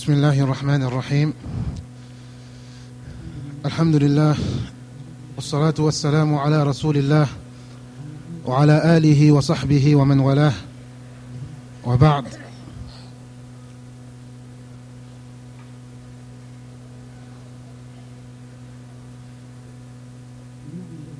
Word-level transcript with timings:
بسم 0.00 0.12
الله 0.12 0.40
الرحمن 0.40 0.82
الرحيم. 0.82 1.32
الحمد 3.66 3.96
لله 3.96 4.36
والصلاة 5.36 5.74
والسلام 5.78 6.34
على 6.34 6.62
رسول 6.62 6.96
الله 6.96 7.28
وعلى 8.46 8.96
آله 8.96 9.32
وصحبه 9.32 9.96
ومن 9.96 10.20
والاه. 10.20 10.52
وبعد. 11.84 12.24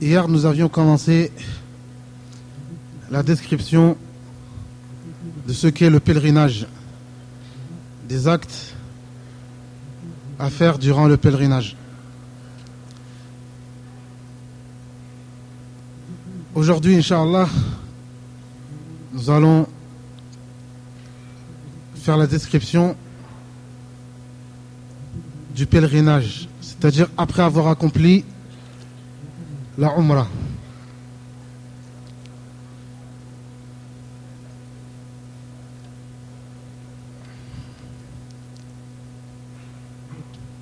Hier, 0.01 0.27
nous 0.27 0.47
avions 0.47 0.71
commencé 0.71 1.31
la 3.11 3.23
description 3.23 3.99
de 5.47 5.53
ce 5.53 5.67
qu'est 5.67 5.91
le 5.91 6.01
pèlerinage, 6.01 6.67
des 8.11 8.27
actes 8.27 8.75
à 10.41 10.51
faire 10.51 10.79
durant 10.79 11.07
le 11.07 11.17
pèlerinage. 11.17 11.77
Aujourd'hui, 16.57 16.97
Inch'Allah, 16.97 17.49
nous 19.13 19.31
allons 19.31 19.65
faire 21.95 22.17
la 22.17 22.27
description 22.27 22.97
du 25.55 25.67
pèlerinage, 25.67 26.49
c'est-à-dire 26.61 27.07
après 27.17 27.43
avoir 27.43 27.69
accompli 27.69 28.25
la 29.79 29.97
Umrah. 29.97 30.27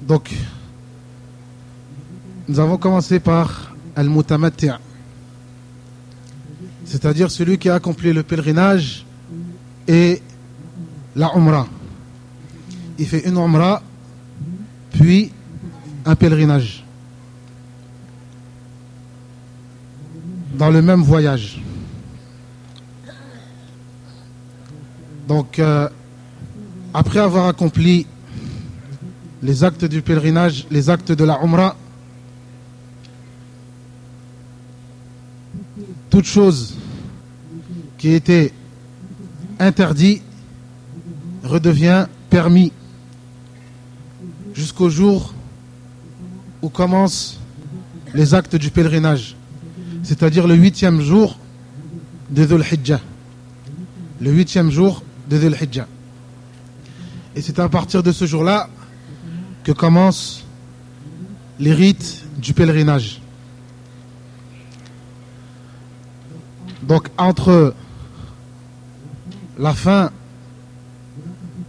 Donc, 0.09 0.35
nous 2.49 2.59
avons 2.59 2.79
commencé 2.79 3.21
par 3.21 3.75
Al-Mutamatti' 3.95 4.71
c'est-à-dire 6.87 7.31
celui 7.31 7.59
qui 7.59 7.69
a 7.69 7.75
accompli 7.75 8.15
le 8.15 8.23
pèlerinage 8.23 9.05
et 9.87 10.23
la 11.15 11.31
Umrah. 11.37 11.69
Il 12.99 13.07
fait 13.07 13.29
une 13.29 13.37
Umrah, 13.37 13.83
puis 14.93 15.31
un 16.07 16.17
pèlerinage. 16.17 16.85
Dans 20.55 20.71
le 20.71 20.81
même 20.81 21.03
voyage. 21.03 21.61
Donc, 25.29 25.59
euh, 25.59 25.91
après 26.95 27.19
avoir 27.19 27.49
accompli 27.49 28.07
les 29.43 29.65
actes 29.65 29.85
du 29.85 30.03
pèlerinage, 30.03 30.67
les 30.71 30.91
actes 30.91 31.13
de 31.13 31.25
la 31.25 31.41
Umrah, 31.43 31.77
toute 36.11 36.25
chose 36.25 36.75
qui 37.99 38.13
était 38.13 38.53
interdit 39.59 40.23
redevient 41.45 42.07
permis 42.31 42.73
jusqu'au 44.55 44.91
jour 44.91 45.35
où 46.63 46.69
commencent 46.69 47.39
les 48.15 48.35
actes 48.35 48.57
du 48.57 48.71
pèlerinage, 48.71 49.37
c'est-à-dire 50.03 50.47
le 50.47 50.55
huitième 50.55 51.01
jour 51.01 51.39
de 52.31 52.45
Dhul 52.45 52.63
Hijjah. 52.63 53.01
Le 54.21 54.33
huitième 54.33 54.71
jour 54.71 55.03
de 55.29 55.39
Dhul 55.39 55.57
Hijjah. 55.61 55.87
Et 57.37 57.43
c'est 57.43 57.59
à 57.61 57.69
partir 57.69 58.03
de 58.03 58.11
ce 58.11 58.27
jour-là 58.27 58.69
que 59.69 59.73
commencent 59.75 60.47
les 61.61 61.75
rites 61.75 62.25
du 62.39 62.55
pèlerinage. 62.55 63.21
Donc 66.85 67.09
entre 67.19 67.75
la 69.59 69.75
fin 69.75 70.11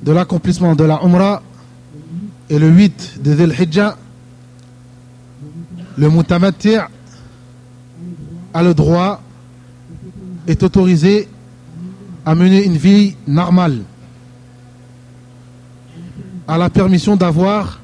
de 0.01 0.13
l'accomplissement 0.13 0.77
de 0.77 0.85
la 0.85 1.01
Umrah 1.03 1.43
et 2.49 2.57
le 2.57 2.69
8 2.69 3.19
de 3.21 3.35
Dhul 3.35 3.53
Hijjah, 3.59 3.97
le 5.97 6.09
Mutamatti' 6.09 6.77
a 8.53 8.63
le 8.63 8.73
droit, 8.73 9.21
est 10.47 10.63
autorisé 10.63 11.27
à 12.25 12.33
mener 12.33 12.63
une 12.63 12.77
vie 12.77 13.17
normale, 13.27 13.81
a 16.47 16.57
la 16.57 16.69
permission 16.69 17.17
d'avoir 17.17 17.78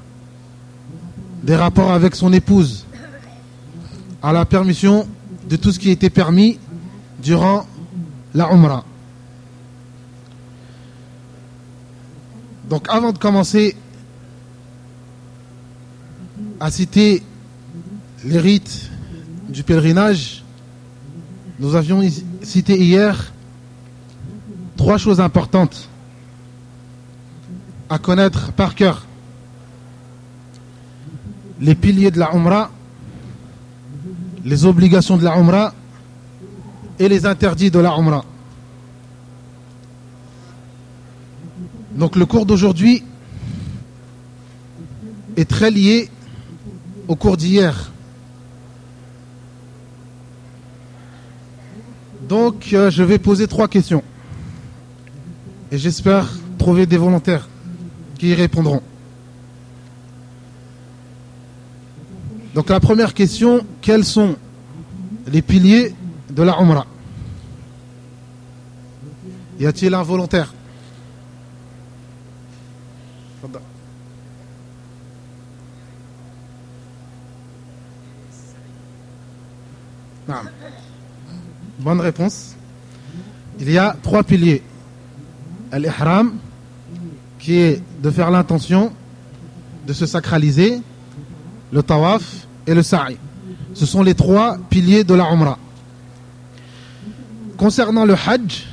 des 1.45 1.55
rapports 1.55 1.91
avec 1.91 2.15
son 2.15 2.33
épouse, 2.33 2.85
a 4.23 4.33
la 4.33 4.45
permission 4.45 5.07
de 5.47 5.55
tout 5.55 5.71
ce 5.71 5.77
qui 5.77 5.91
était 5.91 6.09
permis 6.09 6.57
durant 7.21 7.67
la 8.33 8.51
Umrah. 8.51 8.83
Donc 12.67 12.87
avant 12.89 13.11
de 13.11 13.19
commencer 13.19 13.75
à 16.59 16.71
citer 16.71 17.21
les 18.23 18.39
rites 18.39 18.89
du 19.47 19.61
pèlerinage, 19.61 20.43
nous 21.59 21.75
avions 21.75 22.01
cité 22.41 22.75
hier 22.75 23.31
trois 24.77 24.97
choses 24.97 25.21
importantes 25.21 25.89
à 27.87 27.99
connaître 27.99 28.51
par 28.53 28.73
cœur. 28.73 29.05
Les 31.59 31.75
piliers 31.75 32.11
de 32.11 32.19
la 32.19 32.33
Umrah, 32.33 32.71
les 34.43 34.65
obligations 34.65 35.17
de 35.17 35.23
la 35.23 35.37
Umrah 35.37 35.73
et 36.99 37.09
les 37.09 37.25
interdits 37.25 37.71
de 37.71 37.79
la 37.79 37.91
Umrah. 37.97 38.25
Donc 41.95 42.15
le 42.15 42.25
cours 42.25 42.45
d'aujourd'hui 42.45 43.03
est 45.37 45.49
très 45.49 45.71
lié 45.71 46.09
au 47.07 47.15
cours 47.15 47.37
d'hier. 47.37 47.91
Donc 52.27 52.69
euh, 52.73 52.89
je 52.89 53.03
vais 53.03 53.19
poser 53.19 53.47
trois 53.47 53.67
questions. 53.67 54.03
Et 55.71 55.77
j'espère 55.77 56.31
trouver 56.57 56.85
des 56.85 56.97
volontaires 56.97 57.47
qui 58.17 58.29
y 58.29 58.33
répondront. 58.33 58.81
Donc 62.55 62.69
la 62.69 62.79
première 62.79 63.13
question, 63.13 63.65
quels 63.81 64.05
sont 64.05 64.37
les 65.27 65.41
piliers 65.41 65.93
de 66.29 66.41
la 66.41 66.57
Umrah? 66.57 66.87
Y 69.59 69.65
a-t-il 69.65 69.93
un 69.93 70.03
volontaire? 70.03 70.53
Bonne 81.79 81.99
réponse. 81.99 82.55
Il 83.59 83.69
y 83.69 83.77
a 83.77 83.97
trois 84.01 84.23
piliers. 84.23 84.63
Al-Ihram, 85.73 86.37
qui 87.37 87.57
est 87.57 87.81
de 88.01 88.09
faire 88.09 88.31
l'intention 88.31 88.93
de 89.85 89.91
se 89.91 90.05
sacraliser, 90.05 90.81
le 91.75 91.83
Tawaf 91.83 92.47
et 92.65 92.73
le 92.73 92.81
Sa'i. 92.81 93.17
Ce 93.73 93.85
sont 93.85 94.01
les 94.01 94.13
trois 94.15 94.57
piliers 94.69 95.03
de 95.03 95.13
la 95.13 95.25
Umrah. 95.29 95.57
Concernant 97.57 98.05
le 98.05 98.13
Hajj, 98.13 98.65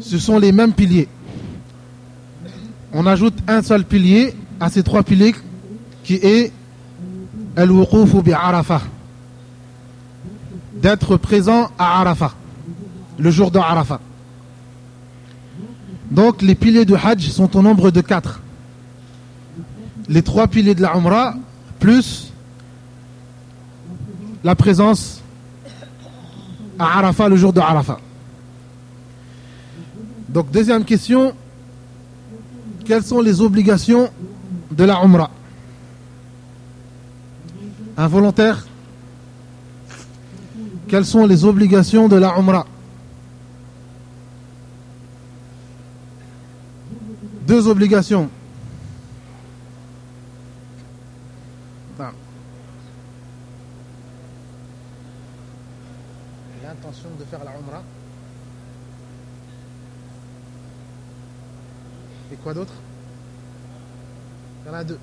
ce 0.00 0.18
sont 0.18 0.38
les 0.38 0.50
mêmes 0.50 0.72
piliers. 0.72 1.06
On 2.94 3.04
ajoute 3.04 3.34
un 3.46 3.62
seul 3.62 3.84
pilier 3.84 4.34
à 4.58 4.70
ces 4.70 4.82
trois 4.82 5.02
piliers 5.02 5.34
qui 6.02 6.14
est 6.14 6.50
Al-Wuquf 7.56 8.22
bi 8.24 8.32
Arafah 8.32 8.80
d'être 10.76 11.18
présent 11.18 11.68
à 11.78 12.00
Arafat, 12.00 12.32
le 13.18 13.30
jour 13.30 13.50
de 13.50 13.58
Arafat. 13.58 14.00
Donc 16.10 16.40
les 16.40 16.54
piliers 16.54 16.86
du 16.86 16.94
Hajj 16.94 17.28
sont 17.28 17.54
au 17.54 17.60
nombre 17.60 17.90
de 17.90 18.00
quatre. 18.00 18.40
Les 20.08 20.22
trois 20.22 20.46
piliers 20.46 20.74
de 20.74 20.80
la 20.80 20.96
Umrah, 20.96 21.34
plus 21.78 22.32
la 24.44 24.54
présence 24.54 25.20
à 26.78 26.98
Arafat 26.98 27.28
le 27.28 27.36
jour 27.36 27.52
de 27.52 27.60
Arafat. 27.60 27.98
Donc 30.28 30.50
deuxième 30.50 30.84
question, 30.84 31.34
quelles 32.84 33.02
sont 33.02 33.20
les 33.20 33.40
obligations 33.40 34.10
de 34.70 34.84
la 34.84 35.02
Umrah? 35.02 35.30
Un 37.96 38.06
volontaire? 38.06 38.66
Quelles 40.86 41.04
sont 41.04 41.26
les 41.26 41.44
obligations 41.44 42.08
de 42.08 42.16
la 42.16 42.34
Umrah? 42.38 42.66
Deux 47.46 47.66
obligations. 47.66 48.30
l'intention 56.62 57.08
de 57.18 57.24
faire 57.24 57.44
la 57.44 57.52
Umrah. 57.58 57.82
Et 62.32 62.36
quoi 62.36 62.54
d'autre? 62.54 62.72
Il 64.64 64.68
y 64.68 64.70
en 64.70 64.74
a 64.74 64.84
deux. 64.84 64.98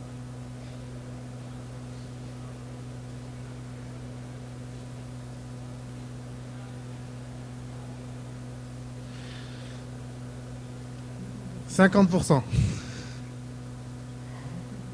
Cinquante 11.68 12.10
pour 12.10 12.24
cent. 12.24 12.44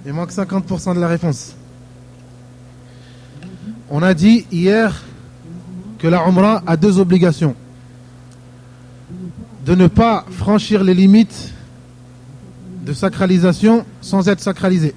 Il 0.06 0.14
manque 0.14 0.32
50% 0.32 0.96
de 0.96 1.00
la 1.00 1.08
réponse. 1.08 1.56
On 3.90 4.02
a 4.02 4.14
dit 4.16 4.48
hier 4.52 5.04
que 6.02 6.08
la 6.08 6.28
Umrah 6.28 6.64
a 6.66 6.76
deux 6.76 6.98
obligations. 6.98 7.56
De 9.64 9.76
ne 9.76 9.86
pas 9.86 10.26
franchir 10.32 10.84
les 10.84 10.96
limites 10.96 11.54
de 12.84 12.92
sacralisation 12.92 13.86
sans 14.02 14.28
être 14.28 14.40
sacralisé. 14.40 14.96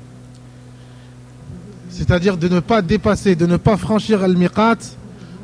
C'est-à-dire 1.90 2.38
de 2.38 2.48
ne 2.48 2.60
pas 2.60 2.80
dépasser, 2.80 3.36
de 3.36 3.44
ne 3.44 3.58
pas 3.58 3.76
franchir 3.76 4.22
al-miqat 4.22 4.78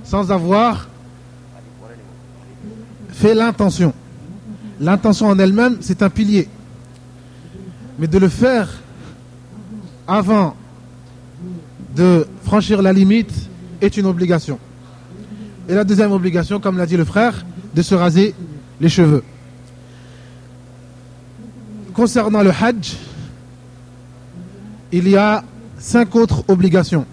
sans 0.03 0.33
avoir 0.33 0.89
fait 3.11 3.35
l'intention. 3.35 3.93
L'intention 4.81 5.27
en 5.27 5.39
elle-même, 5.39 5.77
c'est 5.83 6.03
un 6.03 6.09
pilier. 6.09 6.49
Mais 7.99 8.07
de 8.07 8.17
le 8.17 8.31
faire 8.31 8.81
avant 10.09 10.57
de 11.95 12.27
franchir 12.45 12.81
la 12.81 12.95
limite 12.95 13.33
est 13.83 13.99
une 13.99 14.07
obligation. 14.07 14.59
Et 15.71 15.75
la 15.75 15.85
deuxième 15.85 16.11
obligation, 16.11 16.59
comme 16.59 16.79
l'a 16.79 16.85
dit 16.87 16.97
le 16.97 17.05
frère, 17.05 17.47
de 17.77 17.81
se 17.81 17.95
raser 17.95 18.35
les 18.81 18.89
cheveux. 18.89 19.23
Concernant 21.95 22.43
le 22.43 22.51
Hajj, 22.51 22.97
il 24.91 25.09
y 25.09 25.17
a 25.17 25.45
cinq 25.79 26.17
autres 26.17 26.43
obligations. 26.49 27.07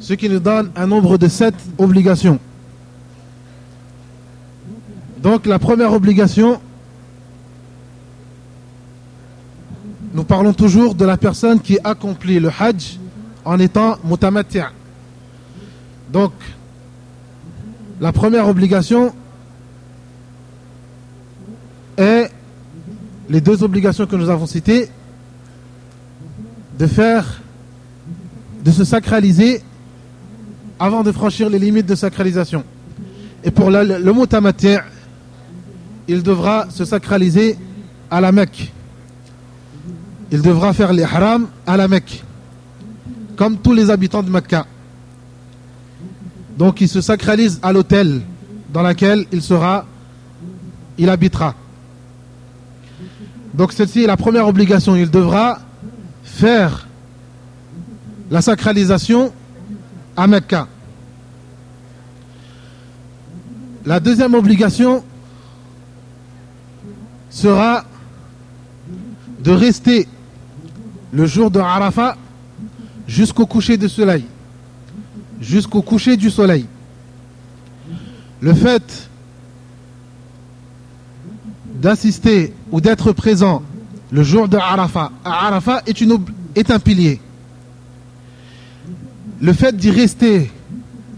Ce 0.00 0.14
qui 0.14 0.28
nous 0.28 0.40
donne 0.40 0.72
un 0.74 0.88
nombre 0.88 1.16
de 1.16 1.28
sept 1.28 1.54
obligations. 1.78 2.40
Donc 5.22 5.46
la 5.46 5.60
première 5.60 5.92
obligation, 5.92 6.60
nous 10.14 10.24
parlons 10.24 10.52
toujours 10.52 10.96
de 10.96 11.04
la 11.04 11.16
personne 11.16 11.60
qui 11.60 11.78
accomplit 11.84 12.40
le 12.40 12.48
Hajj 12.48 12.98
en 13.44 13.60
étant 13.60 13.98
mutamati'. 14.02 14.79
Donc, 16.12 16.32
la 18.00 18.12
première 18.12 18.48
obligation 18.48 19.12
est 21.96 22.30
les 23.28 23.40
deux 23.40 23.62
obligations 23.62 24.06
que 24.06 24.16
nous 24.16 24.28
avons 24.28 24.46
citées 24.46 24.88
de 26.78 26.86
faire, 26.86 27.42
de 28.64 28.70
se 28.70 28.84
sacraliser 28.84 29.62
avant 30.78 31.02
de 31.02 31.12
franchir 31.12 31.48
les 31.50 31.58
limites 31.58 31.86
de 31.86 31.94
sacralisation. 31.94 32.64
Et 33.44 33.50
pour 33.50 33.70
le, 33.70 33.84
le 33.84 34.14
il 36.08 36.22
devra 36.22 36.68
se 36.70 36.84
sacraliser 36.84 37.56
à 38.10 38.20
la 38.20 38.32
Mecque. 38.32 38.72
Il 40.32 40.42
devra 40.42 40.72
faire 40.72 40.92
les 40.92 41.04
haram 41.04 41.48
à 41.66 41.76
la 41.76 41.86
Mecque, 41.86 42.24
comme 43.36 43.58
tous 43.58 43.72
les 43.72 43.90
habitants 43.90 44.22
de 44.22 44.30
Mecca. 44.30 44.66
Donc 46.60 46.82
il 46.82 46.90
se 46.90 47.00
sacralise 47.00 47.58
à 47.62 47.72
l'hôtel 47.72 48.20
dans 48.70 48.82
lequel 48.82 49.24
il 49.32 49.40
sera, 49.40 49.86
il 50.98 51.08
habitera. 51.08 51.54
Donc 53.54 53.72
celle-ci 53.72 54.02
est 54.02 54.06
la 54.06 54.18
première 54.18 54.46
obligation. 54.46 54.94
Il 54.94 55.10
devra 55.10 55.58
faire 56.22 56.86
la 58.30 58.42
sacralisation 58.42 59.32
à 60.14 60.26
Mecca. 60.26 60.68
La 63.86 63.98
deuxième 63.98 64.34
obligation 64.34 65.02
sera 67.30 67.86
de 69.42 69.50
rester 69.50 70.06
le 71.10 71.24
jour 71.24 71.50
de 71.50 71.58
Arafat 71.58 72.18
jusqu'au 73.06 73.46
coucher 73.46 73.78
du 73.78 73.88
soleil. 73.88 74.26
Jusqu'au 75.40 75.82
coucher 75.82 76.16
du 76.16 76.30
soleil. 76.30 76.66
Le 78.40 78.54
fait 78.54 79.08
d'assister 81.74 82.52
ou 82.70 82.80
d'être 82.80 83.12
présent 83.12 83.62
le 84.12 84.22
jour 84.22 84.48
de 84.48 84.56
Arafat 84.56 85.12
Arafat 85.24 85.82
est, 85.86 86.04
est 86.56 86.70
un 86.70 86.78
pilier. 86.78 87.20
Le 89.40 89.52
fait 89.52 89.74
d'y 89.76 89.90
rester 89.90 90.50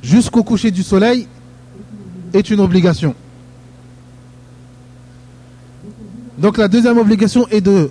jusqu'au 0.02 0.42
coucher 0.42 0.70
du 0.70 0.82
soleil 0.82 1.26
est 2.32 2.50
une 2.50 2.60
obligation. 2.60 3.14
Donc 6.38 6.58
la 6.58 6.68
deuxième 6.68 6.98
obligation 6.98 7.46
est 7.48 7.60
de 7.60 7.90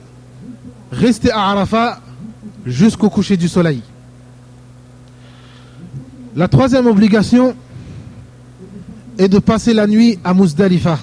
rester 0.91 1.31
à 1.31 1.49
Arafat 1.49 1.99
jusqu'au 2.65 3.09
coucher 3.09 3.37
du 3.37 3.47
soleil. 3.47 3.81
La 6.35 6.47
troisième 6.47 6.87
obligation 6.87 7.55
est 9.17 9.27
de 9.27 9.39
passer 9.39 9.73
la 9.73 9.85
nuit 9.85 10.17
à 10.23 10.33
Muzdalifa. 10.33 10.97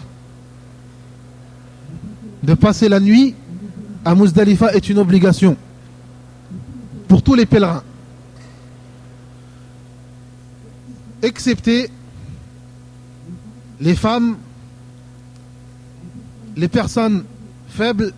De 2.42 2.54
passer 2.54 2.88
la 2.88 2.98
nuit 2.98 3.34
à 4.04 4.14
Muzdalifa 4.14 4.72
est 4.72 4.88
une 4.88 4.98
obligation 4.98 5.56
pour 7.08 7.22
tous 7.22 7.34
les 7.34 7.44
pèlerins. 7.44 7.82
Excepté 11.20 11.90
les 13.80 13.94
femmes, 13.94 14.36
les 16.56 16.68
personnes 16.68 17.24
faibles 17.68 18.12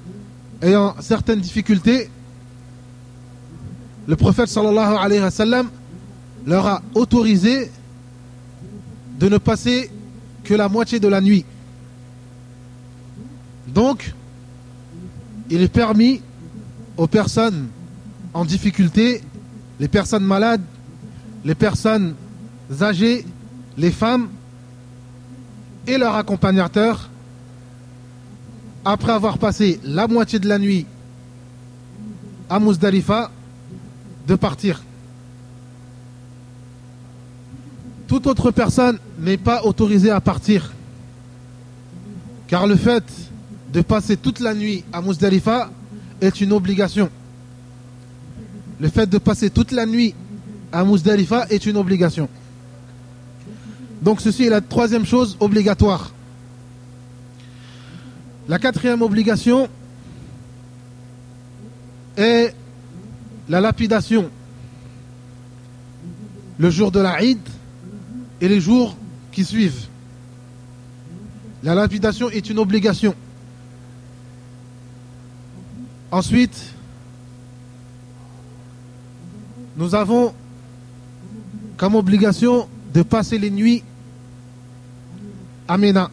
ayant 0.63 0.95
certaines 1.01 1.41
difficultés, 1.41 2.09
le 4.07 4.17
prophète 4.17 4.49
sallallahu 4.49 4.97
alayhi 4.97 5.23
wa 5.23 5.31
sallam 5.31 5.71
leur 6.47 6.67
a 6.67 6.83
autorisé 6.95 7.71
de 9.19 9.29
ne 9.29 9.39
passer 9.39 9.91
que 10.45 10.55
la 10.55 10.69
moitié 10.69 10.99
de 11.01 11.09
la 11.09 11.21
nuit. 11.21 11.45
Donc, 13.69 14.15
il 15.51 15.63
est 15.63 15.69
permis 15.69 16.23
aux 16.97 17.07
personnes 17.07 17.69
en 18.33 18.45
difficulté, 18.45 19.23
les 19.79 19.89
personnes 19.89 20.25
malades, 20.25 20.63
les 21.45 21.55
personnes 21.55 22.15
âgées, 22.81 23.25
les 23.77 23.91
femmes 23.91 24.29
et 25.87 25.99
leurs 25.99 26.15
accompagnateurs 26.15 27.11
après 28.85 29.13
avoir 29.13 29.39
passé 29.39 29.81
la 29.85 30.07
moitié 30.07 30.39
de 30.39 30.49
la 30.49 30.59
nuit 30.59 30.87
à 32.49 32.59
Muzdalifa, 32.59 33.31
de 34.27 34.35
partir. 34.35 34.83
Toute 38.11 38.27
autre 38.27 38.51
personne 38.51 38.99
n'est 39.21 39.37
pas 39.37 39.63
autorisée 39.63 40.11
à 40.11 40.21
partir. 40.21 40.73
Car 42.49 42.67
le 42.67 42.75
fait 42.75 43.05
de 43.73 43.83
passer 43.83 44.17
toute 44.17 44.41
la 44.41 44.53
nuit 44.53 44.83
à 44.93 45.01
Muzdalifa 45.01 45.71
est 46.21 46.41
une 46.41 46.53
obligation. 46.53 47.09
Le 48.81 48.89
fait 48.89 49.07
de 49.09 49.17
passer 49.19 49.49
toute 49.49 49.71
la 49.71 49.87
nuit 49.87 50.13
à 50.73 50.83
Muzdalifa 50.83 51.47
est 51.51 51.67
une 51.67 51.77
obligation. 51.77 52.29
Donc 54.03 54.21
ceci 54.21 54.47
est 54.47 54.51
la 54.51 54.61
troisième 54.61 55.07
chose 55.07 55.37
obligatoire. 55.39 56.11
La 58.49 58.59
quatrième 58.59 59.03
obligation 59.03 59.69
est 62.17 62.57
la 63.49 63.61
lapidation 63.61 64.29
le 66.59 66.71
jour 66.71 66.91
de 66.91 66.99
la 66.99 67.23
Eid 67.23 67.39
et 68.41 68.49
les 68.49 68.61
jours 68.61 68.97
qui 69.33 69.45
suivent. 69.45 69.87
La 71.63 71.75
lapidation 71.75 72.31
est 72.31 72.49
une 72.49 72.59
obligation. 72.59 73.15
Ensuite, 76.11 76.75
nous 79.77 79.95
avons 79.95 80.35
comme 81.77 81.95
obligation 81.95 82.69
de 82.93 83.03
passer 83.03 83.39
les 83.39 83.51
nuits 83.51 83.83
à 85.69 85.79
Ména 85.79 86.11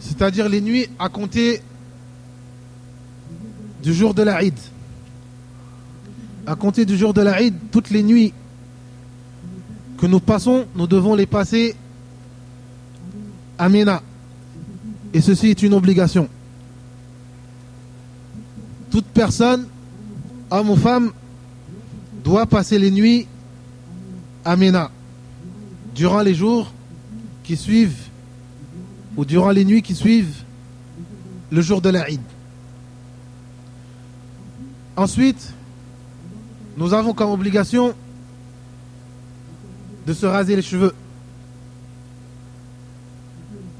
c'est-à-dire 0.00 0.48
les 0.48 0.60
nuits 0.60 0.88
à 0.98 1.08
compter 1.08 1.60
du 3.82 3.94
jour 3.94 4.12
de 4.14 4.22
la 4.22 4.42
Eid. 4.42 4.58
À 6.46 6.56
compter 6.56 6.84
du 6.84 6.96
jour 6.96 7.14
de 7.14 7.20
la 7.20 7.40
Eid, 7.42 7.54
toutes 7.70 7.90
les 7.90 8.02
nuits 8.02 8.32
que 10.00 10.06
nous 10.06 10.20
passons, 10.20 10.64
nous 10.74 10.86
devons 10.86 11.14
les 11.14 11.26
passer 11.26 11.76
à 13.58 13.68
Mina. 13.68 14.02
Et 15.12 15.20
ceci 15.20 15.48
est 15.48 15.62
une 15.62 15.74
obligation. 15.74 16.26
Toute 18.90 19.04
personne, 19.04 19.66
homme 20.50 20.70
ou 20.70 20.76
femme, 20.76 21.12
doit 22.24 22.46
passer 22.46 22.78
les 22.78 22.90
nuits 22.90 23.26
à 24.42 24.56
Ména 24.56 24.90
durant 25.94 26.22
les 26.22 26.34
jours 26.34 26.72
qui 27.44 27.56
suivent 27.58 28.08
ou 29.18 29.26
durant 29.26 29.50
les 29.50 29.66
nuits 29.66 29.82
qui 29.82 29.94
suivent 29.94 30.44
le 31.50 31.60
jour 31.60 31.82
de 31.82 31.90
la 31.90 32.08
Eid. 32.08 32.20
Ensuite, 34.96 35.52
nous 36.78 36.94
avons 36.94 37.12
comme 37.12 37.30
obligation 37.30 37.94
de 40.06 40.12
se 40.12 40.26
raser 40.26 40.56
les 40.56 40.62
cheveux. 40.62 40.94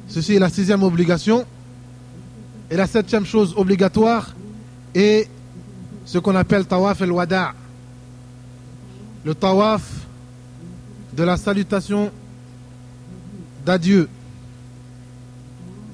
Ceci 0.08 0.34
est 0.34 0.38
la 0.38 0.48
sixième 0.50 0.82
obligation. 0.82 1.44
Et 2.70 2.76
la 2.76 2.86
septième 2.86 3.24
chose 3.26 3.54
obligatoire 3.56 4.34
est 4.94 5.28
ce 6.04 6.18
qu'on 6.18 6.34
appelle 6.34 6.66
tawaf 6.66 7.00
el-wada. 7.00 7.52
Le 9.24 9.34
tawaf 9.34 9.82
de 11.12 11.22
la 11.22 11.36
salutation 11.36 12.10
d'adieu. 13.64 14.08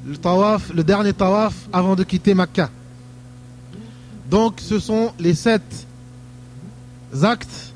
Le 0.06 0.16
tawaf, 0.16 0.72
le 0.72 0.84
dernier 0.84 1.12
tawaf 1.12 1.54
avant 1.72 1.96
de 1.96 2.04
quitter 2.04 2.34
Makkah. 2.34 2.70
Donc 4.30 4.60
ce 4.60 4.78
sont 4.78 5.12
les 5.18 5.34
sept 5.34 5.86
actes 7.22 7.72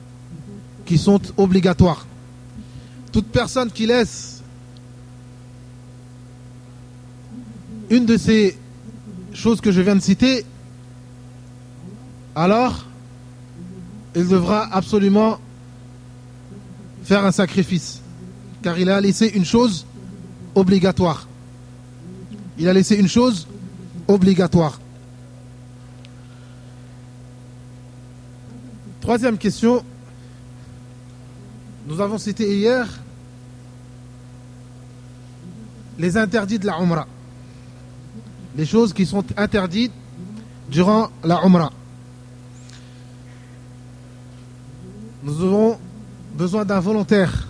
qui 0.85 0.99
sont 0.99 1.21
obligatoires. 1.37 2.07
Toute 3.13 3.27
personne 3.27 3.71
qui 3.71 3.87
laisse 3.87 4.43
une 7.91 8.07
de 8.07 8.17
ces 8.17 8.57
choses 9.33 9.61
que 9.61 9.73
je 9.73 9.81
viens 9.81 9.97
de 9.97 10.01
citer, 10.01 10.45
alors 12.37 12.87
il 14.15 14.29
devra 14.29 14.73
absolument 14.73 15.39
faire 17.03 17.25
un 17.25 17.33
sacrifice. 17.33 18.01
Car 18.63 18.79
il 18.79 18.91
a 18.91 19.01
laissé 19.01 19.27
une 19.27 19.45
chose 19.45 19.87
obligatoire. 20.55 21.27
Il 22.59 22.69
a 22.69 22.73
laissé 22.73 22.95
une 22.97 23.09
chose 23.09 23.47
obligatoire. 24.07 24.79
Troisième 29.01 29.39
question. 29.39 29.83
Nous 31.91 32.01
avons 32.01 32.19
cité 32.19 32.57
hier 32.57 32.87
les 35.99 36.17
interdits 36.17 36.61
de 36.61 36.67
la 36.67 36.79
Umrah. 36.79 37.09
Les 38.57 38.65
choses 38.65 38.93
qui 38.93 39.05
sont 39.05 39.25
interdites 39.37 39.93
durant 40.71 41.11
la 41.25 41.45
Umrah. 41.45 41.73
Nous 45.25 45.43
avons 45.43 45.81
besoin 46.33 46.65
d'un 46.65 46.79
volontaire 46.79 47.49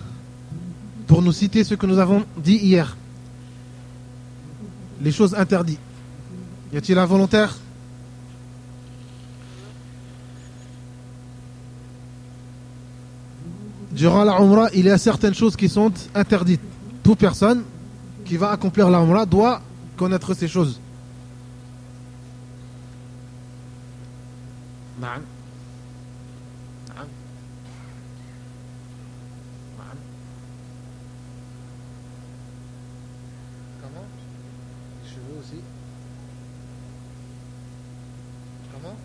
pour 1.05 1.21
nous 1.21 1.33
citer 1.33 1.63
ce 1.63 1.75
que 1.75 1.85
nous 1.85 1.99
avons 1.99 2.25
dit 2.35 2.57
hier. 2.57 2.97
Les 5.01 5.11
choses 5.11 5.35
interdites. 5.35 5.79
Y 6.73 6.77
a-t-il 6.77 6.97
un 6.97 7.05
volontaire? 7.05 7.55
Durant 14.01 14.23
la 14.23 14.41
Umrah, 14.41 14.69
il 14.73 14.85
y 14.85 14.89
a 14.89 14.97
certaines 14.97 15.35
choses 15.35 15.55
qui 15.55 15.69
sont 15.69 15.91
interdites. 16.15 16.59
Toute 17.03 17.19
personne 17.19 17.63
qui 18.25 18.35
va 18.35 18.49
accomplir 18.49 18.89
la 18.89 18.97
Umrah 18.97 19.27
doit 19.27 19.61
connaître 19.95 20.33
ces 20.33 20.47
choses. 20.47 20.79
Comment? 33.79 34.07
Les 35.03 35.09
cheveux 35.11 35.39
aussi. 35.39 35.61
Comment? 38.73 38.95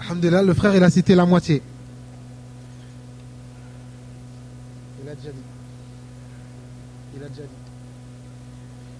Alhamdulillah, 0.00 0.42
le 0.42 0.54
frère 0.54 0.74
il 0.74 0.82
a 0.82 0.90
cité 0.90 1.14
la 1.14 1.24
moitié. 1.24 1.62
déjà 5.14 5.32
dit. 5.32 5.38
Il 7.16 7.22
a 7.22 7.28
déjà 7.28 7.42
dit. 7.42 7.48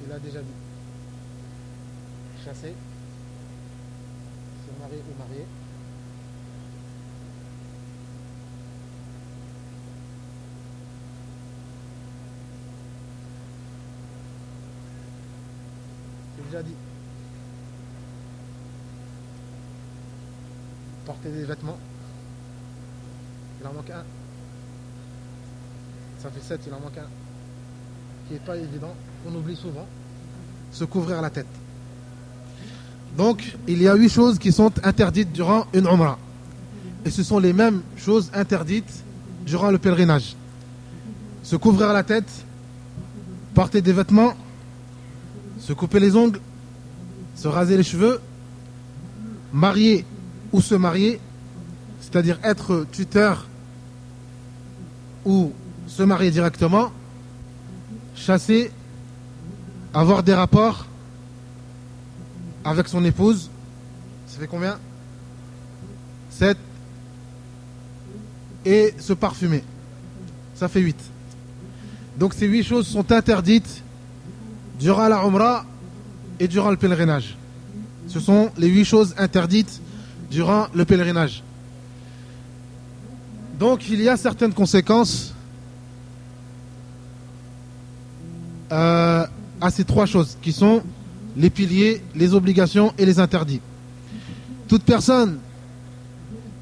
Il 0.06 0.12
a 0.12 0.18
déjà 0.18 0.40
dit. 0.40 0.46
Chasser, 2.44 2.74
se 4.66 4.80
marier 4.80 4.98
ou 4.98 5.18
marier. 5.18 5.46
J'ai 16.36 16.44
déjà 16.44 16.62
dit. 16.62 16.74
Porter 21.06 21.30
des 21.30 21.44
vêtements. 21.44 21.78
Il 23.60 23.66
en 23.66 23.72
manque 23.72 23.90
un. 23.90 24.04
Ça 26.24 26.30
fait 26.30 26.40
7, 26.54 26.60
il 26.68 26.74
en 26.74 26.80
manque 26.80 26.98
un. 26.98 27.08
Qui 28.28 28.34
n'est 28.34 28.38
pas 28.38 28.56
évident, 28.56 28.94
on 29.26 29.34
oublie 29.34 29.56
souvent. 29.56 29.86
Se 30.70 30.84
couvrir 30.84 31.20
la 31.20 31.30
tête. 31.30 31.48
Donc, 33.16 33.56
il 33.66 33.82
y 33.82 33.88
a 33.88 33.94
huit 33.94 34.08
choses 34.08 34.38
qui 34.38 34.52
sont 34.52 34.72
interdites 34.84 35.32
durant 35.32 35.66
une 35.72 35.86
Umrah. 35.86 36.18
Et 37.04 37.10
ce 37.10 37.24
sont 37.24 37.40
les 37.40 37.52
mêmes 37.52 37.82
choses 37.96 38.30
interdites 38.34 39.02
durant 39.44 39.70
le 39.72 39.78
pèlerinage. 39.78 40.36
Se 41.42 41.56
couvrir 41.56 41.92
la 41.92 42.04
tête, 42.04 42.30
porter 43.52 43.82
des 43.82 43.92
vêtements, 43.92 44.34
se 45.58 45.72
couper 45.72 45.98
les 45.98 46.14
ongles, 46.14 46.40
se 47.34 47.48
raser 47.48 47.76
les 47.76 47.82
cheveux, 47.82 48.20
marier 49.52 50.04
ou 50.52 50.60
se 50.60 50.76
marier, 50.76 51.20
c'est-à-dire 52.00 52.38
être 52.44 52.86
tuteur 52.92 53.46
ou 55.24 55.52
se 55.94 56.02
marier 56.02 56.32
directement, 56.32 56.90
chasser, 58.16 58.72
avoir 59.92 60.24
des 60.24 60.34
rapports 60.34 60.86
avec 62.64 62.88
son 62.88 63.04
épouse. 63.04 63.48
Ça 64.26 64.40
fait 64.40 64.48
combien? 64.48 64.76
7. 66.30 66.58
Et 68.64 68.92
se 68.98 69.12
parfumer. 69.12 69.62
Ça 70.56 70.66
fait 70.66 70.80
8. 70.80 70.96
Donc 72.18 72.34
ces 72.34 72.48
8 72.48 72.64
choses 72.64 72.88
sont 72.88 73.12
interdites 73.12 73.82
durant 74.80 75.06
la 75.06 75.22
Umrah 75.24 75.64
et 76.40 76.48
durant 76.48 76.72
le 76.72 76.76
pèlerinage. 76.76 77.36
Ce 78.08 78.18
sont 78.18 78.50
les 78.56 78.68
8 78.68 78.84
choses 78.84 79.14
interdites 79.16 79.80
durant 80.28 80.66
le 80.74 80.84
pèlerinage. 80.84 81.44
Donc 83.60 83.88
il 83.88 84.02
y 84.02 84.08
a 84.08 84.16
certaines 84.16 84.52
conséquences 84.52 85.33
à 89.64 89.70
ces 89.70 89.84
trois 89.84 90.04
choses 90.04 90.36
qui 90.42 90.52
sont 90.52 90.82
les 91.34 91.48
piliers, 91.48 92.02
les 92.14 92.34
obligations 92.34 92.92
et 92.98 93.06
les 93.06 93.18
interdits. 93.18 93.62
Toute 94.68 94.82
personne 94.82 95.38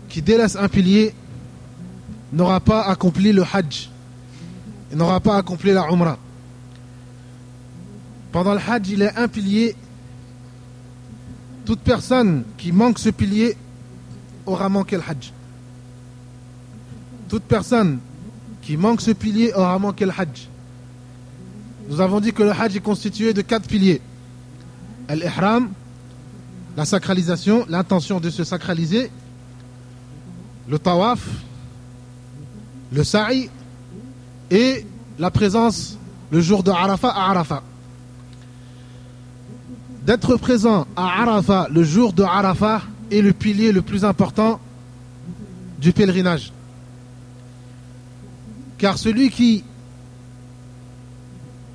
qui 0.09 0.23
délaisse 0.23 0.55
un 0.55 0.69
pilier 0.69 1.13
n'aura 2.33 2.61
pas 2.61 2.83
accompli 2.83 3.33
le 3.33 3.43
hajj, 3.43 3.91
n'aura 4.95 5.19
pas 5.19 5.37
accompli 5.37 5.73
la 5.73 5.89
umrah. 5.91 6.17
Pendant 8.31 8.55
le 8.55 8.61
hajj, 8.61 8.91
il 8.91 9.03
est 9.03 9.17
un 9.17 9.27
pilier. 9.27 9.75
Toute 11.65 11.81
personne 11.81 12.45
qui 12.57 12.71
manque 12.71 13.01
ce 13.01 13.09
pilier 13.11 13.57
aura 14.47 14.69
manqué 14.69 14.95
le 14.95 15.03
hajj. 15.03 15.33
Toute 17.29 17.43
personne 17.43 17.99
qui 18.63 18.77
manque 18.77 19.01
ce 19.01 19.11
pilier 19.11 19.53
aura 19.55 19.77
manqué 19.81 20.05
le 20.05 20.13
hajj. 20.17 20.52
Nous 21.93 22.01
avons 22.01 22.21
dit 22.21 22.33
que 22.33 22.43
le 22.43 22.53
Hajj 22.53 22.77
est 22.77 22.81
constitué 22.81 23.35
de 23.35 23.43
quatre 23.43 23.69
piliers. 23.69 24.01
Al-Ihram, 25.09 25.69
la 26.75 26.87
sacralisation, 26.87 27.67
l'intention 27.69 28.19
de 28.19 28.31
se 28.31 28.45
sacraliser, 28.45 29.11
le 30.71 30.79
Tawaf, 30.79 31.21
le 32.93 33.05
Sa'i 33.05 33.51
et 34.51 34.87
la 35.19 35.31
présence 35.31 35.99
le 36.31 36.41
jour 36.41 36.63
de 36.63 36.71
Arafat 36.71 37.11
à 37.11 37.29
Arafat. 37.29 37.63
D'être 40.07 40.37
présent 40.37 40.87
à 40.97 41.21
Arafat 41.21 41.69
le 41.71 41.85
jour 41.85 42.15
de 42.15 42.23
Arafat 42.23 42.81
est 43.11 43.21
le 43.21 43.35
pilier 43.35 43.71
le 43.71 43.83
plus 43.83 44.07
important 44.07 44.61
du 45.79 45.93
pèlerinage. 45.93 46.55
Car 48.79 48.97
celui 48.97 49.29
qui 49.29 49.63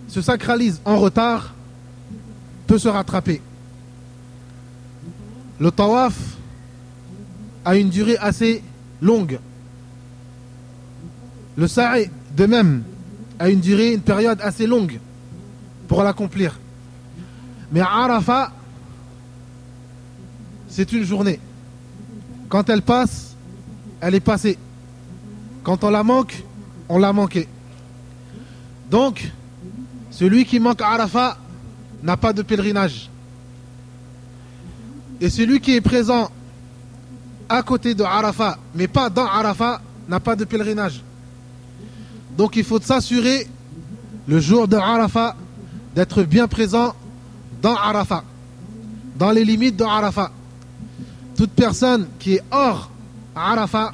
se 0.07 0.21
sacralise 0.21 0.81
en 0.85 0.97
retard 0.97 1.53
peut 2.65 2.77
se 2.77 2.87
rattraper. 2.87 3.41
Le 5.59 5.71
tawaf 5.71 6.15
a 7.65 7.75
une 7.75 7.89
durée 7.89 8.17
assez 8.17 8.63
longue. 9.01 9.39
Le 11.55 11.67
sa'i, 11.67 12.09
de 12.35 12.45
même, 12.45 12.83
a 13.39 13.49
une 13.49 13.59
durée, 13.59 13.93
une 13.93 14.01
période 14.01 14.39
assez 14.41 14.67
longue 14.67 14.99
pour 15.87 16.03
l'accomplir. 16.03 16.59
Mais 17.71 17.81
Arafat, 17.81 18.51
c'est 20.69 20.91
une 20.93 21.03
journée. 21.03 21.39
Quand 22.49 22.69
elle 22.69 22.81
passe, 22.81 23.35
elle 23.99 24.15
est 24.15 24.19
passée. 24.19 24.57
Quand 25.63 25.83
on 25.83 25.89
la 25.89 26.03
manque, 26.03 26.43
on 26.87 26.99
l'a 26.99 27.11
manqué. 27.11 27.47
Donc, 28.89 29.31
celui 30.17 30.45
qui 30.45 30.59
manque 30.59 30.81
Arafat 30.81 31.37
n'a 32.01 32.17
pas 32.17 32.33
de 32.33 32.41
pèlerinage. 32.41 33.07
Et 35.21 35.29
celui 35.29 35.59
qui 35.59 35.75
est 35.75 35.81
présent 35.81 36.31
à 37.47 37.61
côté 37.61 37.93
de 37.93 38.01
Arafat, 38.01 38.57
mais 38.73 38.87
pas 38.87 39.11
dans 39.11 39.27
Arafat, 39.27 39.79
n'a 40.09 40.19
pas 40.19 40.35
de 40.35 40.43
pèlerinage. 40.43 41.03
Donc 42.35 42.55
il 42.55 42.63
faut 42.63 42.81
s'assurer, 42.81 43.47
le 44.27 44.39
jour 44.39 44.67
de 44.67 44.75
Arafat, 44.75 45.35
d'être 45.93 46.23
bien 46.23 46.47
présent 46.47 46.95
dans 47.61 47.75
Arafat, 47.75 48.23
dans 49.17 49.29
les 49.29 49.45
limites 49.45 49.77
de 49.77 49.83
Arafat. 49.83 50.31
Toute 51.35 51.51
personne 51.51 52.07
qui 52.17 52.33
est 52.33 52.43
hors 52.49 52.89
Arafat 53.35 53.93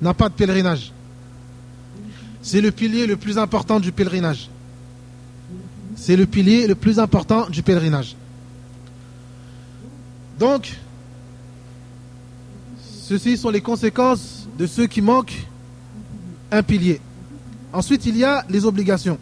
n'a 0.00 0.14
pas 0.14 0.30
de 0.30 0.34
pèlerinage. 0.34 0.92
C'est 2.40 2.62
le 2.62 2.70
pilier 2.70 3.06
le 3.06 3.18
plus 3.18 3.36
important 3.36 3.78
du 3.78 3.92
pèlerinage. 3.92 4.48
C'est 6.00 6.16
le 6.16 6.26
pilier 6.26 6.66
le 6.66 6.74
plus 6.74 6.98
important 6.98 7.50
du 7.50 7.62
pèlerinage. 7.62 8.16
Donc, 10.38 10.76
ceci 12.80 13.36
sont 13.36 13.50
les 13.50 13.60
conséquences 13.60 14.46
de 14.56 14.66
ceux 14.66 14.86
qui 14.86 15.02
manquent 15.02 15.46
un 16.50 16.62
pilier. 16.62 17.00
Ensuite, 17.72 18.06
il 18.06 18.16
y 18.16 18.24
a 18.24 18.44
les 18.48 18.64
obligations. 18.64 19.18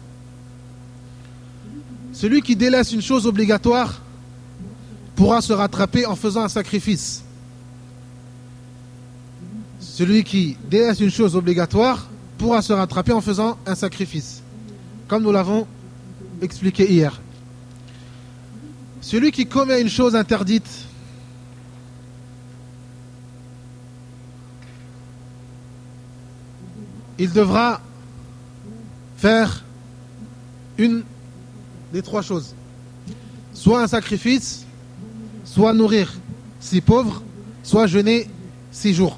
Celui 2.13 2.41
qui 2.41 2.55
délaisse 2.55 2.93
une 2.93 3.01
chose 3.01 3.25
obligatoire 3.25 4.01
pourra 5.15 5.41
se 5.41 5.53
rattraper 5.53 6.05
en 6.05 6.15
faisant 6.15 6.43
un 6.43 6.49
sacrifice. 6.49 7.23
Celui 9.79 10.23
qui 10.23 10.57
délaisse 10.69 10.99
une 10.99 11.11
chose 11.11 11.35
obligatoire 11.35 12.07
pourra 12.37 12.61
se 12.61 12.71
rattraper 12.71 13.13
en 13.13 13.21
faisant 13.21 13.57
un 13.65 13.75
sacrifice, 13.75 14.43
comme 15.07 15.23
nous 15.23 15.31
l'avons 15.31 15.67
expliqué 16.41 16.91
hier. 16.91 17.19
Celui 19.01 19.31
qui 19.31 19.45
commet 19.45 19.81
une 19.81 19.89
chose 19.89 20.15
interdite, 20.15 20.67
il 27.17 27.31
devra 27.31 27.81
faire 29.17 29.63
une 30.77 31.03
des 31.93 32.01
trois 32.01 32.21
choses. 32.21 32.53
Soit 33.53 33.81
un 33.81 33.87
sacrifice, 33.87 34.65
soit 35.45 35.73
nourrir 35.73 36.13
six 36.59 36.81
pauvres, 36.81 37.23
soit 37.63 37.87
jeûner 37.87 38.27
six 38.71 38.93
jours. 38.93 39.17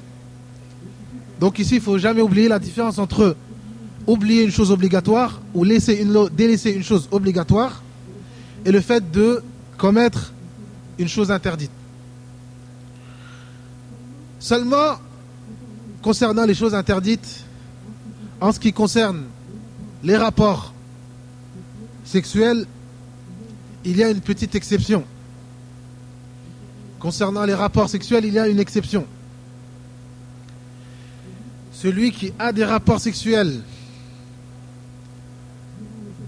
Donc 1.40 1.58
ici, 1.58 1.74
il 1.74 1.78
ne 1.78 1.82
faut 1.82 1.98
jamais 1.98 2.20
oublier 2.20 2.48
la 2.48 2.58
différence 2.58 2.98
entre 2.98 3.36
oublier 4.06 4.44
une 4.44 4.50
chose 4.50 4.70
obligatoire 4.70 5.40
ou 5.54 5.64
laisser 5.64 6.04
délaisser 6.32 6.70
une 6.70 6.82
chose 6.82 7.08
obligatoire 7.10 7.82
et 8.64 8.72
le 8.72 8.80
fait 8.80 9.10
de 9.10 9.42
commettre 9.76 10.32
une 10.98 11.08
chose 11.08 11.30
interdite. 11.30 11.70
Seulement, 14.38 14.98
concernant 16.02 16.44
les 16.44 16.54
choses 16.54 16.74
interdites, 16.74 17.44
en 18.40 18.52
ce 18.52 18.60
qui 18.60 18.72
concerne 18.72 19.24
les 20.02 20.16
rapports 20.16 20.72
sexuels, 22.04 22.66
il 23.84 23.96
y 23.96 24.02
a 24.02 24.10
une 24.10 24.20
petite 24.20 24.54
exception. 24.54 25.04
Concernant 26.98 27.44
les 27.44 27.54
rapports 27.54 27.88
sexuels, 27.88 28.24
il 28.24 28.34
y 28.34 28.38
a 28.38 28.48
une 28.48 28.58
exception. 28.58 29.06
Celui 31.72 32.12
qui 32.12 32.32
a 32.38 32.52
des 32.52 32.64
rapports 32.64 33.00
sexuels 33.00 33.62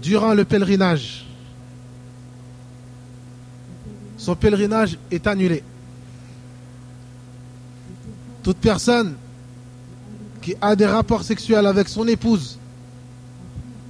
durant 0.03 0.33
le 0.33 0.43
pèlerinage, 0.43 1.25
son 4.17 4.35
pèlerinage 4.35 4.97
est 5.09 5.25
annulé. 5.27 5.63
Toute 8.43 8.57
personne 8.57 9.15
qui 10.41 10.55
a 10.59 10.75
des 10.75 10.85
rapports 10.85 11.23
sexuels 11.23 11.65
avec 11.65 11.87
son 11.87 12.05
épouse 12.07 12.59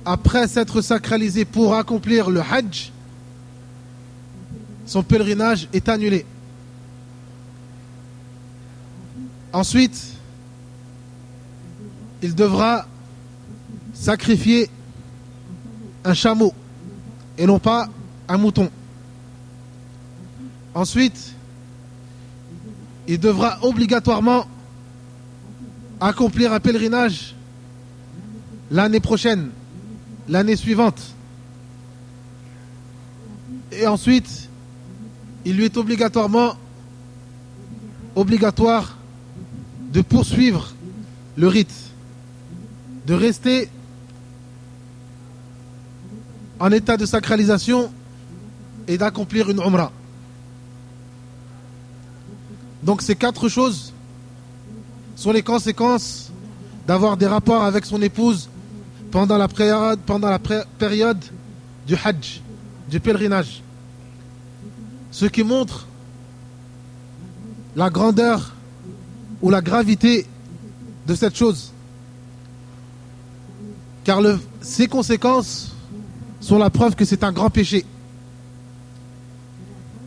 après 0.06 0.48
s'être 0.48 0.82
sacralisé 0.82 1.46
pour 1.46 1.76
accomplir 1.76 2.30
le 2.30 2.42
Hajj, 2.42 2.92
son 4.86 5.02
pèlerinage 5.02 5.68
est 5.74 5.90
annulé. 5.90 6.26
Ensuite, 9.52 10.14
il 12.22 12.36
devra 12.36 12.86
sacrifier 13.94 14.70
un 16.04 16.14
chameau 16.14 16.54
et 17.38 17.46
non 17.46 17.60
pas 17.60 17.90
un 18.28 18.38
mouton. 18.38 18.70
Ensuite, 20.74 21.34
il 23.08 23.20
devra 23.20 23.60
obligatoirement 23.62 24.46
accomplir 26.00 26.54
un 26.54 26.60
pèlerinage 26.60 27.36
l'année 28.72 29.00
prochaine 29.00 29.50
l'année 30.28 30.56
suivante. 30.56 31.02
Et 33.72 33.88
ensuite, 33.88 34.50
il 35.46 35.58
lui 35.58 35.66
est 35.66 35.78
obligatoirement 35.78 36.56
obligatoire 38.16 38.98
de 39.92 40.02
poursuivre 40.02 40.74
le 41.36 41.48
rite, 41.48 41.74
de 43.08 43.14
rester 43.14 43.70
en 46.60 46.72
état 46.72 46.98
de 46.98 47.06
sacralisation 47.06 47.92
et 48.88 48.98
d'accomplir 48.98 49.50
une 49.50 49.60
umrah. 49.60 49.92
Donc 52.84 53.02
ces 53.02 53.16
quatre 53.16 53.48
choses 53.48 53.94
sont 55.16 55.32
les 55.32 55.42
conséquences 55.44 56.32
d'avoir 56.86 57.18
des 57.18 57.28
rapports 57.28 57.64
avec 57.64 57.86
son 57.86 58.02
épouse 58.02 58.50
pendant 59.12 59.38
la 59.38 59.48
période, 59.48 61.20
du 61.88 61.96
Hajj, 61.96 62.42
du 62.90 63.00
pèlerinage. 63.00 63.62
Ce 65.12 65.26
qui 65.26 65.44
montre 65.44 65.88
la 67.76 67.90
grandeur 67.90 68.54
ou 69.42 69.50
la 69.50 69.62
gravité 69.62 70.26
de 71.06 71.16
cette 71.16 71.36
chose. 71.36 71.72
Car 74.04 74.22
le, 74.22 74.40
ses 74.62 74.88
conséquences 74.88 75.73
sont 76.44 76.58
la 76.58 76.70
preuve 76.70 76.96
que 76.96 77.06
c'est 77.06 77.24
un 77.24 77.32
grand 77.32 77.50
péché. 77.50 77.86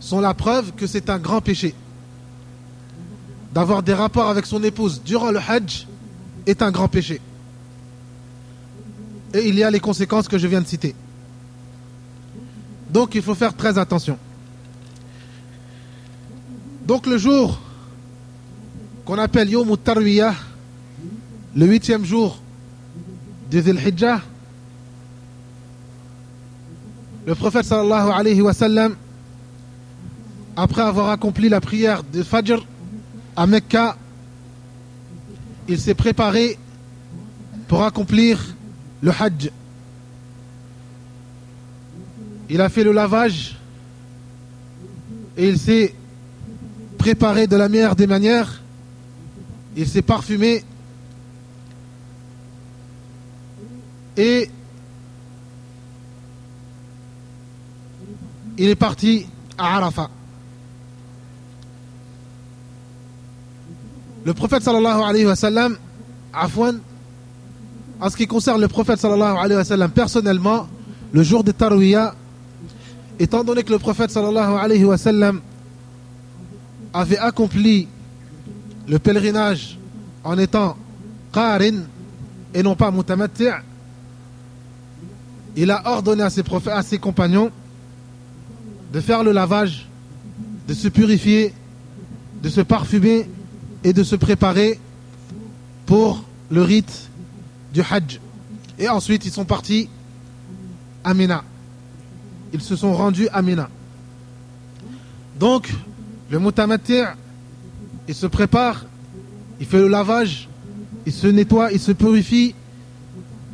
Sont 0.01 0.20
la 0.20 0.35
preuve 0.35 0.72
que 0.72 0.87
c'est 0.87 1.11
un 1.11 1.18
grand 1.18 1.40
péché. 1.40 1.75
D'avoir 3.53 3.83
des 3.83 3.94
rapports 3.94 4.29
avec 4.29 4.46
son 4.46 4.62
épouse 4.62 5.03
durant 5.05 5.31
le 5.31 5.40
Hajj 5.40 5.87
est 6.46 6.62
un 6.62 6.70
grand 6.70 6.88
péché 6.88 7.20
et 9.37 9.49
il 9.49 9.55
y 9.57 9.62
a 9.62 9.70
les 9.70 9.81
conséquences 9.81 10.29
que 10.29 10.38
je 10.38 10.46
viens 10.46 10.61
de 10.61 10.66
citer. 10.66 10.94
Donc 12.90 13.14
il 13.14 13.22
faut 13.22 13.35
faire 13.35 13.55
très 13.55 13.79
attention. 13.79 14.18
Donc 16.87 17.07
le 17.07 17.18
jour 17.18 17.61
qu'on 19.05 19.18
appelle 19.18 19.51
Yom 19.51 19.77
Tarwiyah, 19.77 20.35
le 21.55 21.66
huitième 21.66 22.05
jour 22.05 22.40
de 23.51 23.61
Dhul 23.61 23.79
le 27.26 27.34
prophète 27.34 27.64
sallallahu 27.64 28.10
alayhi 28.12 28.40
wa 28.40 28.52
sallam, 28.52 28.94
après 30.54 30.82
avoir 30.82 31.10
accompli 31.10 31.48
la 31.48 31.60
prière 31.60 32.04
de 32.04 32.22
Fajr 32.22 32.64
à 33.34 33.46
Mecca, 33.48 33.96
il 35.68 35.80
s'est 35.80 35.94
préparé 35.94 36.56
pour 37.66 37.82
accomplir 37.82 38.38
le 39.02 39.10
Hajj. 39.10 39.50
Il 42.48 42.60
a 42.60 42.68
fait 42.68 42.84
le 42.84 42.92
lavage 42.92 43.56
et 45.36 45.48
il 45.48 45.58
s'est 45.58 45.94
préparé 46.96 47.48
de 47.48 47.56
la 47.56 47.68
meilleure 47.68 47.96
des 47.96 48.06
manières. 48.06 48.62
Il 49.76 49.88
s'est 49.88 50.00
parfumé 50.00 50.62
et 54.16 54.48
il 58.59 58.69
est 58.69 58.75
parti 58.75 59.27
à 59.59 59.77
Arafat. 59.77 60.11
Le 64.25 64.35
prophète 64.35 64.62
sallallahu 64.62 65.03
alayhi 65.03 65.27
wa 65.27 65.37
sallam, 65.37 65.77
Afwan, 66.33 66.81
en 68.01 68.11
ce 68.11 68.16
qui 68.16 68.27
concerne 68.27 68.61
le 68.61 68.69
prophète 68.69 68.99
sallallahu 68.99 69.37
alayhi 69.37 69.59
wa 69.59 69.64
sallam, 69.64 69.90
personnellement, 69.90 70.69
le 71.12 71.23
jour 71.23 71.45
de 71.45 71.53
Tarwiyah, 71.53 72.14
étant 73.19 73.45
donné 73.45 73.62
que 73.62 73.73
le 73.73 73.79
prophète 73.79 74.11
sallallahu 74.11 74.57
alayhi 74.57 74.85
wa 74.85 74.99
sallam 74.99 75.40
avait 76.92 77.19
accompli 77.19 77.88
le 78.88 78.99
pèlerinage 78.99 79.79
en 80.25 80.38
étant 80.38 80.77
qarin 81.33 81.85
et 82.55 82.62
non 82.62 82.75
pas 82.75 82.90
mutamatti', 82.90 83.62
il 85.57 85.71
a 85.71 85.83
ordonné 85.87 86.23
à 86.23 86.31
ses, 86.31 86.42
à 86.71 86.83
ses 86.83 86.99
compagnons 86.99 87.51
de 88.92 89.01
faire 89.01 89.22
le 89.25 89.33
lavage, 89.33 89.88
de 90.68 90.75
se 90.75 90.88
purifier, 90.88 91.53
de 92.42 92.49
se 92.49 92.61
parfumer 92.61 93.29
et 93.85 93.92
de 93.92 94.03
se 94.03 94.16
préparer 94.16 94.79
pour 95.87 96.25
le 96.51 96.62
rite 96.62 97.09
du 97.72 97.81
Hajj. 97.81 98.20
Et 98.79 98.88
ensuite, 98.88 99.25
ils 99.25 99.33
sont 99.33 99.44
partis 99.44 99.88
à 101.05 101.14
Mina. 101.14 101.44
Ils 102.53 102.61
se 102.61 102.77
sont 102.77 102.94
rendus 102.94 103.29
à 103.33 103.42
Mina. 103.42 103.68
Donc, 105.38 105.72
le 106.31 106.38
Mutamati', 106.38 107.05
il 108.09 108.14
se 108.14 108.27
prépare, 108.27 108.85
il 109.61 109.66
fait 109.66 109.79
le 109.79 109.88
lavage, 109.88 110.49
il 111.07 111.12
se 111.12 111.27
nettoie, 111.27 111.72
il 111.72 111.81
se 111.81 111.92
purifie, 111.92 112.55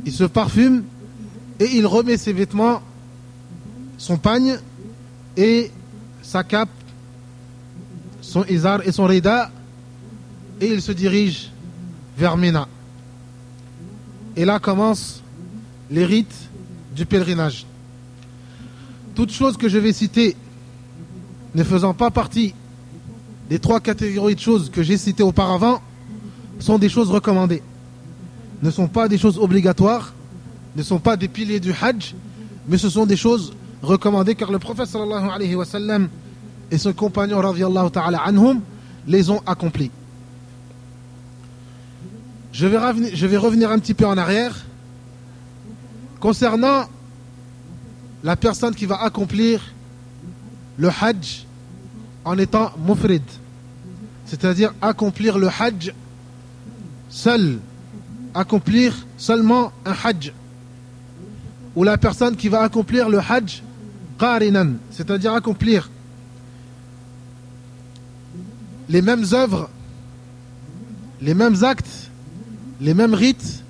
il 0.05 0.13
se 0.13 0.25
parfume 0.25 0.85
et 1.61 1.77
il 1.77 1.87
remet 1.87 2.17
ses 2.17 2.33
vêtements, 2.33 2.83
son 3.99 4.17
pagne 4.17 4.59
et 5.37 5.71
sa 6.23 6.45
cape, 6.45 6.69
son 8.21 8.45
izar 8.45 8.87
et 8.87 8.93
son 8.93 9.07
rida 9.07 9.51
et 10.61 10.67
il 10.67 10.81
se 10.81 10.93
dirige 10.93 11.51
vers 12.17 12.37
Mina. 12.37 12.69
Et 14.37 14.45
là 14.45 14.59
commencent 14.59 15.23
les 15.91 16.05
rites 16.05 16.49
du 16.95 17.05
pèlerinage. 17.05 17.67
Toutes 19.15 19.33
choses 19.33 19.57
que 19.57 19.69
je 19.69 19.79
vais 19.79 19.93
citer 19.93 20.37
ne 21.55 21.65
faisant 21.65 21.95
pas 21.95 22.11
partie 22.11 22.55
des 23.51 23.59
trois 23.59 23.81
catégories 23.81 24.35
de 24.35 24.41
choses 24.41 24.71
que 24.71 24.83
j'ai 24.83 24.97
citées 24.97 25.23
auparavant 25.23 25.83
sont 26.59 26.79
des 26.79 26.89
choses 26.89 27.11
recommandées. 27.11 27.63
Ne 28.63 28.71
sont 28.71 28.89
pas 28.89 29.09
des 29.09 29.19
choses 29.19 29.39
obligatoires, 29.39 30.15
ne 30.77 30.83
sont 30.83 30.99
pas 30.99 31.17
des 31.17 31.29
piliers 31.29 31.61
du 31.61 31.73
Hajj, 31.73 32.15
mais 32.69 32.79
ce 32.79 32.89
sont 32.89 33.05
des 33.05 33.17
choses 33.17 33.53
recommandées 33.83 34.35
car 34.35 34.51
le 34.51 34.59
prophète 34.59 34.87
sallallahu 34.87 35.29
alayhi 35.31 35.55
wa 35.55 35.65
et 36.71 36.79
son 36.79 36.93
compagnon 36.93 37.39
radiallahu 37.39 37.91
ta'ala 37.91 38.23
anhum 38.23 38.61
les 39.07 39.29
ont 39.29 39.41
accomplis. 39.47 39.91
Je 42.53 42.67
vais, 42.67 42.79
revenir, 42.79 43.11
je 43.15 43.27
vais 43.27 43.37
revenir 43.37 43.71
un 43.71 43.79
petit 43.79 43.95
peu 43.95 44.07
en 44.07 44.17
arrière 44.17 44.55
concernant 46.21 46.85
la 48.23 48.37
personne 48.37 48.75
qui 48.75 48.87
va 48.87 49.03
accomplir 49.03 49.61
le 50.77 50.89
Hajj 50.89 51.47
en 52.25 52.39
étant 52.39 52.73
mufrid, 52.87 53.23
c'est-à-dire 54.27 54.73
accomplir 54.81 55.39
le 55.39 55.49
Hajj 55.49 55.93
seul, 57.09 57.59
accomplir 58.35 58.95
seulement 59.17 59.73
un 59.85 59.93
Hajj, 59.93 60.33
ou 61.75 61.85
la 61.85 61.99
personne 61.99 62.37
qui 62.37 62.49
va 62.49 62.61
accomplir 62.61 63.09
le 63.09 63.19
Hajj 63.19 63.63
c'est-à-dire 64.91 65.35
accomplir 65.35 65.91
les 68.89 69.03
mêmes 69.03 69.25
œuvres, 69.33 69.69
les 71.21 71.35
mêmes 71.35 71.63
actes 71.65 72.11
les 72.83 72.95
mêmes 72.95 73.15
rites 73.15 73.63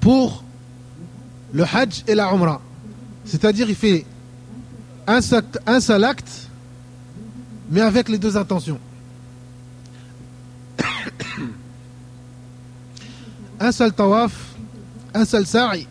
pour 0.00 0.44
le 1.52 1.64
Hajj 1.64 2.04
et 2.06 2.14
la 2.14 2.32
Umrah. 2.32 2.60
C'est-à-dire, 3.24 3.68
il 3.68 3.74
fait 3.74 4.06
un 5.06 5.20
seul, 5.20 5.42
un 5.66 5.80
seul 5.80 6.04
acte, 6.04 6.48
mais 7.68 7.80
avec 7.80 8.08
les 8.08 8.18
deux 8.18 8.36
intentions. 8.36 8.78
un 13.60 13.72
seul 13.72 13.92
tawaf, 13.92 14.32
un 15.12 15.24
seul 15.24 15.44
sa'i, 15.46 15.88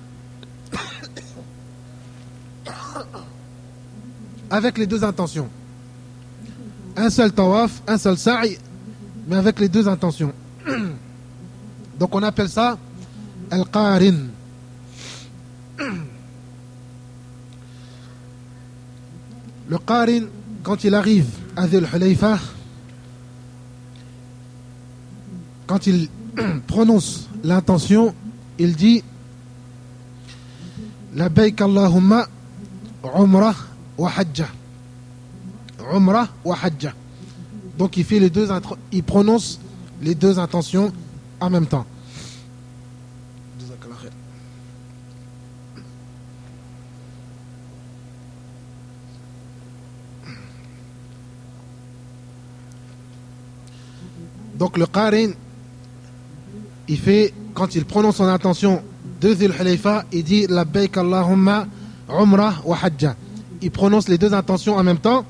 avec 4.49 4.77
les 4.77 4.87
deux 4.87 5.03
intentions. 5.03 5.49
Un 6.95 7.09
seul 7.09 7.31
tawaf, 7.31 7.81
un 7.87 7.97
seul 7.97 8.17
sa'i, 8.17 8.57
mais 9.27 9.35
avec 9.35 9.59
les 9.59 9.67
deux 9.69 9.87
intentions. 9.87 10.31
Donc 11.99 12.13
on 12.15 12.23
appelle 12.23 12.49
ça 12.49 12.77
Al-Qarin. 13.51 14.15
Le 19.67 19.79
Qarin, 19.79 20.25
quand 20.61 20.83
il 20.83 20.93
arrive 20.93 21.25
à 21.55 21.65
Dhul 21.67 21.87
Hulayfa, 21.91 22.37
quand 25.65 25.87
il 25.87 26.07
prononce 26.67 27.27
l'intention, 27.43 28.13
il 28.59 28.75
dit 28.75 29.03
La 31.15 31.29
Allahumma 31.59 32.27
Umrah 33.03 33.55
wa 33.97 34.09
Hajja. 34.09 34.47
Umrah 35.91 36.27
wa 36.43 36.57
Hajja. 36.61 36.93
Donc 37.77 37.97
il 37.97 38.03
fait 38.03 38.19
les 38.19 38.29
deux 38.29 38.47
il 38.91 39.03
prononce 39.03 39.59
les 40.01 40.15
deux 40.15 40.39
intentions 40.39 40.91
en 41.39 41.49
même 41.49 41.67
temps. 41.67 41.85
Donc 54.57 54.77
le 54.77 54.85
Qarin, 54.85 55.31
il 56.87 56.97
fait, 56.97 57.33
quand 57.53 57.75
il 57.75 57.85
prononce 57.85 58.15
son 58.15 58.23
intention 58.23 58.81
de 59.19 59.33
Zil 59.33 59.53
il 60.11 60.23
dit 60.23 60.47
la 60.47 60.55
Labbaik 60.55 60.97
Allahumma 60.97 61.67
Umrah 62.09 62.61
wa 62.63 62.77
Hajja. 62.81 63.15
Il 63.65 63.71
prononce 63.71 64.07
les 64.07 64.19
deux 64.19 64.31
intentions 64.31 64.75
en 64.75 64.83
même 64.83 64.99
temps. 64.99 65.25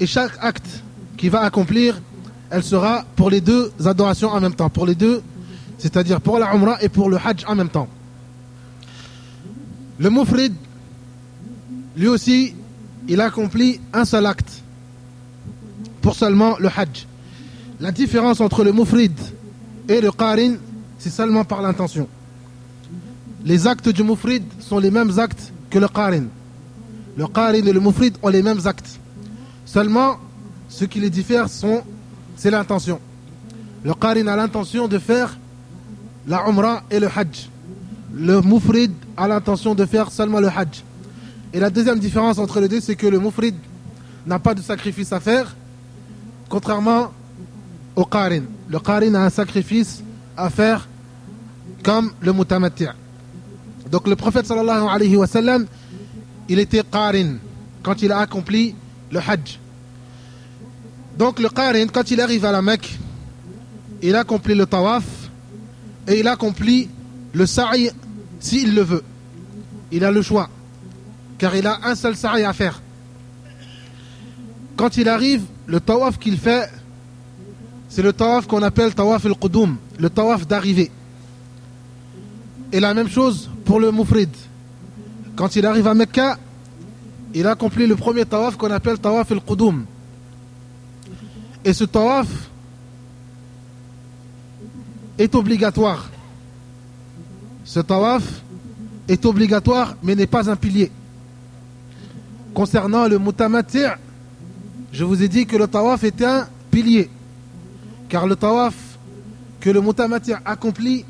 Et 0.00 0.06
chaque 0.06 0.32
acte 0.40 0.82
qu'il 1.16 1.30
va 1.30 1.42
accomplir, 1.42 2.02
elle 2.50 2.64
sera 2.64 3.04
pour 3.14 3.30
les 3.30 3.40
deux 3.40 3.72
adorations 3.84 4.30
en 4.30 4.40
même 4.40 4.56
temps, 4.56 4.68
pour 4.68 4.84
les 4.84 4.96
deux, 4.96 5.22
c'est-à-dire 5.78 6.20
pour 6.20 6.40
la 6.40 6.52
Umrah 6.52 6.82
et 6.82 6.88
pour 6.88 7.08
le 7.08 7.18
Hajj 7.18 7.44
en 7.46 7.54
même 7.54 7.68
temps. 7.68 7.86
Le 10.00 10.10
Mufrid, 10.10 10.52
lui 11.96 12.08
aussi, 12.08 12.56
il 13.06 13.20
accomplit 13.20 13.78
un 13.92 14.04
seul 14.04 14.26
acte 14.26 14.64
pour 16.00 16.16
seulement 16.16 16.56
le 16.58 16.66
Hajj. 16.66 17.06
La 17.78 17.92
différence 17.92 18.40
entre 18.40 18.64
le 18.64 18.72
Mufrid 18.72 19.16
et 19.88 20.00
le 20.00 20.10
Qarin, 20.10 20.56
c'est 20.98 21.10
seulement 21.10 21.44
par 21.44 21.62
l'intention. 21.62 22.08
Les 23.44 23.68
actes 23.68 23.88
du 23.88 24.02
Mufrid 24.02 24.42
sont 24.58 24.80
les 24.80 24.90
mêmes 24.90 25.16
actes 25.20 25.52
que 25.70 25.78
le 25.78 25.86
Qarin. 25.86 26.24
Le 27.16 27.26
Qarin 27.26 27.54
et 27.54 27.72
le 27.72 27.80
Mufrid 27.80 28.16
ont 28.22 28.28
les 28.28 28.42
mêmes 28.42 28.60
actes. 28.64 28.98
Seulement, 29.64 30.16
ce 30.68 30.84
qui 30.84 31.00
les 31.00 31.10
diffère 31.10 31.48
sont 31.48 31.82
c'est 32.36 32.50
l'intention. 32.50 32.98
Le 33.84 33.94
Qarin 33.94 34.26
a 34.26 34.34
l'intention 34.34 34.88
de 34.88 34.98
faire 34.98 35.38
la 36.26 36.48
Umrah 36.48 36.82
et 36.90 36.98
le 36.98 37.06
Hajj. 37.06 37.48
Le 38.14 38.40
Mufrid 38.40 38.92
a 39.16 39.28
l'intention 39.28 39.74
de 39.74 39.84
faire 39.86 40.10
seulement 40.10 40.40
le 40.40 40.48
Hajj. 40.48 40.82
Et 41.52 41.60
la 41.60 41.70
deuxième 41.70 41.98
différence 41.98 42.38
entre 42.38 42.60
les 42.60 42.68
deux, 42.68 42.80
c'est 42.80 42.96
que 42.96 43.06
le 43.06 43.20
Mufrid 43.20 43.54
n'a 44.26 44.38
pas 44.38 44.54
de 44.54 44.62
sacrifice 44.62 45.12
à 45.12 45.20
faire, 45.20 45.54
contrairement 46.48 47.12
au 47.94 48.04
Qarin. 48.04 48.42
Le 48.68 48.78
Qarin 48.80 49.14
a 49.14 49.20
un 49.20 49.30
sacrifice 49.30 50.02
à 50.36 50.48
faire 50.50 50.88
comme 51.84 52.10
le 52.20 52.32
Mutamati'. 52.32 52.88
Donc 53.90 54.08
le 54.08 54.16
prophète 54.16 54.46
sallallahu 54.46 54.86
alayhi 54.88 55.16
wa 55.16 55.26
sallam, 55.26 55.66
il 56.48 56.58
était 56.58 56.82
Qarin 56.82 57.36
quand 57.82 58.02
il 58.02 58.12
a 58.12 58.18
accompli 58.18 58.74
le 59.10 59.18
Hajj. 59.18 59.58
Donc 61.18 61.38
le 61.38 61.48
Qarin, 61.48 61.86
quand 61.88 62.10
il 62.10 62.20
arrive 62.20 62.44
à 62.44 62.52
la 62.52 62.62
Mecque, 62.62 62.98
il 64.02 64.16
accomplit 64.16 64.54
le 64.54 64.66
tawaf 64.66 65.04
et 66.08 66.20
il 66.20 66.28
accomplit 66.28 66.88
le 67.32 67.46
sa'i 67.46 67.90
s'il 68.40 68.74
le 68.74 68.82
veut. 68.82 69.02
Il 69.90 70.04
a 70.04 70.10
le 70.10 70.22
choix, 70.22 70.48
car 71.38 71.54
il 71.54 71.66
a 71.66 71.80
un 71.84 71.94
seul 71.94 72.16
sa'i 72.16 72.44
à 72.44 72.52
faire. 72.52 72.80
Quand 74.76 74.96
il 74.96 75.08
arrive, 75.08 75.42
le 75.66 75.80
tawaf 75.80 76.18
qu'il 76.18 76.38
fait, 76.38 76.68
c'est 77.88 78.02
le 78.02 78.12
tawaf 78.12 78.46
qu'on 78.46 78.62
appelle 78.62 78.94
tawaf 78.94 79.26
al-qudum, 79.26 79.76
le 79.98 80.10
tawaf 80.10 80.46
d'arrivée. 80.46 80.90
Et 82.72 82.80
la 82.80 82.94
même 82.94 83.08
chose 83.08 83.50
pour 83.66 83.78
le 83.78 83.92
mufrid. 83.92 84.30
Quand 85.36 85.56
il 85.56 85.64
arrive 85.64 85.86
à 85.86 85.94
Mecca, 85.94 86.38
il 87.34 87.46
accomplit 87.46 87.86
le 87.86 87.96
premier 87.96 88.24
tawaf 88.26 88.56
qu'on 88.56 88.70
appelle 88.70 88.98
tawaf 88.98 89.30
el-Qudum. 89.30 89.84
Et 91.64 91.72
ce 91.72 91.84
tawaf 91.84 92.28
est 95.18 95.34
obligatoire. 95.34 96.10
Ce 97.64 97.80
tawaf 97.80 98.22
est 99.08 99.24
obligatoire 99.24 99.96
mais 100.02 100.14
n'est 100.14 100.26
pas 100.26 100.50
un 100.50 100.56
pilier. 100.56 100.90
Concernant 102.52 103.08
le 103.08 103.18
mutamati', 103.18 103.86
je 104.92 105.04
vous 105.04 105.22
ai 105.22 105.28
dit 105.28 105.46
que 105.46 105.56
le 105.56 105.66
tawaf 105.66 106.04
est 106.04 106.22
un 106.22 106.46
pilier. 106.70 107.08
Car 108.10 108.26
le 108.26 108.36
tawaf 108.36 108.74
que 109.60 109.70
le 109.70 109.80
mutamati' 109.80 110.34
accomplit, 110.44 111.06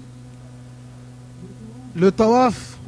le 1.96 2.12
tawaf 2.12 2.78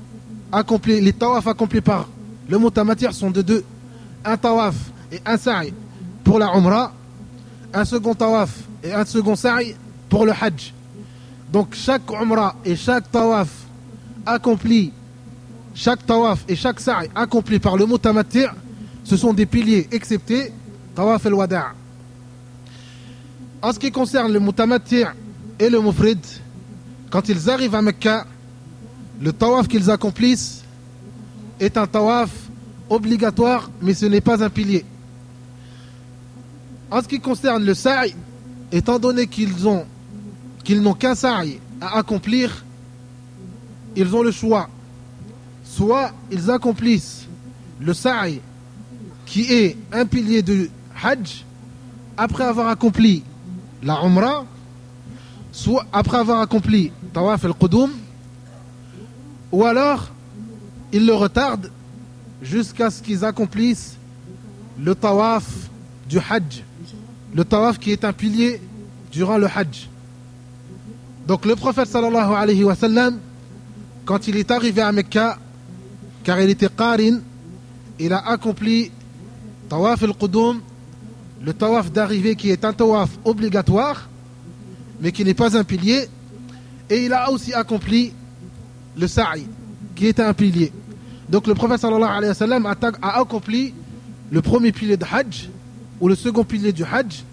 accompli, 0.52 1.00
les 1.00 1.12
tawafs 1.12 1.46
accomplis 1.46 1.80
par 1.80 2.08
le 2.48 2.58
mutamati' 2.58 3.12
sont 3.12 3.30
de 3.30 3.42
deux. 3.42 3.64
Un 4.24 4.36
tawaf 4.36 4.74
et 5.10 5.20
un 5.24 5.36
sa'i 5.36 5.72
pour 6.22 6.38
la 6.38 6.54
umrah, 6.56 6.92
un 7.72 7.84
second 7.84 8.14
tawaf 8.14 8.50
et 8.82 8.92
un 8.92 9.04
second 9.04 9.36
sa'i 9.36 9.74
pour 10.08 10.24
le 10.24 10.32
hajj. 10.32 10.72
Donc 11.52 11.74
chaque 11.74 12.10
umrah 12.10 12.56
et 12.64 12.76
chaque 12.76 13.10
tawaf 13.10 13.48
accompli, 14.26 14.92
chaque 15.74 16.04
tawaf 16.06 16.44
et 16.48 16.56
chaque 16.56 16.80
sa'i 16.80 17.08
accompli 17.14 17.58
par 17.58 17.76
le 17.76 17.86
mutamati' 17.86 18.46
ce 19.04 19.16
sont 19.16 19.34
des 19.34 19.46
piliers 19.46 19.88
excepté 19.92 20.52
tawaf 20.94 21.26
el-wada'. 21.26 21.72
En 23.62 23.72
ce 23.72 23.78
qui 23.78 23.90
concerne 23.90 24.32
le 24.32 24.40
mutamati' 24.40 25.04
et 25.58 25.70
le 25.70 25.80
mufrid, 25.80 26.18
quand 27.10 27.28
ils 27.28 27.48
arrivent 27.48 27.74
à 27.74 27.82
Mecca, 27.82 28.26
le 29.24 29.32
tawaf 29.32 29.66
qu'ils 29.66 29.90
accomplissent 29.90 30.62
est 31.58 31.78
un 31.78 31.86
tawaf 31.86 32.28
obligatoire, 32.90 33.70
mais 33.80 33.94
ce 33.94 34.04
n'est 34.04 34.20
pas 34.20 34.44
un 34.44 34.50
pilier. 34.50 34.84
En 36.90 37.00
ce 37.00 37.08
qui 37.08 37.18
concerne 37.18 37.64
le 37.64 37.72
sa'i, 37.72 38.14
étant 38.70 38.98
donné 38.98 39.26
qu'ils 39.26 39.66
ont 39.66 39.86
n'ont 40.68 40.92
qu'un 40.92 41.14
sa'i 41.14 41.58
à 41.80 41.98
accomplir, 41.98 42.64
ils 43.96 44.14
ont 44.14 44.22
le 44.22 44.30
choix. 44.30 44.68
Soit 45.64 46.12
ils 46.30 46.50
accomplissent 46.50 47.26
le 47.80 47.94
sa'i 47.94 48.42
qui 49.24 49.50
est 49.50 49.78
un 49.90 50.04
pilier 50.04 50.42
du 50.42 50.70
hajj 51.02 51.46
après 52.18 52.44
avoir 52.44 52.68
accompli 52.68 53.22
la 53.82 54.02
umrah, 54.04 54.44
soit 55.50 55.86
après 55.94 56.18
avoir 56.18 56.42
accompli 56.42 56.92
tawaf 57.14 57.42
al-qudum, 57.46 57.90
ou 59.54 59.64
alors 59.64 60.08
ils 60.92 61.06
le 61.06 61.14
retardent 61.14 61.70
jusqu'à 62.42 62.90
ce 62.90 63.00
qu'ils 63.00 63.24
accomplissent 63.24 63.96
le 64.76 64.96
tawaf 64.96 65.44
du 66.08 66.18
hajj, 66.18 66.64
le 67.32 67.44
tawaf 67.44 67.78
qui 67.78 67.92
est 67.92 68.04
un 68.04 68.12
pilier 68.12 68.60
durant 69.12 69.38
le 69.38 69.46
hajj. 69.46 69.88
Donc 71.28 71.46
le 71.46 71.54
prophète 71.54 71.86
sallallahu 71.86 72.32
alayhi 72.34 72.64
wa 72.64 72.74
sallam, 72.74 73.20
quand 74.04 74.26
il 74.26 74.36
est 74.36 74.50
arrivé 74.50 74.82
à 74.82 74.90
Mecca, 74.90 75.38
car 76.24 76.40
il 76.40 76.50
était 76.50 76.68
qarin, 76.68 77.20
il 78.00 78.12
a 78.12 78.26
accompli 78.28 78.90
tawaf 79.68 80.02
al-qudum, 80.02 80.60
le 81.40 81.54
tawaf 81.54 81.92
d'arrivée 81.92 82.34
qui 82.34 82.50
est 82.50 82.64
un 82.64 82.72
tawaf 82.72 83.10
obligatoire, 83.24 84.08
mais 85.00 85.12
qui 85.12 85.24
n'est 85.24 85.32
pas 85.32 85.56
un 85.56 85.62
pilier, 85.62 86.08
et 86.90 87.04
il 87.04 87.12
a 87.12 87.30
aussi 87.30 87.54
accompli 87.54 88.12
le 88.96 89.06
sa'i, 89.06 89.46
qui 89.94 90.06
est 90.06 90.20
un 90.20 90.32
pilier. 90.32 90.72
Donc 91.28 91.46
le 91.46 91.54
prophète 91.54 91.80
sallallahu 91.80 92.10
alayhi 92.10 92.28
wa 92.28 92.34
sallam 92.34 92.66
a, 92.66 92.74
a 93.02 93.20
accompli 93.20 93.74
le 94.30 94.42
premier 94.42 94.72
pilier 94.72 94.96
de 94.96 95.04
hajj, 95.04 95.48
ou 96.00 96.08
le 96.08 96.14
second 96.14 96.44
pilier 96.44 96.72
du 96.72 96.84
hajj, 96.84 97.24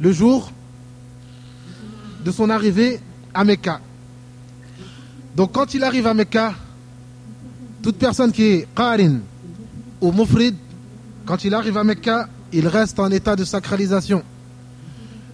le 0.00 0.12
jour 0.12 0.50
de 2.24 2.30
son 2.30 2.50
arrivée 2.50 3.00
à 3.34 3.44
Mecca. 3.44 3.80
Donc 5.36 5.52
quand 5.52 5.74
il 5.74 5.84
arrive 5.84 6.06
à 6.06 6.14
Mecca, 6.14 6.54
toute 7.82 7.96
personne 7.96 8.32
qui 8.32 8.42
est 8.44 8.68
qarin 8.74 9.18
ou 10.00 10.12
mufrid, 10.12 10.54
quand 11.24 11.44
il 11.44 11.54
arrive 11.54 11.76
à 11.76 11.84
Mecca, 11.84 12.28
il 12.52 12.66
reste 12.66 12.98
en 12.98 13.10
état 13.10 13.36
de 13.36 13.44
sacralisation. 13.44 14.22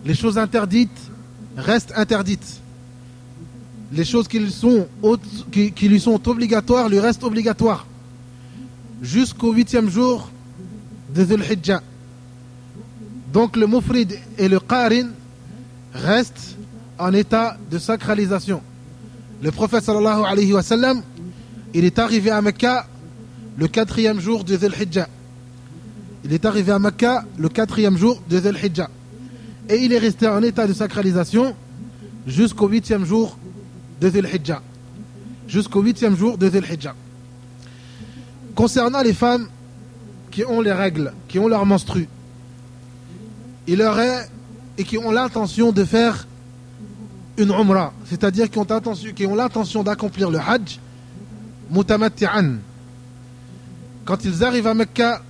Les 0.04 0.14
choses 0.14 0.36
interdites 0.36 0.98
restent 1.56 1.92
interdites. 1.96 2.60
Les 3.94 4.04
choses 4.04 4.26
qui 4.26 4.40
lui 4.40 4.50
sont, 4.50 4.88
obligatoires 6.28 6.88
lui 6.88 6.98
restent 6.98 7.22
obligatoires. 7.22 7.86
Jusqu'au 9.00 9.52
huitième 9.52 9.88
jour 9.88 10.30
de 11.14 11.22
Dhul 11.22 11.44
Hijjah. 11.44 11.80
Donc 13.32 13.56
le 13.56 13.68
mufrid 13.68 14.18
et 14.36 14.48
le 14.48 14.58
qarin 14.58 15.10
restent 15.92 16.56
en 16.98 17.12
état 17.12 17.56
de 17.70 17.78
sacralisation. 17.78 18.62
Le 19.40 19.52
prophète 19.52 19.84
sallallahu 19.84 20.24
alayhi 20.24 20.52
wa 20.52 20.62
sallam, 20.62 21.02
il 21.72 21.84
est 21.84 21.98
arrivé 22.00 22.30
à 22.30 22.42
Mecca 22.42 22.86
le 23.56 23.68
quatrième 23.68 24.18
jour 24.18 24.42
de 24.42 24.56
Dhul 24.56 24.74
Hijjah. 24.74 25.08
Il 26.24 26.32
est 26.32 26.44
arrivé 26.44 26.72
à 26.72 26.80
Mecca 26.80 27.24
le 27.38 27.48
quatrième 27.48 27.96
jour 27.96 28.20
de 28.28 28.40
Dhul 28.40 28.56
Hijjah. 28.56 28.90
Et 29.68 29.84
il 29.84 29.92
est 29.92 29.98
resté 29.98 30.26
en 30.26 30.42
état 30.42 30.66
de 30.66 30.72
sacralisation 30.72 31.54
jusqu'au 32.26 32.66
huitième 32.66 33.04
jour 33.04 33.38
de 34.00 34.08
Dhul 34.08 34.26
Hijjah. 34.26 34.62
Jusqu'au 35.48 35.82
huitième 35.82 36.16
jour 36.16 36.38
de 36.38 36.48
Dhul 36.48 36.64
Hijjah. 36.64 36.94
Concernant 38.54 39.02
les 39.02 39.12
femmes 39.12 39.48
qui 40.30 40.44
ont 40.44 40.60
les 40.60 40.72
règles, 40.72 41.12
qui 41.28 41.38
ont 41.38 41.48
leur 41.48 41.66
menstru, 41.66 42.08
il 43.66 43.78
leur 43.78 43.98
est 43.98 44.28
et 44.78 44.84
qui 44.84 44.98
ont 44.98 45.10
l'intention 45.10 45.72
de 45.72 45.84
faire 45.84 46.26
une 47.36 47.50
umrah, 47.50 47.92
c'est-à-dire 48.06 48.50
qui 48.50 48.58
ont 48.58 48.66
l'intention 48.68 49.12
qui 49.12 49.26
ont 49.26 49.34
l'intention 49.34 49.82
d'accomplir 49.82 50.30
le 50.30 50.38
hajj 50.38 50.78
mutamatti'an. 51.70 52.56
Quand 54.04 54.24
ils 54.24 54.44
arrivent 54.44 54.66
à 54.66 54.74
Mecca 54.74 55.22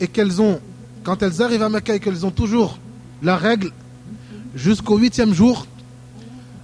et 0.00 0.08
qu'elles 0.08 0.40
ont 0.40 0.60
quand 1.04 1.22
elles 1.22 1.42
arrivent 1.42 1.62
à 1.62 1.68
Mecca 1.68 1.94
et 1.94 2.00
qu'elles 2.00 2.24
ont 2.24 2.30
toujours 2.30 2.78
la 3.22 3.36
règle 3.36 3.72
jusqu'au 4.54 4.98
huitième 4.98 5.34
jour, 5.34 5.66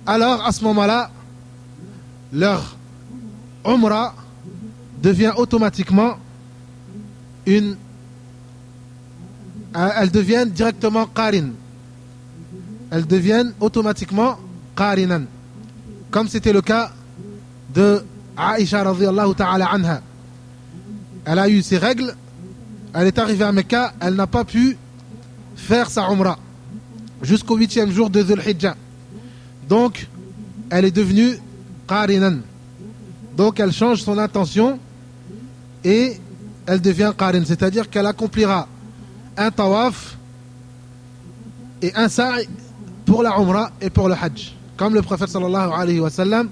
alors 0.06 0.44
à 0.44 0.52
ce 0.52 0.64
moment-là, 0.64 1.10
leur 2.32 2.76
umrah 3.64 4.14
devient 5.02 5.32
automatiquement 5.36 6.16
une 7.46 7.76
elles 9.74 10.10
deviennent 10.10 10.50
directement 10.50 11.06
qarin 11.06 11.50
elles 12.90 13.06
deviennent 13.06 13.52
automatiquement 13.60 14.38
qarinan. 14.76 15.24
Comme 16.10 16.28
c'était 16.28 16.52
le 16.52 16.62
cas 16.62 16.90
de 17.74 18.02
Aisha 18.36 18.82
radiallahu 18.82 19.34
ta'ala 19.34 19.66
anha. 19.66 20.00
Elle 21.24 21.38
a 21.38 21.48
eu 21.48 21.62
ses 21.62 21.76
règles, 21.76 22.14
elle 22.94 23.06
est 23.06 23.18
arrivée 23.18 23.44
à 23.44 23.52
Mecca, 23.52 23.92
elle 24.00 24.14
n'a 24.14 24.26
pas 24.26 24.44
pu 24.44 24.78
faire 25.56 25.90
sa 25.90 26.08
umrah 26.08 26.38
jusqu'au 27.20 27.56
huitième 27.56 27.90
jour 27.90 28.08
de 28.08 28.22
Dhul 28.22 28.40
Hijjah. 28.40 28.76
Donc, 29.68 30.08
elle 30.70 30.84
est 30.84 30.90
devenue 30.90 31.38
qarinan. 31.86 32.38
Donc, 33.36 33.60
elle 33.60 33.72
change 33.72 34.02
son 34.02 34.18
intention 34.18 34.78
et 35.84 36.16
elle 36.66 36.80
devient 36.80 37.12
qarin, 37.16 37.44
c'est-à-dire 37.44 37.88
qu'elle 37.88 38.06
accomplira 38.06 38.66
un 39.36 39.50
tawaf 39.50 40.16
et 41.80 41.94
un 41.94 42.08
sa'i 42.08 42.48
pour 43.06 43.22
la 43.22 43.38
Umrah 43.38 43.70
et 43.80 43.90
pour 43.90 44.08
le 44.08 44.14
Hajj, 44.14 44.54
comme 44.76 44.94
le 44.94 45.02
prophète 45.02 45.28
sallallahu 45.28 45.70
alayhi 45.72 46.00
wa 46.00 46.10
sallam 46.10 46.48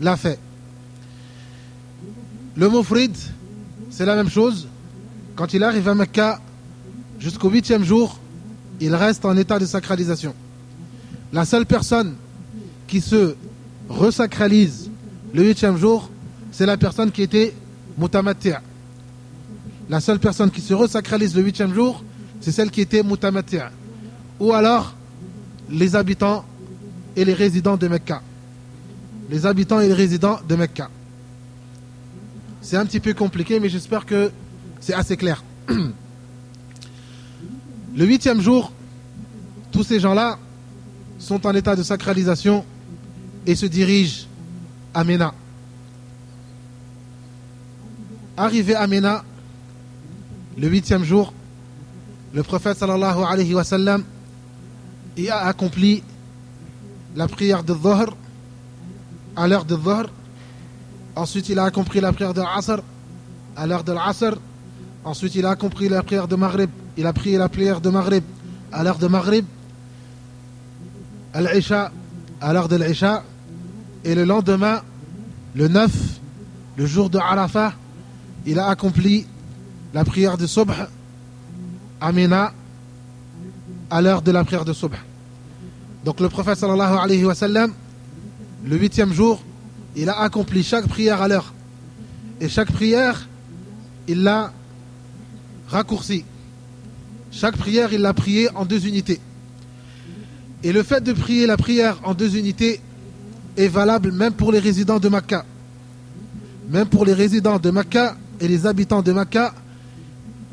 l'a 0.00 0.16
fait. 0.16 0.38
Le 2.54 2.68
Mufrid, 2.68 3.16
c'est 3.90 4.04
la 4.04 4.14
même 4.14 4.30
chose. 4.30 4.68
Quand 5.36 5.52
il 5.54 5.64
arrive 5.64 5.88
à 5.88 5.94
Mecca, 5.94 6.40
jusqu'au 7.18 7.50
huitième 7.50 7.84
jour, 7.84 8.18
il 8.80 8.94
reste 8.94 9.24
en 9.24 9.36
état 9.36 9.58
de 9.58 9.66
sacralisation. 9.66 10.34
La 11.32 11.44
seule 11.44 11.66
personne 11.66 12.14
qui 12.86 13.00
se 13.00 13.34
resacralise 13.88 14.90
le 15.34 15.44
huitième 15.44 15.76
jour, 15.76 16.10
c'est 16.50 16.66
la 16.66 16.76
personne 16.76 17.10
qui 17.10 17.22
était 17.22 17.54
mutamati'. 17.98 18.54
La 19.88 20.00
seule 20.00 20.18
personne 20.18 20.50
qui 20.50 20.60
se 20.60 20.74
resacralise 20.74 21.34
le 21.34 21.42
huitième 21.42 21.74
jour, 21.74 22.04
c'est 22.40 22.52
celle 22.52 22.70
qui 22.70 22.80
était 22.80 23.02
mutamati'. 23.02 23.70
Ou 24.40 24.52
alors, 24.52 24.94
les 25.70 25.96
habitants 25.96 26.44
et 27.16 27.24
les 27.24 27.34
résidents 27.34 27.76
de 27.76 27.88
Mecca. 27.88 28.22
Les 29.30 29.46
habitants 29.46 29.80
et 29.80 29.88
les 29.88 29.94
résidents 29.94 30.38
de 30.48 30.54
Mecca. 30.56 30.90
C'est 32.60 32.76
un 32.76 32.84
petit 32.84 33.00
peu 33.00 33.14
compliqué, 33.14 33.58
mais 33.58 33.68
j'espère 33.68 34.06
que 34.06 34.30
c'est 34.80 34.94
assez 34.94 35.16
clair. 35.16 35.42
Le 37.94 38.06
huitième 38.06 38.40
jour, 38.40 38.72
tous 39.70 39.84
ces 39.84 40.00
gens-là 40.00 40.38
sont 41.18 41.46
en 41.46 41.54
état 41.54 41.76
de 41.76 41.82
sacralisation 41.82 42.64
et 43.46 43.54
se 43.54 43.66
dirigent 43.66 44.26
à 44.94 45.04
Mena. 45.04 45.34
Arrivé 48.36 48.74
à 48.74 48.86
Mena, 48.86 49.24
le 50.56 50.68
huitième 50.68 51.04
jour, 51.04 51.32
le 52.32 52.42
prophète 52.42 52.78
sallallahu 52.78 53.24
alayhi 53.28 53.54
wa 53.54 53.64
sallam 53.64 54.04
y 55.16 55.28
a 55.28 55.38
accompli 55.46 56.02
la 57.14 57.28
prière 57.28 57.62
de 57.62 57.74
Dhuhr 57.74 58.16
à 59.36 59.48
l'heure 59.48 59.64
de 59.64 59.76
Dhuhr. 59.76 60.06
Ensuite, 61.14 61.50
il 61.50 61.58
a 61.58 61.64
accompli 61.64 62.00
la 62.00 62.12
prière 62.12 62.32
de 62.32 62.40
l'Asr 62.40 62.82
à 63.56 63.66
l'heure 63.66 63.84
de 63.84 63.92
l'Asr. 63.92 64.36
Ensuite, 65.04 65.34
il 65.34 65.44
a 65.44 65.50
accompli 65.50 65.88
la 65.88 66.02
prière 66.02 66.26
de 66.26 66.36
Maghrib. 66.36 66.70
Il 66.96 67.06
a 67.06 67.12
prié 67.12 67.36
la 67.36 67.48
prière 67.48 67.80
de 67.80 67.90
Maghrib 67.90 68.24
à 68.70 68.82
l'heure 68.82 68.98
de 68.98 69.08
Maghrib. 69.08 69.44
Al-Isha 71.34 71.92
à 72.40 72.52
l'heure 72.52 72.68
de 72.68 72.76
l'Isha. 72.76 73.24
Et 74.04 74.14
le 74.14 74.24
lendemain, 74.24 74.82
le 75.54 75.68
9, 75.68 75.90
le 76.76 76.86
jour 76.86 77.10
de 77.10 77.18
Arafah, 77.18 77.74
il 78.46 78.58
a 78.58 78.68
accompli 78.68 79.26
la 79.94 80.04
prière 80.04 80.36
de 80.36 80.46
Subh 80.46 80.72
à 82.00 82.12
Mina 82.12 82.52
à 83.90 84.02
l'heure 84.02 84.22
de 84.22 84.32
la 84.32 84.42
prière 84.42 84.64
de 84.64 84.72
Subh. 84.72 84.94
Donc 86.04 86.18
le 86.18 86.28
prophète 86.28 86.58
sallallahu 86.58 86.96
alayhi 86.98 87.24
wa 87.24 87.34
sallam, 87.34 87.72
le 88.64 88.76
huitième 88.76 89.12
jour, 89.12 89.42
il 89.94 90.08
a 90.08 90.20
accompli 90.20 90.64
chaque 90.64 90.88
prière 90.88 91.22
à 91.22 91.28
l'heure. 91.28 91.52
Et 92.40 92.48
chaque 92.48 92.72
prière, 92.72 93.28
il 94.08 94.22
l'a 94.22 94.52
raccourci. 95.68 96.24
Chaque 97.30 97.56
prière, 97.56 97.92
il 97.92 98.00
l'a 98.00 98.14
priée 98.14 98.48
en 98.54 98.64
deux 98.64 98.86
unités. 98.86 99.20
Et 100.64 100.72
le 100.72 100.82
fait 100.82 101.02
de 101.02 101.12
prier 101.12 101.46
la 101.46 101.56
prière 101.56 101.98
en 102.02 102.14
deux 102.14 102.36
unités 102.36 102.80
est 103.56 103.68
valable 103.68 104.12
même 104.12 104.32
pour 104.32 104.52
les 104.52 104.58
résidents 104.58 104.98
de 104.98 105.08
Makkah. 105.08 105.44
Même 106.70 106.86
pour 106.86 107.04
les 107.04 107.12
résidents 107.12 107.58
de 107.58 107.70
Makkah 107.70 108.16
et 108.40 108.48
les 108.48 108.66
habitants 108.66 109.02
de 109.02 109.12
Makkah, 109.12 109.54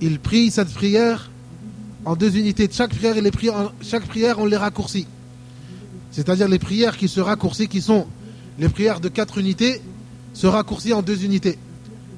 ils 0.02 0.20
prient 0.20 0.52
cette 0.52 0.74
prière 0.74 1.30
en 2.06 2.16
deux 2.16 2.38
unités. 2.38 2.70
Chaque 2.72 2.94
prière, 2.94 3.16
les 3.16 3.32
chaque 3.82 4.06
prière, 4.06 4.40
on 4.40 4.46
les 4.46 4.58
raccourcit. 4.58 5.08
C'est-à-dire 6.12 6.48
les 6.48 6.60
prières 6.60 6.98
qui 6.98 7.08
se 7.08 7.20
raccourcissent, 7.20 7.68
qui 7.68 7.82
sont 7.82 8.08
les 8.58 8.70
prières 8.70 9.00
de 9.00 9.10
quatre 9.10 9.38
unités, 9.38 9.82
se 10.34 10.48
raccourcissent 10.48 10.94
en 10.94 11.02
deux 11.02 11.24
unités. 11.24 11.58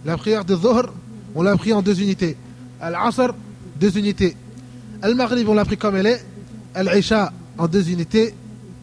La 0.06 0.18
prière 0.18 0.46
de 0.46 0.56
Dhuhr, 0.56 0.94
on 1.36 1.44
l'a 1.44 1.56
pris 1.56 1.74
en 1.74 1.82
deux 1.82 2.02
unités. 2.02 2.38
Al-Asr, 2.80 3.34
deux 3.80 3.98
unités. 3.98 4.36
Al-Maghrib, 5.02 5.48
on 5.50 5.54
l'a 5.54 5.66
pris 5.66 5.78
comme 5.78 5.96
elle 5.96 6.08
est. 6.08 6.26
Al-Isha, 6.74 7.32
en 7.58 7.68
deux 7.68 7.90
unités. 7.90 8.34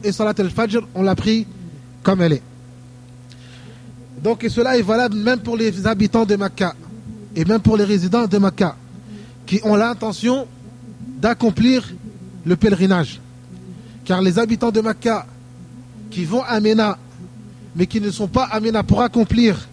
Et 0.04 0.12
Salat 0.12 0.34
al-Fajr, 0.38 0.86
on 0.94 1.02
l'a 1.02 1.14
pris 1.14 1.46
comme 2.08 2.22
elle 2.22 2.32
est. 2.32 2.42
Donc, 4.22 4.46
cela 4.48 4.78
est 4.78 4.82
valable 4.82 5.14
même 5.14 5.40
pour 5.40 5.58
les 5.58 5.86
habitants 5.86 6.24
de 6.24 6.36
Makkah 6.36 6.74
et 7.36 7.44
même 7.44 7.60
pour 7.60 7.76
les 7.76 7.84
résidents 7.84 8.26
de 8.26 8.38
Makkah 8.38 8.76
qui 9.44 9.60
ont 9.62 9.76
l'intention 9.76 10.46
d'accomplir 11.20 11.86
le 12.46 12.56
pèlerinage. 12.56 13.20
Car 14.06 14.22
les 14.22 14.38
habitants 14.38 14.70
de 14.70 14.80
Makkah 14.80 15.26
qui 16.10 16.24
vont 16.24 16.42
à 16.44 16.58
Mena, 16.60 16.96
mais 17.76 17.86
qui 17.86 18.00
ne 18.00 18.10
sont 18.10 18.26
pas 18.26 18.44
à 18.44 18.58
Mena 18.58 18.82
pour 18.82 19.02
accomplir 19.02 19.68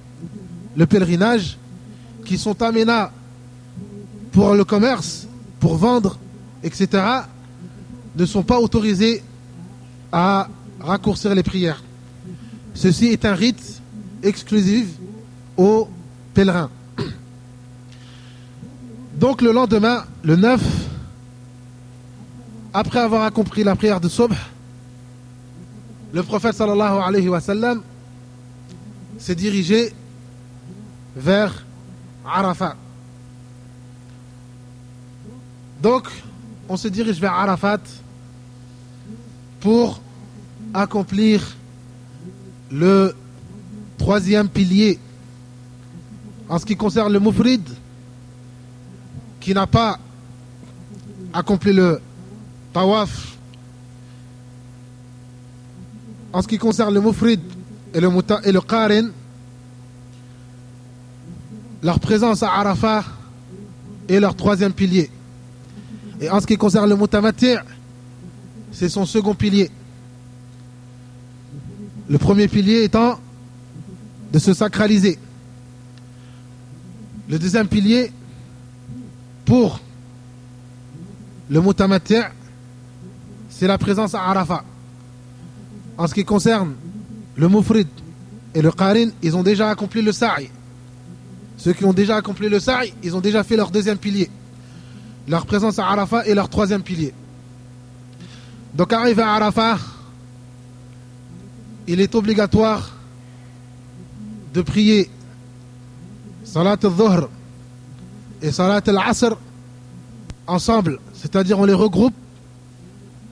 le 0.76 0.86
pèlerinage, 0.86 1.58
qui 2.26 2.38
sont 2.38 2.62
à 2.62 2.69
Mena 2.74 3.13
pour 4.34 4.56
le 4.56 4.65
commerce, 4.65 5.26
pour 5.62 5.78
vendre, 5.78 6.19
etc., 6.63 7.02
ne 8.13 8.26
sont 8.26 8.43
pas 8.43 8.60
autorisés 8.60 9.24
à 10.12 10.50
raccourcir 10.82 11.34
les 11.34 11.41
prières. 11.41 11.85
Ceci 12.76 13.08
est 13.08 13.26
un 13.26 13.34
rite 13.34 13.82
exclusif 14.22 14.88
aux 15.58 15.88
pèlerins. 16.34 16.70
Donc 19.16 19.42
le 19.42 19.52
lendemain, 19.52 20.04
le 20.24 20.36
9, 20.36 20.62
après 22.74 23.00
avoir 23.00 23.24
accompli 23.24 23.64
la 23.64 23.76
prière 23.76 24.02
de 24.02 24.10
Subh, 24.10 24.34
le 26.14 26.24
prophète 26.24 26.56
sallallahu 26.56 27.00
alayhi 27.02 27.30
wa 27.30 27.40
sallam 27.40 27.82
s'est 29.18 29.36
dirigé 29.36 29.94
vers 31.16 31.66
Arafat. 32.26 32.76
Donc, 35.82 36.10
on 36.68 36.78
se 36.78 36.88
dirige 36.88 37.20
vers 37.20 37.34
Arafat 37.34 37.80
pour 39.60 40.02
accomplir 40.74 41.56
le 42.71 43.13
troisième 43.97 44.49
pilier 44.49 44.99
en 46.49 46.60
ce 46.60 46.65
qui 46.65 46.75
concerne 46.75 47.12
le 47.12 47.19
Moufrid 47.19 47.62
qui 49.39 49.54
n'a 49.54 49.67
pas 49.67 49.99
accompli 51.34 51.73
le 51.73 51.99
tawaf 52.73 53.38
en 56.34 56.41
ce 56.41 56.47
qui 56.47 56.58
concerne 56.58 56.93
le 56.93 57.01
Moufrid 57.01 57.39
et 57.93 57.99
le, 57.99 58.10
et 58.43 58.51
le 58.51 58.62
Qarin 58.62 59.10
leur 61.86 61.99
présence 61.99 62.41
à 62.41 62.51
Arafat 62.51 63.06
est 64.10 64.19
leur 64.19 64.36
troisième 64.36 64.73
pilier. 64.73 65.10
Et 66.19 66.30
en 66.30 66.39
ce 66.39 66.47
qui 66.47 66.58
concerne 66.58 66.89
le 66.89 66.95
Mutamati', 66.95 67.58
c'est 68.71 68.89
son 68.89 69.06
second 69.06 69.36
pilier. 69.36 69.69
Le 72.08 72.18
premier 72.18 72.48
pilier 72.48 72.84
étant 72.84 73.20
de 74.32 74.39
se 74.39 74.54
sacraliser. 74.54 75.18
Le 77.28 77.39
deuxième 77.39 77.68
pilier, 77.68 78.12
pour 79.46 79.80
le 81.50 81.62
Mutamati', 81.62 82.30
c'est 83.50 83.68
la 83.68 83.78
présence 83.78 84.13
à 84.13 84.24
Arafat. 84.24 84.63
En 85.98 86.08
ce 86.08 86.13
qui 86.13 86.26
concerne 86.26 86.76
le 87.36 87.50
Mufrid 87.50 87.88
et 88.54 88.62
le 88.62 88.72
Qarin, 88.72 89.10
ils 89.24 89.36
ont 89.36 89.44
déjà 89.44 89.70
accompli 89.70 90.02
le 90.02 90.12
Sa'i. 90.12 90.50
Ceux 91.58 91.74
qui 91.74 91.86
ont 91.86 91.94
déjà 91.94 92.18
accompli 92.18 92.50
le 92.50 92.60
sa'i, 92.60 92.94
ils 93.02 93.15
ont 93.15 93.22
déjà 93.22 93.44
fait 93.44 93.56
leur 93.56 93.72
deuxième 93.72 93.98
pilier. 93.98 94.30
Leur 95.28 95.46
présence 95.46 95.80
à 95.80 95.88
Arafat 95.88 96.26
est 96.28 96.36
leur 96.36 96.50
troisième 96.50 96.84
pilier. 96.84 97.13
Donc 98.74 98.91
arrivé 98.94 99.22
à 99.22 99.32
Arafat, 99.32 99.78
il 101.88 102.00
est 102.02 102.15
obligatoire 102.15 102.91
de 104.54 104.62
prier 104.62 105.10
Salat 106.43 106.78
al-Dhuhr 106.84 107.30
et 108.41 108.52
Salat 108.52 108.82
al-Asr 108.86 109.38
ensemble. 110.48 111.00
C'est-à-dire 111.13 111.60
on 111.60 111.65
les 111.65 111.74
regroupe 111.74 112.13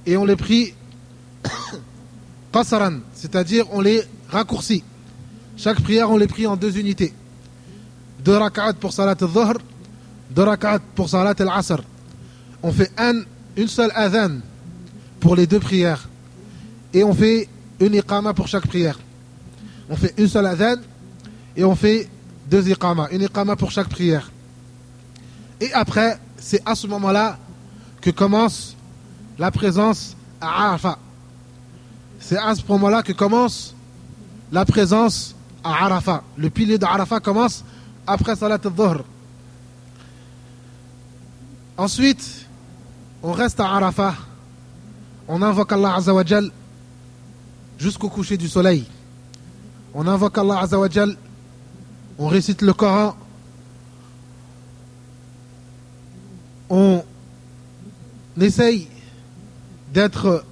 et 0.06 0.18
on 0.18 0.26
les 0.26 0.36
prie 0.36 0.74
Qasran, 2.54 3.00
c'est-à-dire 3.14 3.66
on 3.72 3.82
les 3.82 4.02
raccourcit. 4.30 4.84
Chaque 5.58 5.82
prière 5.82 6.10
on 6.10 6.18
les 6.18 6.28
prie 6.28 6.48
en 6.48 6.58
deux 6.58 6.78
unités 6.78 7.14
deux 8.24 8.38
rak'at 8.38 8.74
pour 8.74 8.94
salat 8.94 9.16
al-dhuhr, 9.20 9.56
deux 10.32 10.44
rak'at 10.44 10.80
pour 10.96 11.10
salat 11.10 11.36
al-asr. 11.38 11.84
On 12.62 12.72
fait 12.72 12.92
un, 12.98 13.22
une 13.58 13.68
seule 13.68 13.92
adhan 13.94 14.40
pour 15.20 15.36
les 15.36 15.46
deux 15.46 15.60
prières. 15.60 16.08
Et 16.94 17.04
on 17.04 17.14
fait 17.14 17.50
une 17.86 17.96
iqama 17.96 18.34
pour 18.34 18.48
chaque 18.48 18.68
prière. 18.68 19.00
On 19.90 19.96
fait 19.96 20.14
une 20.18 20.28
seule 20.28 20.80
et 21.56 21.64
on 21.64 21.76
fait 21.76 22.10
deux 22.50 22.68
iqama, 22.70 23.10
une 23.12 23.22
iqama 23.22 23.56
pour 23.56 23.72
chaque 23.72 23.90
prière. 23.90 24.32
Et 25.60 25.72
après, 25.74 26.20
c'est 26.38 26.62
à 26.66 26.76
ce 26.76 26.88
moment-là 26.88 27.38
que 28.02 28.10
commence 28.10 28.76
la 29.38 29.52
présence 29.52 30.16
à 30.42 30.66
Arafat. 30.66 30.98
C'est 32.20 32.38
à 32.38 32.56
ce 32.56 32.62
moment-là 32.68 33.04
que 33.04 33.12
commence 33.12 33.76
la 34.52 34.66
présence 34.66 35.36
à 35.64 35.86
Arafat. 35.86 36.24
Le 36.38 36.50
pilier 36.50 36.78
d'Arafat 36.78 37.20
commence 37.20 37.64
après 38.08 38.36
Salat 38.36 38.60
al-Dhuhr. 38.64 39.04
Ensuite, 41.78 42.46
on 43.22 43.32
reste 43.32 43.60
à 43.60 43.66
Arafah. 43.66 44.16
On 45.28 45.42
invoque 45.42 45.72
Allah 45.72 45.96
Azzawajal 45.96 46.52
jusqu'au 47.78 48.10
coucher 48.10 48.38
du 48.38 48.48
soleil. 48.48 48.86
On 49.94 50.08
invoque 50.08 50.38
Allah 50.38 50.60
Azzawajal. 50.60 51.16
On 52.18 52.28
récite 52.28 52.62
le 52.62 52.74
Coran. 52.74 53.16
On 56.70 57.04
essaye 58.40 58.88
d'être 59.94 60.44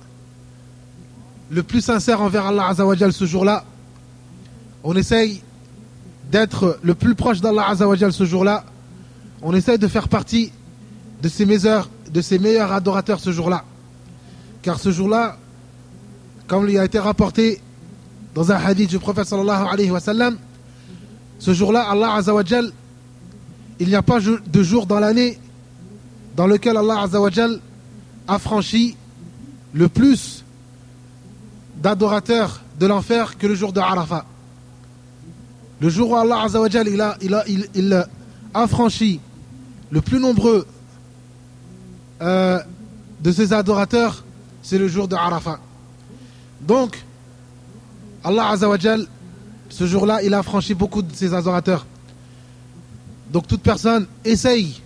le 1.50 1.64
plus 1.64 1.82
sincère 1.82 2.22
envers 2.22 2.46
Allah 2.46 2.68
Azzawajal 2.68 3.12
ce 3.14 3.26
jour-là. 3.26 3.66
On 4.84 4.96
essaye 4.96 5.42
d'être 6.32 6.80
le 6.82 6.96
plus 6.96 7.14
proche 7.14 7.42
d'Allah 7.42 7.68
Azzawajal 7.70 8.14
ce 8.14 8.24
jour-là, 8.24 8.64
on 9.42 9.54
essaie 9.54 9.78
de 9.78 9.88
faire 9.88 10.08
partie 10.08 10.52
de 11.22 11.28
ses 11.28 11.46
meilleurs, 11.46 11.90
de 12.12 12.22
ses 12.22 12.40
meilleurs 12.40 12.72
adorateurs 12.72 13.20
ce 13.20 13.32
jour-là. 13.32 13.66
Car 14.62 14.80
ce 14.80 14.92
jour-là, 14.92 15.38
comme 16.52 16.68
il 16.68 16.78
a 16.78 16.84
été 16.84 17.00
rapporté 17.00 17.62
dans 18.36 18.52
un 18.52 18.58
hadith 18.58 18.90
du 18.90 19.00
prophète 19.00 19.26
sallallahu 19.26 19.68
alayhi 19.72 19.90
wa 19.90 20.02
sallam, 20.02 20.38
ce 21.40 21.54
jour-là, 21.54 21.90
Allah 21.90 22.16
Azzawajal, 22.16 22.74
il 23.80 23.88
n'y 23.88 23.96
a 23.96 24.02
pas 24.02 24.20
de 24.20 24.62
jour 24.62 24.86
dans 24.86 25.00
l'année 25.00 25.40
dans 26.36 26.48
lequel 26.48 26.76
Allah 26.76 27.04
Azzawajal 27.04 27.62
a 28.28 28.38
franchi 28.38 28.98
le 29.72 29.88
plus 29.88 30.44
d'adorateurs 31.78 32.60
de 32.78 32.86
l'enfer 32.86 33.38
que 33.38 33.48
le 33.48 33.56
jour 33.56 33.72
de 33.72 33.80
Arafat. 33.80 34.26
Le 35.80 35.88
jour 35.88 36.12
où 36.12 36.16
Allah 36.18 36.42
Azzawajal 36.42 36.90
il 36.90 37.00
a, 37.00 37.16
il 37.22 37.34
a, 37.34 37.46
il, 37.48 38.06
a 38.54 38.68
franchi 38.68 39.22
le 39.90 40.02
plus 40.02 40.20
nombreux 40.20 40.68
euh, 42.22 42.60
de 43.22 43.32
ses 43.32 43.54
adorateurs, 43.54 44.26
c'est 44.62 44.78
le 44.78 44.90
jour 44.90 45.08
de 45.08 45.16
Arafat. 45.16 45.58
Donc, 46.68 47.04
Allah 48.24 48.50
Azzawajal, 48.50 49.08
ce 49.70 49.88
jour-là, 49.88 50.22
il 50.24 50.34
a 50.34 50.44
franchi 50.44 50.74
beaucoup 50.74 51.02
de 51.02 51.14
ses 51.14 51.34
adorateurs. 51.34 51.86
Donc 53.32 53.48
toute 53.48 53.62
personne 53.62 54.08
essaye 54.26 54.82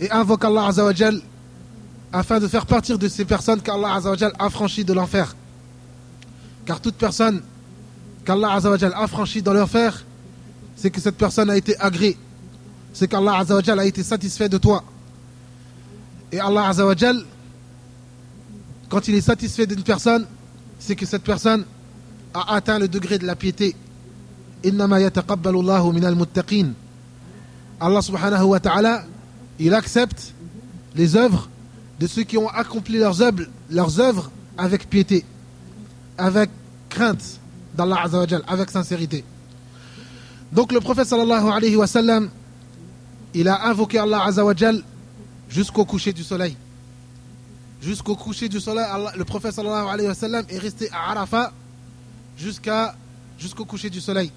et 0.00 0.10
invoque 0.10 0.44
Allah 0.44 0.66
Azzawajal 0.66 1.20
afin 2.12 2.40
de 2.40 2.48
faire 2.48 2.66
partir 2.66 2.98
de 2.98 3.06
ces 3.08 3.24
personnes 3.24 3.60
qu'Allah 3.60 3.94
Azzawajal 3.94 4.32
a 4.38 4.50
franchies 4.50 4.84
de 4.84 4.92
l'enfer. 4.92 5.36
Car 6.66 6.80
toute 6.80 6.96
personne 6.96 7.42
qu'Allah 8.24 8.52
Azzawajal 8.54 8.92
a 8.96 9.06
franchie 9.06 9.42
dans 9.42 9.52
l'enfer, 9.52 10.04
c'est 10.76 10.90
que 10.90 11.00
cette 11.00 11.16
personne 11.16 11.50
a 11.50 11.56
été 11.56 11.78
agréée. 11.78 12.18
C'est 12.92 13.08
qu'Allah 13.08 13.38
Azzawajal 13.38 13.78
a 13.78 13.86
été 13.86 14.02
satisfait 14.02 14.48
de 14.48 14.58
toi. 14.58 14.82
Et 16.32 16.40
Allah 16.40 16.68
Azzawajal, 16.68 17.22
quand 18.88 19.06
il 19.06 19.14
est 19.14 19.20
satisfait 19.20 19.66
d'une 19.66 19.82
personne, 19.82 20.26
c'est 20.78 20.96
que 20.96 21.06
cette 21.06 21.24
personne 21.24 21.64
a 22.34 22.54
atteint 22.54 22.78
le 22.78 22.88
degré 22.88 23.18
de 23.18 23.26
la 23.26 23.36
piété. 23.36 23.74
Allah 27.80 28.02
subhanahu 28.02 28.44
wa 28.44 28.60
ta'ala, 28.60 29.04
il 29.58 29.74
accepte 29.74 30.34
les 30.94 31.16
œuvres 31.16 31.48
de 32.00 32.06
ceux 32.06 32.22
qui 32.22 32.38
ont 32.38 32.48
accompli 32.48 32.98
leurs 32.98 33.20
œuvres, 34.00 34.30
avec 34.56 34.88
piété, 34.88 35.24
avec 36.16 36.50
crainte 36.88 37.40
d'Allah 37.76 38.02
Azzawajal, 38.04 38.42
avec 38.48 38.70
sincérité. 38.70 39.24
Donc 40.52 40.72
le 40.72 40.80
prophète 40.80 41.06
sallallahu 41.06 41.48
alayhi 41.50 41.76
wa 41.76 41.86
sallam, 41.86 42.30
il 43.34 43.48
a 43.48 43.66
invoqué 43.68 43.98
Allah 43.98 44.24
Azzawajal 44.24 44.82
jusqu'au 45.48 45.84
coucher 45.84 46.12
du 46.12 46.24
soleil. 46.24 46.56
Jusqu'au 47.80 48.16
coucher 48.16 48.48
du 48.48 48.60
soleil, 48.60 48.86
le 49.16 49.24
prophète 49.24 49.54
est 49.56 50.58
resté 50.58 50.90
à 50.90 51.10
Arafat 51.10 51.52
jusqu'au 52.36 53.64
coucher 53.64 53.88
du 53.90 54.00
soleil. 54.00 54.32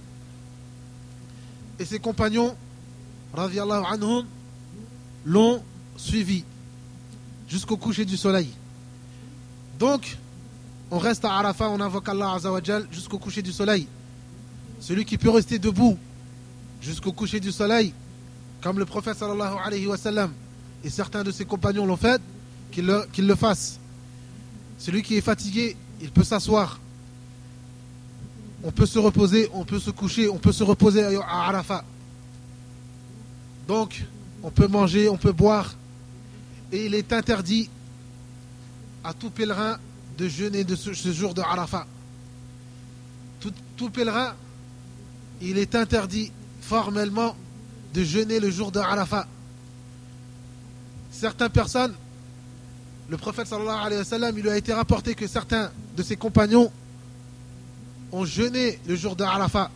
Et 1.79 1.85
ses 1.85 1.99
compagnons, 1.99 2.55
anhum, 3.35 4.25
l'ont 5.25 5.63
suivi 5.97 6.43
jusqu'au 7.47 7.77
coucher 7.77 8.05
du 8.05 8.17
soleil. 8.17 8.49
Donc, 9.79 10.17
on 10.91 10.99
reste 10.99 11.25
à 11.25 11.33
Arafat, 11.33 11.69
on 11.69 11.79
invoque 11.79 12.07
Allah 12.09 12.33
Azzawajal 12.33 12.87
jusqu'au 12.91 13.17
coucher 13.17 13.41
du 13.41 13.51
soleil. 13.51 13.87
Celui 14.79 15.05
qui 15.05 15.17
peut 15.17 15.29
rester 15.29 15.57
debout 15.57 15.97
jusqu'au 16.81 17.11
coucher 17.11 17.39
du 17.39 17.51
soleil, 17.51 17.93
comme 18.61 18.77
le 18.77 18.85
prophète 18.85 19.17
sallallahu 19.17 20.29
et 20.83 20.89
certains 20.89 21.23
de 21.23 21.31
ses 21.31 21.45
compagnons 21.45 21.85
l'ont 21.85 21.97
fait, 21.97 22.21
qu'il 22.71 22.85
le, 22.85 23.35
fasse. 23.35 23.79
Celui 24.77 25.03
qui 25.03 25.17
est 25.17 25.21
fatigué, 25.21 25.75
il 26.01 26.11
peut 26.11 26.23
s'asseoir. 26.23 26.79
On 28.63 28.71
peut 28.71 28.85
se 28.85 28.99
reposer, 28.99 29.49
on 29.53 29.65
peut 29.65 29.79
se 29.79 29.91
coucher, 29.91 30.29
on 30.29 30.37
peut 30.37 30.51
se 30.51 30.63
reposer 30.63 31.03
à 31.03 31.47
Arafat. 31.47 31.83
Donc, 33.67 34.03
on 34.43 34.51
peut 34.51 34.67
manger, 34.67 35.09
on 35.09 35.17
peut 35.17 35.31
boire. 35.31 35.75
Et 36.71 36.85
il 36.85 36.95
est 36.95 37.11
interdit 37.13 37.69
à 39.03 39.13
tout 39.13 39.29
pèlerin 39.29 39.77
de 40.17 40.27
jeûner 40.27 40.65
ce, 40.75 41.11
jour 41.11 41.33
de 41.33 41.41
Arafat. 41.41 41.85
Tout, 43.75 43.89
pèlerin, 43.89 44.35
il 45.41 45.57
est 45.57 45.73
interdit 45.73 46.31
formellement 46.61 47.35
de 47.93 48.03
jeûner 48.03 48.39
le 48.39 48.51
jour 48.51 48.71
de 48.71 48.79
Arafat. 48.79 49.27
Certaines 51.11 51.49
personnes, 51.49 51.93
le 53.09 53.17
prophète 53.17 53.47
sallallahu 53.47 53.85
alayhi 53.85 53.99
wa 53.99 54.05
sallam, 54.05 54.37
il 54.37 54.43
lui 54.43 54.49
a 54.49 54.57
été 54.57 54.73
rapporté 54.73 55.15
que 55.15 55.27
certains 55.27 55.71
de 55.97 56.03
ses 56.03 56.15
compagnons 56.15 56.71
ont 58.11 58.25
jeûné 58.25 58.79
le 58.87 58.95
jour 58.95 59.15
de 59.15 59.23
Arafat. 59.23 59.69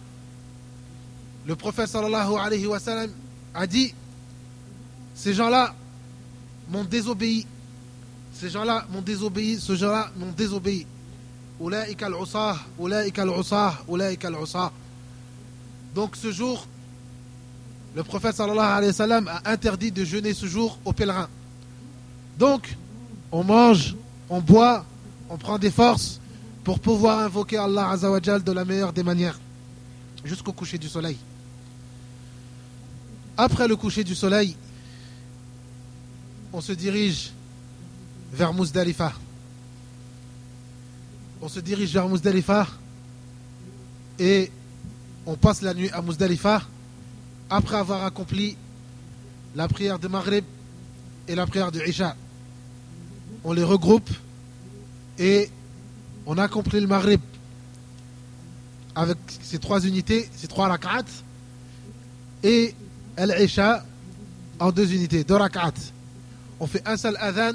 Le 1.45 1.55
prophète 1.55 1.89
sallallahu 1.89 2.35
alayhi 2.37 2.65
wa 2.65 2.79
sallam 2.79 3.11
a 3.53 3.67
dit 3.67 3.93
Ces 5.15 5.33
gens-là 5.33 5.75
m'ont 6.69 6.83
désobéi. 6.83 7.45
Ces 8.33 8.49
gens-là 8.49 8.85
m'ont 8.89 9.01
désobéi. 9.01 9.59
Ces 9.59 9.75
gens-là 9.75 10.11
m'ont 10.17 10.31
désobéi. 10.31 10.85
Donc 15.95 16.15
ce 16.15 16.31
jour, 16.31 16.67
le 17.95 18.03
prophète 18.03 18.35
sallallahu 18.35 18.59
alayhi 18.59 18.87
wa 18.87 18.93
sallam 18.93 19.27
a 19.29 19.49
interdit 19.49 19.91
de 19.91 20.03
jeûner 20.03 20.33
ce 20.33 20.45
jour 20.47 20.77
aux 20.83 20.91
pèlerins. 20.91 21.29
Donc, 22.37 22.75
on 23.35 23.43
mange, 23.43 23.95
on 24.29 24.39
boit, 24.39 24.85
on 25.29 25.37
prend 25.37 25.59
des 25.59 25.69
forces 25.69 26.21
pour 26.63 26.79
pouvoir 26.79 27.19
invoquer 27.19 27.57
Allah 27.57 27.89
Azawajal 27.89 28.41
de 28.41 28.51
la 28.53 28.63
meilleure 28.63 28.93
des 28.93 29.03
manières 29.03 29.37
jusqu'au 30.23 30.53
coucher 30.53 30.77
du 30.77 30.87
soleil. 30.87 31.17
Après 33.35 33.67
le 33.67 33.75
coucher 33.75 34.05
du 34.05 34.15
soleil, 34.15 34.55
on 36.53 36.61
se 36.61 36.71
dirige 36.71 37.33
vers 38.31 38.53
Mousdalifa. 38.53 39.11
On 41.41 41.49
se 41.49 41.59
dirige 41.59 41.91
vers 41.91 42.07
Mousdalifa 42.07 42.67
et 44.17 44.49
on 45.25 45.35
passe 45.35 45.61
la 45.61 45.73
nuit 45.73 45.89
à 45.91 46.01
Mousdalifa 46.01 46.61
après 47.49 47.75
avoir 47.75 48.05
accompli 48.05 48.55
la 49.55 49.67
prière 49.67 49.99
de 49.99 50.07
Maghrib 50.07 50.45
et 51.27 51.35
la 51.35 51.45
prière 51.45 51.73
de 51.73 51.81
Isha. 51.85 52.15
On 53.45 53.53
les 53.53 53.63
regroupe 53.63 54.09
et 55.19 55.51
on 56.25 56.39
accomplit 56.39 56.81
le 56.81 56.87
Maghrib 56.87 57.21
avec 58.95 59.17
ces 59.43 59.59
trois 59.59 59.85
unités, 59.85 60.27
ces 60.35 60.47
trois 60.47 60.67
rak'at 60.67 61.05
et 62.41 62.73
Al-Isha 63.15 63.85
en 64.59 64.71
deux 64.71 64.91
unités, 64.91 65.23
deux 65.23 65.35
rak'at. 65.35 65.73
On 66.59 66.65
fait 66.65 66.81
un 66.87 66.97
seul 66.97 67.15
adhan 67.19 67.53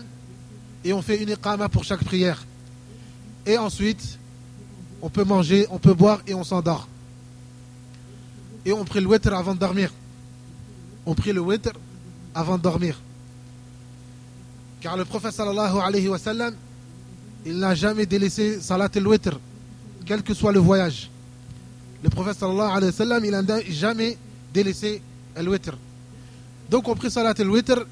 et 0.84 0.92
on 0.92 1.02
fait 1.02 1.20
une 1.20 1.30
iqama 1.30 1.68
pour 1.68 1.82
chaque 1.82 2.04
prière. 2.04 2.46
Et 3.44 3.58
ensuite, 3.58 4.16
on 5.02 5.10
peut 5.10 5.24
manger, 5.24 5.66
on 5.70 5.78
peut 5.78 5.94
boire 5.94 6.20
et 6.24 6.34
on 6.34 6.44
s'endort. 6.44 6.86
Et 8.64 8.72
on 8.72 8.84
prie 8.84 9.00
le 9.00 9.08
witr 9.08 9.34
avant 9.34 9.54
de 9.54 9.58
dormir. 9.58 9.92
On 11.04 11.16
prie 11.16 11.32
le 11.32 11.40
witr 11.40 11.72
avant 12.32 12.58
de 12.58 12.62
dormir. 12.62 13.00
Car 14.80 14.96
le 14.96 15.04
prophète 15.04 15.32
sallallahu 15.32 15.78
alayhi 15.78 16.08
wa 16.08 16.18
sallam, 16.18 16.54
il 17.44 17.58
n'a 17.58 17.74
jamais 17.74 18.06
délaissé 18.06 18.60
salat 18.60 18.88
al-witr, 18.94 19.38
quel 20.06 20.22
que 20.22 20.32
soit 20.34 20.52
le 20.52 20.58
voyage. 20.58 21.10
Le 22.02 22.08
prophète 22.08 22.38
sallallahu 22.38 22.70
alayhi 22.70 22.92
wa 22.92 22.96
sallam, 22.96 23.24
il 23.24 23.30
n'a 23.30 23.60
jamais 23.68 24.16
délaissé 24.54 25.02
al-witr. 25.36 25.76
Donc 26.70 26.88
on 26.88 26.94
prie 26.94 27.10
salat 27.10 27.34
al-witr 27.38 27.84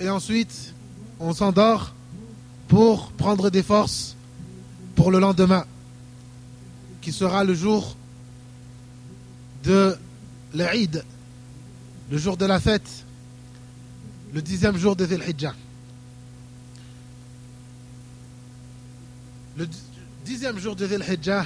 et 0.00 0.08
ensuite 0.08 0.74
on 1.20 1.32
s'endort 1.32 1.94
pour 2.66 3.12
prendre 3.12 3.48
des 3.50 3.62
forces 3.62 4.16
pour 4.96 5.10
le 5.12 5.20
lendemain, 5.20 5.64
qui 7.00 7.12
sera 7.12 7.44
le 7.44 7.54
jour 7.54 7.96
de 9.62 9.96
l'Eid, 10.52 11.04
le 12.10 12.18
jour 12.18 12.36
de 12.36 12.46
la 12.46 12.58
fête, 12.58 13.04
le 14.34 14.42
dixième 14.42 14.76
jour 14.76 14.96
de 14.96 15.06
Dhul 15.06 15.22
Hijjah. 15.22 15.54
Le 19.56 19.68
dixième 20.24 20.58
jour 20.58 20.74
de 20.74 20.86
Dhul 20.86 21.04
Hijjah, 21.06 21.44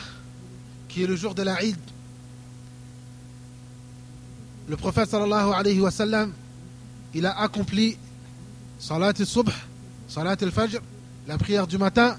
qui 0.88 1.02
est 1.02 1.06
le 1.08 1.16
jour 1.16 1.34
de 1.34 1.42
l'Eid, 1.42 1.76
le 4.68 4.76
prophète 4.76 5.10
sallallahu 5.10 5.52
alayhi 5.52 5.80
wa 5.80 5.90
sallam, 5.90 6.32
il 7.14 7.26
a 7.26 7.36
accompli 7.40 7.96
salat 8.78 9.12
al-subh, 9.18 9.50
salat 10.06 10.36
al-fajr, 10.40 10.80
la 11.26 11.36
prière 11.36 11.66
du 11.66 11.78
matin, 11.78 12.16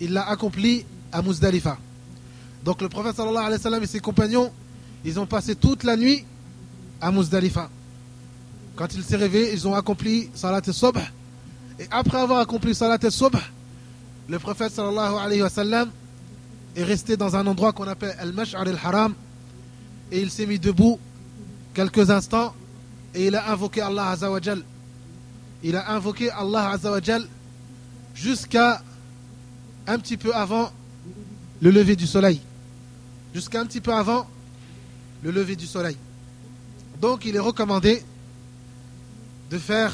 il 0.00 0.12
l'a 0.12 0.28
accompli 0.28 0.84
à 1.12 1.22
Muzdalifa. 1.22 1.78
Donc 2.64 2.82
le 2.82 2.88
prophète 2.88 3.14
sallallahu 3.14 3.44
alayhi 3.44 3.58
wa 3.58 3.62
sallam 3.62 3.82
et 3.84 3.86
ses 3.86 4.00
compagnons, 4.00 4.50
ils 5.04 5.20
ont 5.20 5.26
passé 5.26 5.54
toute 5.54 5.84
la 5.84 5.96
nuit 5.96 6.24
à 7.00 7.12
Muzdalifa. 7.12 7.70
Quand 8.74 8.92
il 8.94 9.04
s'est 9.04 9.16
réveillé, 9.16 9.52
ils 9.52 9.68
ont 9.68 9.74
accompli 9.74 10.28
salat 10.34 10.60
al-subh. 10.66 10.98
Et 11.78 11.86
après 11.92 12.18
avoir 12.18 12.40
accompli 12.40 12.74
salat 12.74 12.98
al-subh, 13.00 13.36
le 14.30 14.38
prophète 14.38 14.72
sallallahu 14.72 15.16
alayhi 15.16 15.42
wa 15.42 15.50
est 16.76 16.84
resté 16.84 17.16
dans 17.16 17.34
un 17.34 17.44
endroit 17.48 17.72
qu'on 17.72 17.88
appelle 17.88 18.14
al-mash'ar 18.20 18.60
al-haram 18.60 19.12
et 20.12 20.20
il 20.20 20.30
s'est 20.30 20.46
mis 20.46 20.60
debout 20.60 21.00
quelques 21.74 22.10
instants 22.10 22.54
et 23.12 23.26
il 23.26 23.34
a 23.34 23.50
invoqué 23.50 23.80
Allah 23.80 24.10
Azawajal. 24.10 24.62
il 25.64 25.74
a 25.74 25.90
invoqué 25.90 26.30
Allah 26.30 26.70
Azzawajal 26.70 27.26
jusqu'à 28.14 28.80
un 29.88 29.98
petit 29.98 30.16
peu 30.16 30.32
avant 30.32 30.70
le 31.60 31.72
lever 31.72 31.96
du 31.96 32.06
soleil. 32.06 32.40
Jusqu'à 33.34 33.60
un 33.60 33.66
petit 33.66 33.80
peu 33.80 33.92
avant 33.92 34.28
le 35.24 35.32
lever 35.32 35.56
du 35.56 35.66
soleil. 35.66 35.96
Donc 37.00 37.24
il 37.24 37.34
est 37.34 37.40
recommandé 37.40 38.04
de 39.50 39.58
faire 39.58 39.92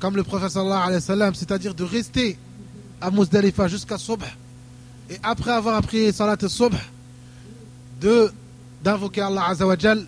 comme 0.00 0.16
le 0.16 0.24
professeur 0.24 0.64
sallallahu 1.00 1.34
c'est-à-dire 1.36 1.74
de 1.74 1.84
rester 1.84 2.36
à 3.00 3.10
Muzdalifa 3.10 3.68
jusqu'à 3.68 3.98
Subh 3.98 4.22
et 5.08 5.18
après 5.22 5.50
avoir 5.50 5.76
appris 5.76 6.12
Salat 6.12 6.36
al-Subh 6.40 6.74
de 8.00 8.30
d'invoquer 8.82 9.20
Allah 9.22 9.46
Azzawajal 9.48 10.06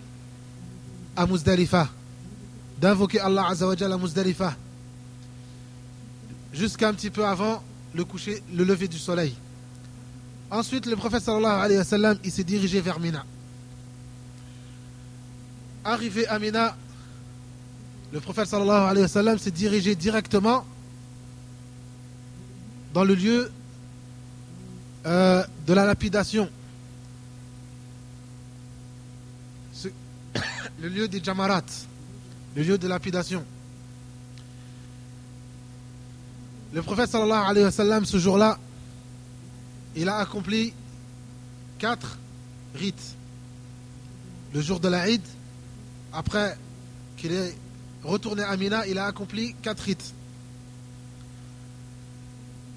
à 1.16 1.26
Muzdalifa 1.26 1.88
d'invoquer 2.80 3.20
Allah 3.20 3.46
Azzawajal 3.48 3.92
à 3.92 3.98
Muzdalifa 3.98 4.54
jusqu'à 6.52 6.88
un 6.88 6.94
petit 6.94 7.10
peu 7.10 7.24
avant 7.24 7.62
le 7.94 8.04
coucher 8.04 8.42
le 8.54 8.64
lever 8.64 8.88
du 8.88 8.98
soleil. 8.98 9.34
Ensuite 10.50 10.86
le 10.86 10.96
prophète 10.96 11.22
sallallahu 11.22 11.60
alayhi 11.60 11.78
wa 11.78 11.84
sallam 11.84 12.18
il 12.24 12.30
s'est 12.30 12.44
dirigé 12.44 12.80
vers 12.80 13.00
Mina. 13.00 13.24
Arrivé 15.84 16.26
à 16.28 16.38
Mina 16.38 16.76
le 18.12 18.20
prophète 18.20 18.46
sallallahu 18.46 18.90
alayhi 18.90 19.02
wa 19.02 19.08
sallam 19.08 19.38
s'est 19.38 19.50
dirigé 19.50 19.94
directement 19.94 20.64
dans 22.92 23.04
le 23.04 23.14
lieu 23.14 23.50
euh, 25.06 25.44
de 25.66 25.72
la 25.72 25.84
lapidation. 25.84 26.48
le 30.80 30.88
lieu 30.88 31.06
des 31.06 31.22
Jamarat, 31.22 31.62
le 32.56 32.62
lieu 32.64 32.76
de 32.76 32.88
lapidation. 32.88 33.44
Le 36.72 36.82
prophète 36.82 37.10
sallallahu 37.10 37.50
alayhi 37.50 37.64
wa 37.64 37.70
sallam, 37.70 38.04
ce 38.04 38.18
jour-là, 38.18 38.58
il 39.94 40.08
a 40.08 40.16
accompli 40.16 40.72
quatre 41.78 42.18
rites. 42.74 43.16
Le 44.52 44.60
jour 44.60 44.80
de 44.80 44.88
la 44.88 45.08
Eid, 45.08 45.22
après 46.12 46.56
qu'il 47.16 47.32
ait 47.32 47.54
retourné 48.02 48.42
à 48.42 48.56
Mina, 48.56 48.86
il 48.86 48.98
a 48.98 49.06
accompli 49.06 49.54
quatre 49.62 49.80
rites. 49.80 50.14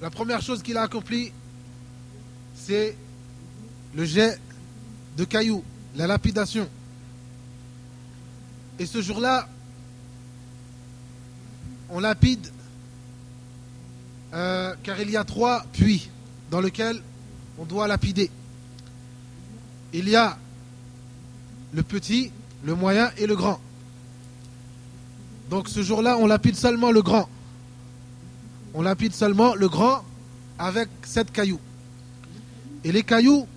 La 0.02 0.10
première 0.10 0.42
chose 0.42 0.62
qu'il 0.62 0.78
a 0.78 0.82
accompli, 0.82 1.32
c'est 2.56 2.96
le 3.96 4.06
jet 4.06 4.40
de 5.18 5.24
cailloux, 5.24 5.64
la 5.96 6.08
lapidation. 6.08 6.70
Et 8.78 8.86
ce 8.86 9.02
jour-là, 9.02 9.48
on 11.90 12.00
lapide 12.00 12.52
euh, 14.34 14.76
car 14.84 15.00
il 15.00 15.10
y 15.10 15.16
a 15.16 15.24
trois 15.24 15.64
puits 15.72 16.10
dans 16.52 16.60
lesquels 16.60 17.02
on 17.58 17.64
doit 17.64 17.88
lapider. 17.88 18.30
Il 19.94 20.10
y 20.10 20.16
a 20.16 20.38
le 21.74 21.84
petit, 21.84 22.32
le 22.66 22.76
moyen 22.76 23.12
et 23.18 23.28
le 23.28 23.36
grand. 23.36 23.62
Donc 25.50 25.70
ce 25.70 25.82
jour-là, 25.84 26.18
on 26.18 26.28
lapide 26.28 26.56
seulement 26.56 26.92
le 26.92 27.02
grand. 27.02 27.30
On 28.76 28.82
lapide 28.82 29.14
seulement 29.14 29.56
le 29.56 29.70
grand 29.70 30.04
avec 30.60 30.90
sept 31.04 31.32
cailloux. 31.32 31.62
Et 32.84 32.92
les 32.92 33.04
cailloux, 33.04 33.48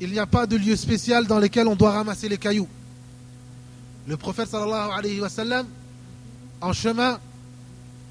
il 0.00 0.10
n'y 0.10 0.18
a 0.18 0.24
pas 0.24 0.46
de 0.46 0.56
lieu 0.56 0.74
spécial 0.74 1.26
dans 1.26 1.38
lequel 1.38 1.68
on 1.68 1.76
doit 1.76 1.92
ramasser 1.92 2.26
les 2.26 2.38
cailloux. 2.38 2.68
Le 4.08 4.16
prophète 4.16 4.48
sallallahu 4.48 4.90
alayhi 4.96 5.20
wa 5.20 5.28
sallam, 5.28 5.66
en 6.62 6.72
chemin, 6.72 7.20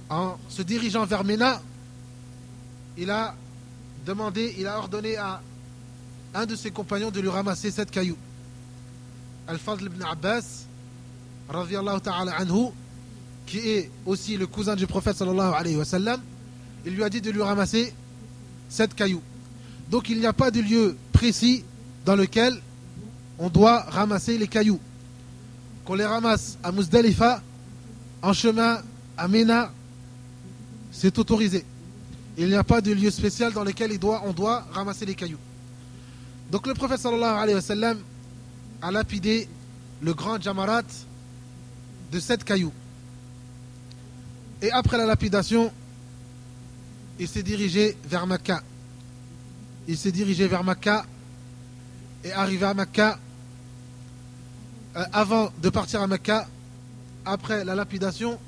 en 0.09 0.37
se 0.47 0.61
dirigeant 0.61 1.05
vers 1.05 1.23
Ména, 1.23 1.59
il 2.97 3.09
a 3.09 3.33
demandé, 4.05 4.53
il 4.59 4.67
a 4.67 4.77
ordonné 4.77 5.17
à 5.17 5.41
un 6.35 6.45
de 6.45 6.55
ses 6.55 6.69
compagnons 6.69 7.09
de 7.09 7.19
lui 7.19 7.29
ramasser 7.29 7.71
sept 7.71 7.89
cailloux. 7.89 8.17
Al-Fadl 9.47 9.85
ibn 9.85 10.03
Abbas, 10.03 10.65
ta'ala 11.49 12.35
anhu, 12.37 12.69
qui 13.45 13.59
est 13.59 13.91
aussi 14.05 14.37
le 14.37 14.47
cousin 14.47 14.75
du 14.75 14.87
prophète 14.87 15.17
sallallahu 15.17 15.53
alayhi 15.53 15.75
wa 15.75 15.85
sallam, 15.85 16.21
il 16.85 16.93
lui 16.95 17.03
a 17.03 17.09
dit 17.09 17.21
de 17.21 17.31
lui 17.31 17.41
ramasser 17.41 17.93
sept 18.69 18.93
cailloux. 18.93 19.21
Donc 19.89 20.09
il 20.09 20.19
n'y 20.19 20.25
a 20.25 20.33
pas 20.33 20.51
de 20.51 20.61
lieu 20.61 20.97
précis 21.11 21.63
dans 22.05 22.15
lequel 22.15 22.59
on 23.37 23.49
doit 23.49 23.81
ramasser 23.81 24.37
les 24.37 24.47
cailloux. 24.47 24.79
Qu'on 25.83 25.95
les 25.95 26.05
ramasse 26.05 26.57
à 26.63 26.71
Muzdalifa, 26.71 27.41
en 28.21 28.33
chemin 28.33 28.81
à 29.17 29.27
Mena, 29.27 29.71
c'est 30.91 31.17
autorisé. 31.19 31.63
Il 32.37 32.47
n'y 32.47 32.55
a 32.55 32.63
pas 32.63 32.81
de 32.81 32.91
lieu 32.91 33.11
spécial 33.11 33.53
dans 33.53 33.63
lequel 33.63 33.91
on 34.23 34.33
doit 34.33 34.65
ramasser 34.71 35.05
les 35.05 35.15
cailloux. 35.15 35.39
Donc 36.51 36.67
le 36.67 36.73
prophète 36.73 36.99
sallallahu 36.99 37.37
alayhi 37.37 37.55
wa 37.55 37.61
sallam 37.61 37.97
a 38.81 38.91
lapidé 38.91 39.47
le 40.01 40.13
grand 40.13 40.41
Jamarat 40.41 40.83
de 42.11 42.19
sept 42.19 42.43
cailloux. 42.43 42.73
Et 44.61 44.71
après 44.71 44.97
la 44.97 45.05
lapidation, 45.05 45.71
il 47.19 47.27
s'est 47.27 47.43
dirigé 47.43 47.97
vers 48.05 48.25
Makkah. 48.27 48.61
Il 49.87 49.97
s'est 49.97 50.11
dirigé 50.11 50.47
vers 50.47 50.63
Makkah 50.63 51.05
et 52.23 52.31
arrivé 52.31 52.65
à 52.65 52.73
Makkah, 52.73 53.19
euh, 54.95 55.03
avant 55.13 55.51
de 55.61 55.69
partir 55.69 56.01
à 56.01 56.07
Makkah, 56.07 56.47
après 57.23 57.63
la 57.63 57.75
lapidation, 57.75 58.39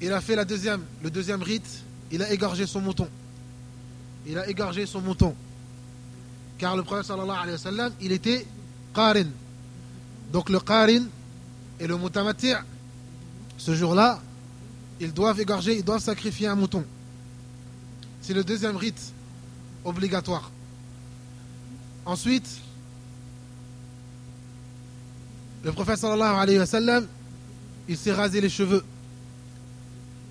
il 0.00 0.12
a 0.12 0.20
fait 0.20 0.36
la 0.36 0.44
deuxième, 0.44 0.82
le 1.02 1.10
deuxième 1.10 1.42
rite, 1.42 1.82
il 2.12 2.22
a 2.22 2.32
égorgé 2.32 2.66
son 2.66 2.80
mouton. 2.80 3.08
Il 4.26 4.38
a 4.38 4.48
égorgé 4.48 4.86
son 4.86 5.00
mouton. 5.00 5.34
Car 6.58 6.76
le 6.76 6.82
prophète 6.82 7.06
sallallahu 7.06 7.36
alayhi 7.36 7.52
wa 7.52 7.58
sallam, 7.58 7.92
il 8.00 8.12
était 8.12 8.46
qarin. 8.94 9.26
Donc 10.32 10.48
le 10.48 10.60
qarin 10.60 11.04
et 11.80 11.86
le 11.86 11.96
mutamatir, 11.98 12.64
ce 13.58 13.74
jour-là, 13.74 14.20
ils 15.00 15.12
doivent 15.12 15.40
égorger, 15.40 15.76
ils 15.76 15.84
doivent 15.84 16.02
sacrifier 16.02 16.46
un 16.46 16.54
mouton. 16.54 16.84
C'est 18.20 18.34
le 18.34 18.44
deuxième 18.44 18.76
rite 18.76 19.12
obligatoire. 19.84 20.50
Ensuite, 22.04 22.48
le 25.64 25.72
prophète 25.72 25.98
sallallahu 25.98 26.36
alayhi 26.36 26.58
wa 26.58 26.66
sallam, 26.66 27.06
il 27.88 27.96
s'est 27.96 28.12
rasé 28.12 28.40
les 28.40 28.48
cheveux. 28.48 28.84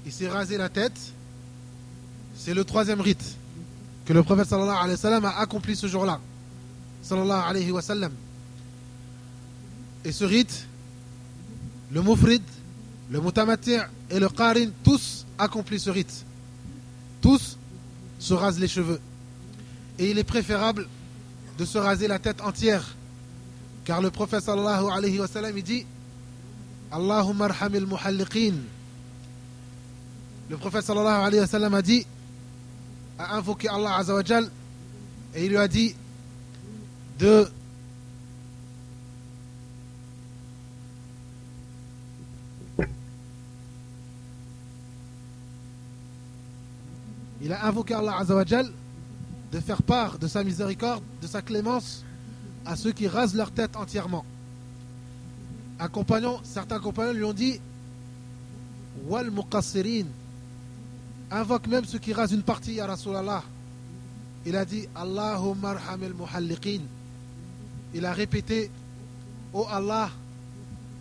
Il 0.05 0.11
s'est 0.11 0.29
rasé 0.29 0.57
la 0.57 0.69
tête. 0.69 0.97
C'est 2.37 2.53
le 2.53 2.63
troisième 2.63 3.01
rite 3.01 3.35
que 4.05 4.13
le 4.13 4.23
prophète 4.23 4.47
sallallahu 4.47 4.77
alayhi 4.77 4.91
wa 4.91 4.97
sallam 4.97 5.25
a 5.25 5.37
accompli 5.39 5.75
ce 5.75 5.87
jour-là. 5.87 6.19
Sallallahu 7.01 7.49
alayhi 7.49 7.71
wa 7.71 7.81
sallam. 7.81 8.11
Et 10.03 10.11
ce 10.11 10.23
rite, 10.23 10.67
le 11.91 12.01
Mufrid, 12.01 12.43
le 13.09 13.19
Mutamati' 13.19 13.79
et 14.09 14.19
le 14.19 14.29
Qarin, 14.29 14.69
tous 14.83 15.25
accomplissent 15.37 15.83
ce 15.83 15.89
rite. 15.89 16.25
Tous 17.21 17.57
se 18.19 18.33
rasent 18.33 18.59
les 18.59 18.67
cheveux. 18.67 18.99
Et 19.97 20.11
il 20.11 20.17
est 20.17 20.23
préférable 20.23 20.87
de 21.57 21.65
se 21.65 21.77
raser 21.77 22.07
la 22.07 22.19
tête 22.19 22.41
entière. 22.41 22.95
Car 23.83 24.01
le 24.01 24.11
prophète 24.11 24.43
sallallahu 24.43 24.89
alayhi 24.91 25.19
wa 25.19 25.27
sallam, 25.27 25.57
il 25.57 25.63
dit 25.63 25.85
Allahumma 26.91 27.45
arhamil 27.45 27.85
muhalliqin. 27.85 28.55
Le 30.49 30.57
prophète 30.57 30.85
sallallahu 30.85 31.25
alayhi 31.25 31.41
wa 31.41 31.47
sallam 31.47 31.73
a 31.73 31.81
dit, 31.81 32.05
a 33.17 33.37
invoqué 33.37 33.67
Allah 33.67 33.97
azawajal, 33.97 34.49
et 35.33 35.45
il 35.45 35.49
lui 35.49 35.57
a 35.57 35.67
dit 35.67 35.95
de 37.19 37.47
il 47.45 47.53
a 47.53 47.67
invoqué 47.67 47.93
Allah 47.93 48.17
Azzawajal 48.17 48.71
de 49.51 49.59
faire 49.59 49.83
part 49.83 50.17
de 50.17 50.27
sa 50.27 50.43
miséricorde, 50.43 51.03
de 51.21 51.27
sa 51.27 51.43
clémence 51.43 52.03
à 52.65 52.75
ceux 52.75 52.91
qui 52.91 53.07
rasent 53.07 53.35
leur 53.35 53.51
tête 53.51 53.75
entièrement. 53.75 54.25
Un 55.79 55.87
certains 56.43 56.79
compagnons 56.79 57.13
lui 57.13 57.23
ont 57.23 57.33
dit 57.33 57.61
Wal 59.07 59.29
muqassirin 59.29 60.05
invoque 61.29 61.67
même 61.67 61.85
ceux 61.85 61.99
qui 61.99 62.13
rasent 62.13 62.31
une 62.31 62.41
partie 62.41 62.73
ya 62.73 62.87
Rasulallah. 62.87 63.43
Il 64.47 64.55
a 64.55 64.65
dit 64.65 64.87
Allahumma 64.95 65.69
arhamil 65.69 66.13
muhalliqin. 66.15 66.81
Il 67.93 68.07
a 68.07 68.13
répété 68.13 68.71
Oh 69.53 69.67
Allah, 69.69 70.09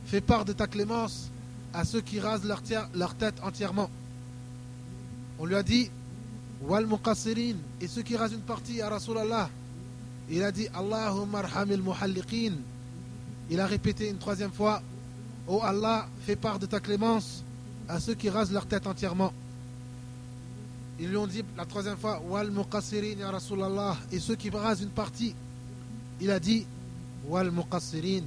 fais 0.05 0.20
part 0.20 0.45
de 0.45 0.53
ta 0.53 0.66
clémence 0.66 1.30
à 1.72 1.86
ceux 1.86 2.03
qui 2.03 2.20
rasent 2.20 2.45
leur 2.45 3.14
tête 3.14 3.36
entièrement. 3.42 3.88
On 5.38 5.47
lui 5.47 5.55
a 5.55 5.62
dit 5.62 5.90
wal 6.67 6.87
muqassirin 6.87 7.57
et 7.81 7.89
ceux 7.89 8.03
qui 8.03 8.17
rasent 8.17 8.33
une 8.33 8.41
partie 8.41 8.83
Rasulallah. 8.83 9.51
Il 10.31 10.43
a 10.43 10.51
dit 10.51 10.69
Allahumma 10.75 11.41
arhamil 11.41 11.83
muhalliqin. 11.83 12.55
Il 13.51 13.61
a 13.61 13.67
répété 13.67 14.09
une 14.09 14.19
troisième 14.19 14.53
fois 14.53 14.83
Oh 15.47 15.61
Allah, 15.62 16.09
fais 16.23 16.37
part 16.37 16.59
de 16.59 16.67
ta 16.67 16.81
clémence 16.81 17.45
à 17.89 18.01
ceux 18.01 18.15
qui 18.15 18.31
rasent 18.31 18.53
leur 18.53 18.67
tête 18.67 18.87
entièrement. 18.87 19.33
Ils 20.99 21.09
lui 21.09 21.17
ont 21.17 21.27
dit 21.27 21.45
la 21.57 21.67
troisième 21.67 21.99
fois 21.99 22.23
Wal 22.27 22.51
muqassirin 22.51 23.19
ya 23.19 23.31
Rasulallah 23.31 23.97
et 24.11 24.19
ceux 24.19 24.37
qui 24.37 24.49
rasent 24.49 24.81
une 24.81 24.91
partie. 24.91 25.35
Il 26.21 26.31
a 26.31 26.41
dit 26.41 26.67
Wal 27.27 27.51
muqassirin 27.51 28.23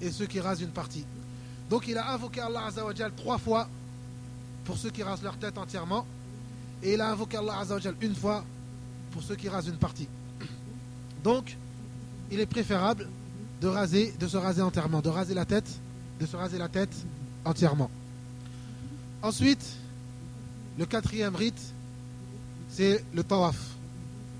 et 0.00 0.10
ceux 0.10 0.26
qui 0.26 0.40
rasent 0.40 0.62
une 0.62 0.70
partie. 0.70 1.04
Donc 1.68 1.86
il 1.86 1.98
a 1.98 2.12
invoqué 2.12 2.40
Allah 2.40 2.70
trois 3.14 3.36
fois 3.36 3.68
pour 4.64 4.78
ceux 4.78 4.90
qui 4.90 5.02
rasent 5.02 5.22
leur 5.22 5.36
tête 5.36 5.58
entièrement. 5.58 6.06
Et 6.82 6.94
il 6.94 7.00
a 7.00 7.10
invoqué 7.10 7.36
Allah 7.36 7.58
Azzawajal 7.58 7.94
une 8.00 8.14
fois 8.14 8.44
pour 9.10 9.22
ceux 9.22 9.36
qui 9.36 9.48
rasent 9.48 9.68
une 9.68 9.76
partie. 9.76 10.08
Donc, 11.24 11.56
il 12.30 12.40
est 12.40 12.46
préférable 12.46 13.08
de 13.60 13.66
raser, 13.66 14.14
de 14.18 14.28
se 14.28 14.36
raser 14.36 14.62
entièrement, 14.62 15.00
de 15.00 15.08
raser 15.08 15.34
la 15.34 15.44
tête, 15.44 15.68
de 16.20 16.26
se 16.26 16.36
raser 16.36 16.58
la 16.58 16.68
tête 16.68 16.94
entièrement. 17.44 17.90
Ensuite, 19.22 19.64
le 20.78 20.86
quatrième 20.86 21.34
rite, 21.34 21.60
c'est 22.68 23.04
le 23.12 23.24
tawaf. 23.24 23.56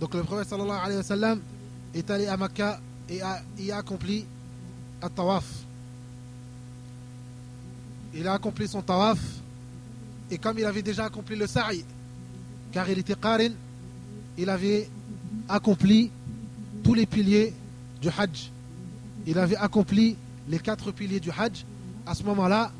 Donc 0.00 0.14
le 0.14 0.22
prophète 0.22 0.48
sallallahu 0.48 0.78
alayhi 0.80 0.98
wa 0.98 1.02
sallam 1.02 1.40
est 1.94 2.08
allé 2.10 2.26
à 2.26 2.36
Makkah 2.36 2.80
et 3.08 3.20
a, 3.20 3.42
a 3.72 3.76
accompli 3.76 4.24
un 5.02 5.08
tawaf. 5.08 5.44
Il 8.14 8.26
a 8.28 8.34
accompli 8.34 8.68
son 8.68 8.82
tawaf 8.82 9.18
et 10.30 10.38
comme 10.38 10.58
il 10.58 10.64
avait 10.64 10.82
déjà 10.82 11.06
accompli 11.06 11.34
le 11.34 11.46
sa'i, 11.46 11.84
car 12.72 12.88
il 12.90 12.98
était 12.98 13.14
qarin, 13.14 13.50
il 14.36 14.48
avait 14.50 14.88
accompli 15.48 16.10
tous 16.82 16.94
les 16.94 17.06
piliers 17.06 17.52
du 18.00 18.08
hajj. 18.08 18.50
Il 19.26 19.38
avait 19.38 19.56
accompli 19.56 20.16
les 20.48 20.58
quatre 20.58 20.92
piliers 20.92 21.20
du 21.20 21.30
hajj. 21.30 21.64
À 22.06 22.14
ce 22.14 22.22
moment-là, 22.24 22.72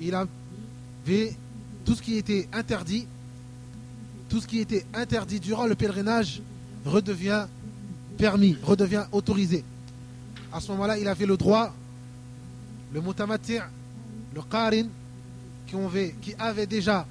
il 0.00 0.14
avait 0.14 1.36
tout 1.84 1.94
ce 1.94 2.02
qui 2.02 2.16
était 2.16 2.48
interdit 2.52 3.06
tout 4.28 4.40
ce 4.40 4.46
qui 4.46 4.58
était 4.58 4.84
interdit 4.94 5.40
durant 5.40 5.66
le 5.66 5.74
pèlerinage 5.74 6.42
redevient 6.84 7.46
permis, 8.16 8.56
redevient 8.62 9.04
autorisé. 9.12 9.64
À 10.52 10.60
ce 10.60 10.70
moment-là, 10.72 10.98
il 10.98 11.08
avait 11.08 11.26
le 11.26 11.36
droit, 11.36 11.74
le 12.92 13.00
mutamati', 13.00 13.60
le 14.34 14.42
qarin, 14.42 14.86
qui, 15.66 16.34
avait, 16.38 16.66
déjà 16.66 17.06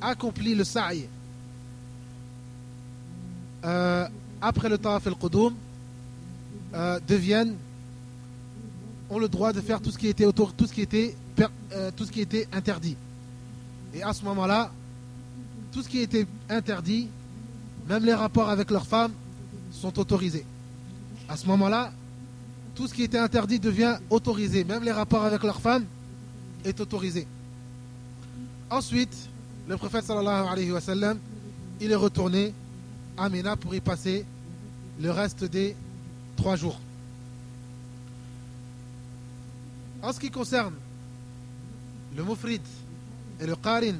accompli 0.00 0.54
le 0.54 0.64
sa'i 0.64 1.06
euh, 3.64 4.06
après 4.40 4.68
le 4.68 4.78
tawaf 4.78 5.06
al-qudum, 5.06 5.54
euh, 6.74 7.00
deviennent, 7.06 7.56
ont 9.10 9.18
le 9.18 9.28
droit 9.28 9.52
de 9.52 9.60
faire 9.60 9.80
tout 9.80 9.90
ce 9.90 9.98
qui 9.98 10.08
était, 10.08 10.24
autour, 10.24 10.52
tout 10.52 10.66
ce 10.66 10.72
qui 10.72 10.82
était, 10.82 11.14
euh, 11.72 11.90
tout 11.96 12.04
ce 12.04 12.12
qui 12.12 12.20
était 12.20 12.48
interdit. 12.52 12.96
Et 13.94 14.02
à 14.02 14.12
ce 14.12 14.24
moment-là, 14.24 14.70
tout 15.72 15.82
ce 15.82 15.88
qui 15.88 16.00
était 16.00 16.26
interdit, 16.48 17.08
même 17.88 18.04
les 18.04 18.14
rapports 18.14 18.48
avec 18.48 18.70
leurs 18.70 18.86
femmes, 18.86 19.12
sont 19.70 19.98
autorisés. 19.98 20.44
À 21.28 21.36
ce 21.36 21.46
moment-là, 21.46 21.92
tout 22.74 22.88
ce 22.88 22.94
qui 22.94 23.02
était 23.04 23.18
interdit 23.18 23.58
devient 23.58 23.98
autorisé. 24.10 24.64
Même 24.64 24.82
les 24.82 24.92
rapports 24.92 25.24
avec 25.24 25.42
leurs 25.42 25.60
femmes 25.60 25.84
est 26.64 26.80
autorisé. 26.80 27.26
Ensuite, 28.70 29.14
le 29.68 29.76
prophète 29.76 30.04
sallallahu 30.04 30.46
alayhi 30.48 30.72
wa 30.72 30.80
sallam, 30.80 31.18
il 31.80 31.92
est 31.92 31.96
retourné 31.96 32.52
à 33.16 33.28
Mina 33.28 33.56
pour 33.56 33.74
y 33.74 33.80
passer 33.80 34.24
le 35.00 35.10
reste 35.10 35.44
des 35.44 35.76
trois 36.36 36.56
jours. 36.56 36.78
En 40.02 40.12
ce 40.12 40.20
qui 40.20 40.30
concerne 40.30 40.74
le 42.16 42.22
mufrid 42.24 42.60
et 43.40 43.46
le 43.46 43.56
qarin 43.56 43.96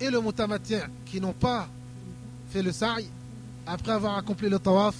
et 0.00 0.10
le 0.10 0.20
mutamatien 0.20 0.88
qui 1.04 1.20
n'ont 1.20 1.32
pas 1.32 1.68
fait 2.50 2.62
le 2.62 2.72
sa'i, 2.72 3.06
après 3.66 3.92
avoir 3.92 4.16
accompli 4.16 4.48
le 4.48 4.58
tawaf, 4.58 4.96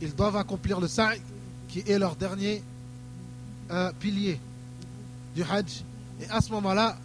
ils 0.00 0.14
doivent 0.14 0.36
accomplir 0.36 0.80
le 0.80 0.88
sa'i 0.88 1.20
qui 1.68 1.80
est 1.86 1.98
leur 1.98 2.16
dernier 2.16 2.62
euh, 3.70 3.92
pilier 3.98 4.38
du 5.34 5.42
hajj. 5.42 5.84
Et 6.20 6.28
à 6.28 6.40
ce 6.40 6.50
moment-là, 6.52 6.98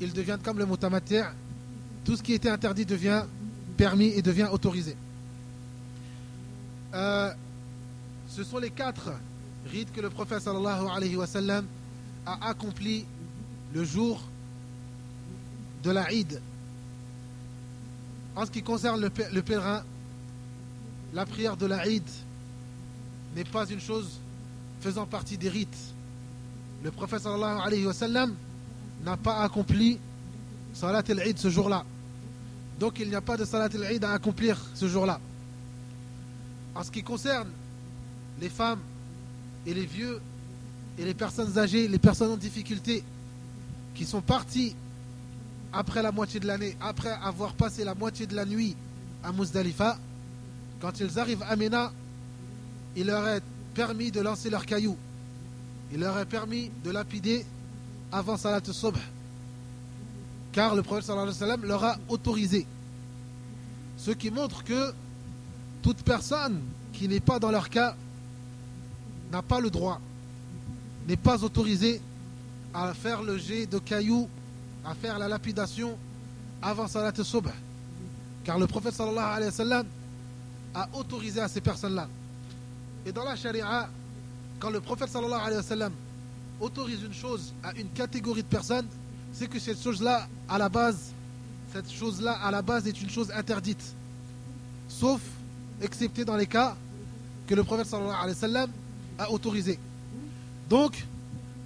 ils 0.00 0.12
deviennent 0.12 0.40
comme 0.40 0.58
le 0.58 0.66
mutamatien. 0.66 1.32
Tout 2.04 2.16
ce 2.16 2.22
qui 2.22 2.34
était 2.34 2.50
interdit 2.50 2.84
devient 2.84 3.24
permis 3.76 4.08
et 4.08 4.22
devient 4.22 4.48
autorisé. 4.50 4.96
Euh, 6.94 7.32
ce 8.28 8.44
sont 8.44 8.58
les 8.58 8.70
quatre 8.70 9.12
rites 9.70 9.92
que 9.92 10.00
le 10.00 10.10
prophète 10.10 10.40
sallallahu 10.40 10.86
alayhi 10.88 11.16
wa 11.16 11.26
a 12.26 12.48
accompli 12.48 13.04
le 13.74 13.84
jour 13.84 14.20
de 15.82 15.90
la 15.90 16.10
Eid. 16.12 16.40
En 18.34 18.44
ce 18.44 18.50
qui 18.50 18.62
concerne 18.62 19.00
le, 19.00 19.42
pèlerin, 19.42 19.82
la 21.14 21.24
prière 21.26 21.56
de 21.56 21.66
la 21.66 21.86
Eid 21.86 22.02
n'est 23.34 23.44
pas 23.44 23.66
une 23.68 23.80
chose 23.80 24.20
faisant 24.80 25.06
partie 25.06 25.38
des 25.38 25.48
rites. 25.48 25.94
Le 26.82 26.90
prophète 26.90 27.22
sallallahu 27.22 27.60
alayhi 27.64 27.86
wa 27.86 27.94
sallam 27.94 28.34
n'a 29.04 29.16
pas 29.16 29.42
accompli 29.42 29.98
Salat 30.74 31.02
al-Eid 31.08 31.38
ce 31.38 31.48
jour-là. 31.48 31.84
Donc 32.78 32.98
il 32.98 33.08
n'y 33.08 33.14
a 33.14 33.20
pas 33.20 33.36
de 33.36 33.44
Salat 33.44 33.68
al-Eid 33.72 34.04
à 34.04 34.12
accomplir 34.12 34.60
ce 34.74 34.86
jour-là. 34.88 35.20
En 36.74 36.82
ce 36.82 36.90
qui 36.90 37.02
concerne 37.02 37.48
les 38.40 38.50
femmes 38.50 38.80
et 39.66 39.72
les 39.72 39.86
vieux 39.86 40.20
et 40.98 41.04
les 41.04 41.14
personnes 41.14 41.58
âgées, 41.58 41.88
les 41.88 41.98
personnes 41.98 42.32
en 42.32 42.36
difficulté 42.36 43.02
qui 43.94 44.04
sont 44.04 44.20
partis 44.20 44.74
après 45.72 46.02
la 46.02 46.12
moitié 46.12 46.38
de 46.38 46.46
l'année, 46.46 46.76
après 46.80 47.16
avoir 47.22 47.54
passé 47.54 47.84
la 47.84 47.94
moitié 47.94 48.26
de 48.26 48.34
la 48.34 48.44
nuit 48.44 48.76
à 49.24 49.32
Muzdalifa, 49.32 49.98
quand 50.80 51.00
ils 51.00 51.18
arrivent 51.18 51.44
à 51.48 51.56
Mena, 51.56 51.92
il 52.94 53.06
leur 53.06 53.26
est 53.26 53.42
permis 53.74 54.10
de 54.10 54.20
lancer 54.20 54.50
leurs 54.50 54.66
cailloux. 54.66 54.96
Il 55.92 56.00
leur 56.00 56.18
est 56.18 56.26
permis 56.26 56.70
de 56.84 56.90
lapider 56.90 57.44
avant 58.12 58.36
Salat 58.36 58.60
Subh. 58.70 58.96
Car 60.56 60.74
le 60.74 60.82
prophète 60.82 61.10
alayhi 61.10 61.26
wa 61.26 61.32
sallam 61.34 61.66
leur 61.66 61.84
a 61.84 61.98
autorisé. 62.08 62.66
Ce 63.98 64.10
qui 64.10 64.30
montre 64.30 64.64
que 64.64 64.94
toute 65.82 66.02
personne 66.02 66.62
qui 66.94 67.08
n'est 67.08 67.20
pas 67.20 67.38
dans 67.38 67.50
leur 67.50 67.68
cas 67.68 67.94
n'a 69.30 69.42
pas 69.42 69.60
le 69.60 69.68
droit, 69.68 70.00
n'est 71.06 71.18
pas 71.18 71.44
autorisée 71.44 72.00
à 72.72 72.94
faire 72.94 73.22
le 73.22 73.36
jet 73.36 73.66
de 73.66 73.78
cailloux 73.78 74.30
à 74.82 74.94
faire 74.94 75.18
la 75.18 75.28
lapidation 75.28 75.98
avant 76.62 76.88
Salat 76.88 77.12
Subh. 77.22 77.48
Car 78.42 78.58
le 78.58 78.66
prophète 78.66 78.94
sallallahu 78.94 79.36
alayhi 79.36 79.50
wa 79.50 79.52
sallam 79.52 79.86
a 80.74 80.88
autorisé 80.94 81.38
à 81.38 81.48
ces 81.48 81.60
personnes-là. 81.60 82.08
Et 83.04 83.12
dans 83.12 83.24
la 83.24 83.36
charia, 83.36 83.90
quand 84.58 84.70
le 84.70 84.80
prophète 84.80 85.10
sallallahu 85.10 85.38
alayhi 85.38 85.56
wa 85.58 85.62
sallam 85.62 85.92
autorise 86.62 87.02
une 87.02 87.12
chose 87.12 87.52
à 87.62 87.74
une 87.74 87.90
catégorie 87.90 88.42
de 88.42 88.48
personnes, 88.48 88.86
c'est 89.38 89.48
que 89.48 89.58
cette 89.58 89.82
chose-là, 89.82 90.26
à 90.48 90.56
la 90.56 90.68
base, 90.68 91.12
cette 91.72 91.90
chose-là, 91.92 92.32
à 92.42 92.50
la 92.50 92.62
base, 92.62 92.86
est 92.86 93.02
une 93.02 93.10
chose 93.10 93.30
interdite. 93.32 93.94
Sauf, 94.88 95.20
excepté 95.82 96.24
dans 96.24 96.36
les 96.36 96.46
cas 96.46 96.74
que 97.46 97.54
le 97.54 97.62
prophète 97.62 97.86
sallallahu 97.86 98.14
alayhi 98.14 98.34
wa 98.34 98.40
sallam 98.40 98.70
a 99.18 99.30
autorisé. 99.30 99.78
Donc, 100.70 101.04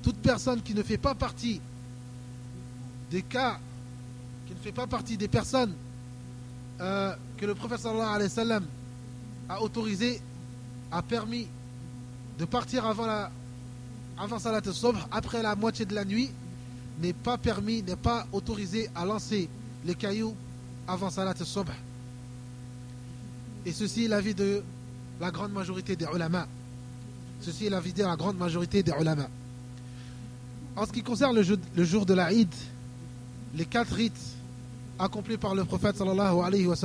toute 0.02 0.16
personne 0.16 0.60
qui 0.62 0.74
ne 0.74 0.82
fait 0.82 0.98
pas 0.98 1.14
partie 1.14 1.60
des 3.10 3.22
cas 3.22 3.58
qui 4.46 4.54
ne 4.54 4.58
fait 4.58 4.72
pas 4.72 4.86
partie 4.86 5.16
des 5.16 5.28
personnes 5.28 5.74
euh, 6.80 7.14
que 7.36 7.46
le 7.46 7.54
prophète 7.54 7.80
sallallahu 7.80 8.14
alayhi 8.14 8.30
wa 8.30 8.34
sallam 8.34 8.64
a 9.48 9.62
autorisé, 9.62 10.20
a 10.90 11.02
permis 11.02 11.46
de 12.38 12.44
partir 12.46 12.84
avant 12.84 13.06
la 13.06 13.30
avant 14.18 14.38
salat 14.38 14.58
al 14.58 14.94
après 15.12 15.42
la 15.42 15.54
moitié 15.54 15.86
de 15.86 15.94
la 15.94 16.04
nuit, 16.04 16.30
n'est 17.00 17.12
pas 17.12 17.38
permis, 17.38 17.82
n'est 17.82 17.96
pas 17.96 18.26
autorisé 18.32 18.88
à 18.94 19.04
lancer 19.04 19.48
les 19.84 19.94
cailloux 19.94 20.34
avant 20.86 21.10
salat 21.10 21.30
al 21.38 21.64
Et 23.66 23.72
ceci 23.72 24.04
est 24.04 24.08
l'avis 24.08 24.34
de 24.34 24.62
la 25.20 25.30
grande 25.30 25.52
majorité 25.52 25.96
des 25.96 26.06
ulama. 26.14 26.46
Ceci 27.40 27.66
est 27.66 27.70
l'avis 27.70 27.92
de 27.92 28.02
la 28.02 28.16
grande 28.16 28.36
majorité 28.38 28.82
des 28.82 28.92
ulama. 28.98 29.28
En 30.76 30.86
ce 30.86 30.92
qui 30.92 31.02
concerne 31.02 31.38
le, 31.40 31.58
le 31.76 31.84
jour 31.84 32.06
de 32.06 32.14
la 32.14 32.32
Eid, 32.32 32.48
les 33.54 33.64
quatre 33.64 33.94
rites 33.94 34.20
accomplis 34.98 35.36
par 35.38 35.54
le 35.54 35.64
prophète 35.64 35.96
sallallahu 35.96 36.40
alayhi 36.44 36.66
wa 36.66 36.76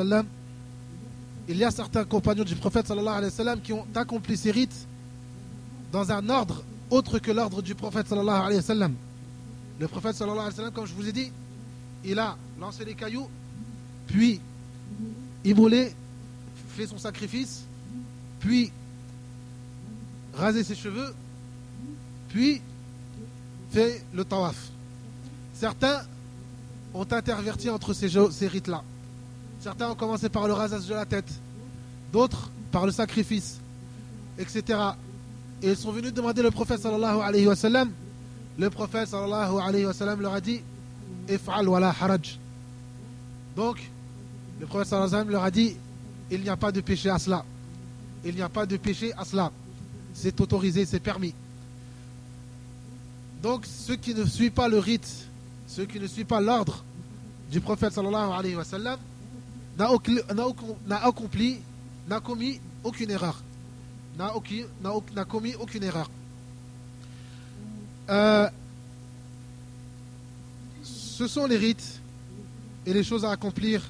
il 1.48 1.58
y 1.58 1.64
a 1.64 1.70
certains 1.70 2.04
compagnons 2.06 2.44
du 2.44 2.56
prophète 2.56 2.88
sallallahu 2.88 3.18
alayhi 3.18 3.34
wa 3.40 3.58
qui 3.58 3.74
ont 3.74 3.86
accompli 3.94 4.36
ces 4.36 4.52
rites 4.52 4.88
dans 5.92 6.12
un 6.12 6.28
ordre 6.30 6.64
autre 6.90 7.20
que 7.20 7.32
l'ordre 7.32 7.62
du 7.62 7.76
prophète 7.76 8.08
sallallahu 8.08 8.46
alayhi 8.46 8.62
wa. 8.68 8.90
Le 9.80 9.88
prophète 9.88 10.16
sallallahu 10.16 10.40
alayhi 10.40 10.52
wa 10.52 10.56
sallam, 10.56 10.74
comme 10.74 10.86
je 10.86 10.94
vous 10.94 11.08
ai 11.08 11.12
dit, 11.12 11.32
il 12.04 12.18
a 12.20 12.38
lancé 12.60 12.86
les 12.86 12.94
cailloux, 12.96 13.30
puis 14.08 14.40
immolé, 15.44 15.94
fait 16.70 16.88
son 16.88 16.98
sacrifice, 16.98 17.64
puis 18.40 18.72
rasé 20.34 20.64
ses 20.64 20.76
cheveux, 20.76 21.14
puis 22.30 22.62
fait 23.72 24.04
le 24.14 24.24
tawaf. 24.24 24.72
Certains 25.54 26.02
ont 26.94 27.08
interverti 27.12 27.70
entre 27.70 27.94
ces, 27.94 28.10
ces 28.32 28.48
rites-là. 28.48 28.84
Certains 29.60 29.90
ont 29.90 29.96
commencé 29.96 30.30
par 30.30 30.48
le 30.48 30.54
rasage 30.54 30.86
de 30.88 30.94
la 30.94 31.06
tête, 31.06 31.32
d'autres 32.14 32.50
par 32.72 32.86
le 32.86 32.92
sacrifice, 32.92 33.60
etc. 34.38 34.80
Et 35.62 35.70
ils 35.72 35.78
sont 35.78 35.92
venus 35.92 36.14
demander 36.14 36.42
le 36.42 36.52
prophète 36.52 36.82
sallallahu 36.82 37.20
alayhi 37.22 37.48
wa 37.48 37.56
sallam. 37.56 37.92
Le 38.58 38.70
prophète 38.70 39.10
sallallahu 39.10 39.60
alayhi 39.60 39.86
wa 39.86 39.94
sallam 39.94 40.22
leur 40.22 40.34
a 40.34 40.42
dit 40.42 40.62
If'al 41.28 41.68
wala 41.68 41.90
haraj. 41.90 42.40
Donc, 43.56 43.78
le 44.60 44.66
prophète 44.66 44.88
sallallahu 44.88 45.10
alayhi 45.10 45.16
wa 45.16 45.20
sallam 45.20 45.32
leur 45.32 45.44
a 45.44 45.52
dit 45.52 45.76
Il 46.32 46.42
n'y 46.42 46.50
a 46.50 46.56
pas 46.56 46.72
de 46.72 46.82
péché 46.82 47.10
à 47.10 47.20
cela. 47.20 47.44
Il 48.24 48.36
n'y 48.36 48.42
a 48.42 48.50
pas 48.50 48.66
de 48.66 48.78
péché 48.78 49.14
à 49.18 49.26
cela. 49.26 49.52
C'est 50.14 50.40
autorisé, 50.40 50.86
c'est 50.86 51.00
permis. 51.00 51.34
Donc, 53.44 53.66
ceux 53.66 53.98
qui 53.98 54.16
ne 54.16 54.26
suivent 54.26 54.52
pas 54.52 54.68
le 54.68 54.80
rite, 54.80 55.28
ceux 55.68 55.86
qui 55.86 56.00
ne 56.00 56.08
suivent 56.08 56.26
pas 56.26 56.42
l'ordre 56.42 56.84
du 57.52 57.60
prophète 57.60 57.94
sallallahu 57.94 58.32
alayhi 58.32 58.56
wa 58.56 58.64
sallam, 58.64 59.00
n'a 59.78 59.90
accompli, 61.06 61.60
n'a 62.08 62.20
commis 62.22 62.62
aucune 62.84 63.12
erreur. 63.12 63.44
N'a 64.18 64.32
commis 65.26 65.56
aucune 65.56 65.84
erreur. 65.84 66.10
Euh, 68.10 68.50
ce 70.84 71.28
sont 71.28 71.48
les 71.48 71.58
rites 71.58 72.00
et 72.86 72.94
les 72.94 73.04
choses 73.04 73.26
à 73.26 73.32
accomplir 73.32 73.82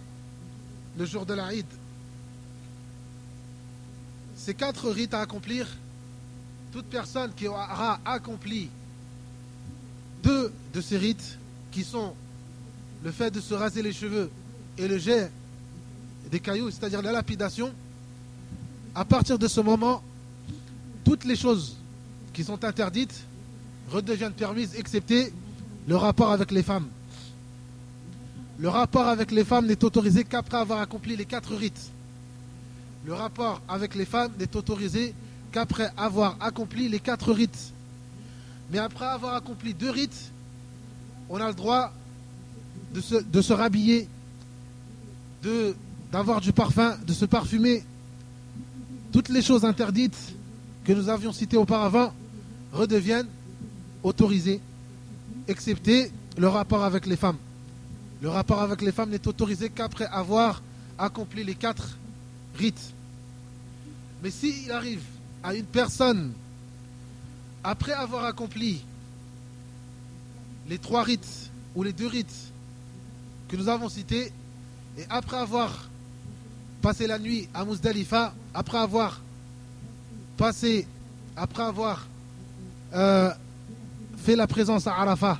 le 0.97 1.05
jour 1.05 1.25
de 1.25 1.33
l'Aïd. 1.33 1.65
Ces 4.37 4.53
quatre 4.53 4.89
rites 4.89 5.13
à 5.13 5.21
accomplir, 5.21 5.67
toute 6.71 6.85
personne 6.85 7.31
qui 7.35 7.47
aura 7.47 7.99
accompli 8.05 8.69
deux 10.23 10.51
de 10.73 10.81
ces 10.81 10.97
rites, 10.97 11.37
qui 11.71 11.83
sont 11.83 12.13
le 13.03 13.11
fait 13.11 13.31
de 13.31 13.41
se 13.41 13.53
raser 13.53 13.81
les 13.81 13.93
cheveux 13.93 14.29
et 14.77 14.87
le 14.87 14.97
jet 14.97 15.31
des 16.31 16.39
cailloux, 16.39 16.71
c'est-à-dire 16.71 17.01
la 17.01 17.11
lapidation, 17.11 17.73
à 18.93 19.03
partir 19.03 19.37
de 19.37 19.47
ce 19.47 19.61
moment, 19.61 20.01
toutes 21.03 21.25
les 21.25 21.35
choses 21.35 21.75
qui 22.33 22.43
sont 22.43 22.63
interdites 22.63 23.25
redeviennent 23.89 24.33
permises, 24.33 24.75
excepté 24.75 25.31
le 25.87 25.95
rapport 25.95 26.31
avec 26.31 26.51
les 26.51 26.63
femmes. 26.63 26.87
Le 28.57 28.69
rapport 28.69 29.07
avec 29.07 29.31
les 29.31 29.43
femmes 29.43 29.67
n'est 29.67 29.83
autorisé 29.83 30.23
qu'après 30.23 30.57
avoir 30.57 30.79
accompli 30.79 31.15
les 31.15 31.25
quatre 31.25 31.53
rites. 31.55 31.91
Le 33.05 33.13
rapport 33.13 33.61
avec 33.67 33.95
les 33.95 34.05
femmes 34.05 34.31
n'est 34.39 34.55
autorisé 34.55 35.13
qu'après 35.51 35.91
avoir 35.97 36.37
accompli 36.39 36.89
les 36.89 36.99
quatre 36.99 37.31
rites. 37.31 37.73
Mais 38.71 38.79
après 38.79 39.05
avoir 39.05 39.35
accompli 39.35 39.73
deux 39.73 39.91
rites, 39.91 40.31
on 41.29 41.39
a 41.39 41.47
le 41.47 41.53
droit 41.53 41.91
de 42.93 43.01
se, 43.01 43.15
de 43.15 43.41
se 43.41 43.53
rhabiller, 43.53 44.07
d'avoir 46.11 46.41
du 46.41 46.51
parfum, 46.51 46.97
de 47.05 47.13
se 47.13 47.25
parfumer. 47.25 47.83
Toutes 49.11 49.29
les 49.29 49.41
choses 49.41 49.65
interdites 49.65 50.17
que 50.83 50.93
nous 50.93 51.09
avions 51.09 51.31
citées 51.31 51.57
auparavant 51.57 52.13
redeviennent 52.71 53.27
autorisées, 54.05 54.61
excepté 55.47 56.11
le 56.37 56.47
rapport 56.47 56.83
avec 56.83 57.07
les 57.07 57.15
femmes. 57.15 57.37
Le 58.21 58.29
rapport 58.29 58.61
avec 58.61 58.81
les 58.81 58.91
femmes 58.91 59.09
n'est 59.09 59.27
autorisé 59.27 59.69
qu'après 59.69 60.05
avoir 60.05 60.61
accompli 60.97 61.43
les 61.43 61.55
quatre 61.55 61.97
rites. 62.55 62.93
Mais 64.21 64.29
s'il 64.29 64.71
arrive 64.71 65.03
à 65.43 65.55
une 65.55 65.65
personne, 65.65 66.33
après 67.63 67.93
avoir 67.93 68.25
accompli 68.25 68.83
les 70.69 70.77
trois 70.77 71.03
rites 71.03 71.49
ou 71.75 71.81
les 71.81 71.91
deux 71.91 72.07
rites 72.07 72.51
que 73.47 73.55
nous 73.55 73.69
avons 73.69 73.89
cités, 73.89 74.31
et 74.97 75.05
après 75.09 75.37
avoir 75.37 75.89
passé 76.81 77.07
la 77.07 77.17
nuit 77.17 77.49
à 77.55 77.65
Muzdalifa, 77.65 78.35
après 78.53 78.77
avoir 78.77 79.19
passé, 80.37 80.87
après 81.35 81.63
avoir 81.63 82.07
euh, 82.93 83.31
fait 84.25 84.35
la 84.35 84.47
présence 84.47 84.87
à 84.87 84.95
Arafat, 84.95 85.39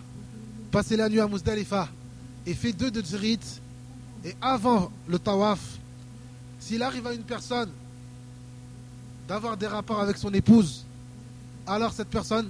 passé 0.70 0.96
la 0.96 1.10
nuit 1.10 1.20
à 1.20 1.28
Muzdalifa 1.28 1.90
et 2.46 2.54
fait 2.54 2.72
deux 2.72 2.92
de 2.92 3.02
ces 3.02 3.18
rites, 3.18 3.60
et 4.24 4.36
avant 4.40 4.92
le 5.08 5.18
tawaf, 5.18 5.60
s'il 6.60 6.84
arrive 6.84 7.08
à 7.08 7.14
une 7.16 7.24
personne 7.24 7.72
d'avoir 9.28 9.58
des 9.58 9.66
rapports 9.66 10.02
avec 10.02 10.18
son 10.18 10.32
épouse, 10.36 10.86
alors 11.66 11.94
cette 11.94 12.10
personne, 12.10 12.48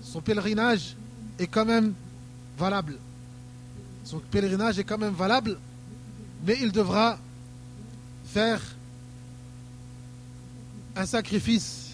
son 0.00 0.22
pèlerinage 0.22 0.96
est 1.38 1.46
quand 1.46 1.66
même 1.66 1.92
valable. 2.58 2.96
Son 4.02 4.18
pèlerinage 4.18 4.78
est 4.78 4.84
quand 4.84 4.96
même 4.96 5.12
valable, 5.12 5.58
mais 6.42 6.56
il 6.62 6.72
devra 6.72 7.18
faire 8.24 8.62
un 10.96 11.04
sacrifice. 11.04 11.85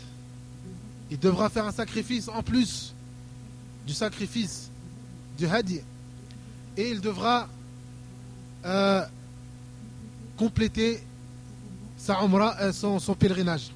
Il 1.13 1.19
devra 1.19 1.51
faire 1.51 1.67
un 1.67 1.73
sacrifice 1.73 2.27
en 2.29 2.43
plus 2.43 2.95
du 3.87 3.93
sacrifice 3.93 4.71
du 5.37 5.47
hadi. 5.47 5.81
Et 6.75 6.89
il 6.91 7.03
devra 7.03 7.51
euh, 8.65 9.05
compléter 10.39 11.03
sa 11.99 12.19
euh, 12.19 12.73
son, 12.73 13.15
pèlerinage. 13.15 13.73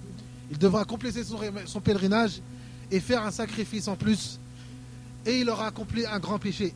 Il 0.51 0.57
devra 0.57 0.87
compléter 0.87 1.25
son 1.67 1.81
pèlerinage 1.83 2.41
et 2.91 3.01
faire 3.01 3.23
un 3.23 3.31
sacrifice 3.31 3.87
en 3.87 3.97
plus. 3.97 4.41
Et 5.27 5.41
il 5.41 5.51
aura 5.51 5.67
accompli 5.67 6.07
un 6.07 6.19
grand 6.19 6.39
péché. 6.39 6.73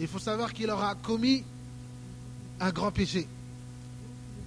Il 0.00 0.08
faut 0.08 0.18
savoir 0.18 0.54
qu'il 0.54 0.70
aura 0.70 0.94
commis 0.94 1.44
un 2.60 2.70
grand 2.70 2.92
péché. 2.92 3.28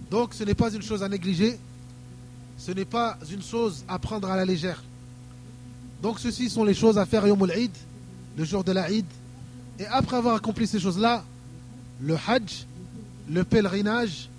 Donc 0.09 0.33
ce 0.33 0.43
n'est 0.43 0.55
pas 0.55 0.73
une 0.73 0.81
chose 0.81 1.03
à 1.03 1.07
négliger, 1.07 1.59
ce 2.57 2.71
n'est 2.71 2.83
pas 2.83 3.19
une 3.31 3.43
chose 3.43 3.85
à 3.87 3.99
prendre 3.99 4.27
à 4.27 4.35
la 4.35 4.43
légère. 4.43 4.81
Donc 6.01 6.19
ceci 6.19 6.49
sont 6.49 6.63
les 6.63 6.73
choses 6.73 6.97
à 6.97 7.05
faire 7.05 7.27
Yom 7.27 7.49
Eid, 7.51 7.71
le 8.37 8.45
jour 8.45 8.63
de 8.63 8.71
la 8.71 8.89
Eid. 8.89 9.05
Et 9.79 9.85
après 9.85 10.17
avoir 10.17 10.35
accompli 10.35 10.67
ces 10.67 10.79
choses-là, 10.79 11.23
le 12.01 12.15
Hajj, 12.15 12.65
le 13.29 13.43
pèlerinage, 13.43 14.29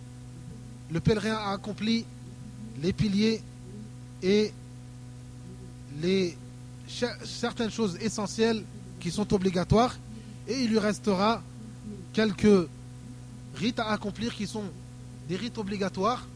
le 0.90 1.00
pèlerin 1.00 1.34
a 1.34 1.52
accompli 1.52 2.04
les 2.82 2.92
piliers 2.92 3.42
et 4.22 4.52
certaines 7.24 7.70
choses 7.70 7.96
essentielles 8.00 8.64
qui 8.98 9.10
sont 9.10 9.32
obligatoires. 9.32 9.96
Et 10.48 10.64
il 10.64 10.70
lui 10.70 10.78
restera 10.78 11.42
quelques 12.12 12.68
rites 13.54 13.78
à 13.78 13.90
accomplir 13.90 14.34
qui 14.34 14.46
sont 14.46 14.64
des 15.28 15.36
rites 15.36 15.58
obligatoires 15.58 16.26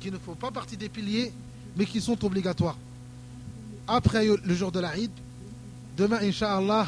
qui 0.00 0.10
ne 0.10 0.18
font 0.18 0.34
pas 0.34 0.50
partie 0.50 0.76
des 0.76 0.88
piliers, 0.88 1.30
mais 1.76 1.84
qui 1.84 2.00
sont 2.00 2.24
obligatoires 2.24 2.76
Après 3.89 4.25
le 4.25 4.53
jour 4.55 4.71
de 4.71 4.79
la 4.79 4.97
Eid, 4.97 5.11
demain, 5.97 6.19
Inch'Allah, 6.21 6.87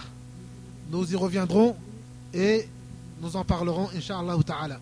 nous 0.92 1.12
y 1.12 1.16
reviendrons 1.16 1.76
et 2.34 2.68
nous 3.22 3.36
en 3.36 3.44
parlerons, 3.44 3.90
Inch'Allah 3.96 4.38
ta'ala. 4.46 4.80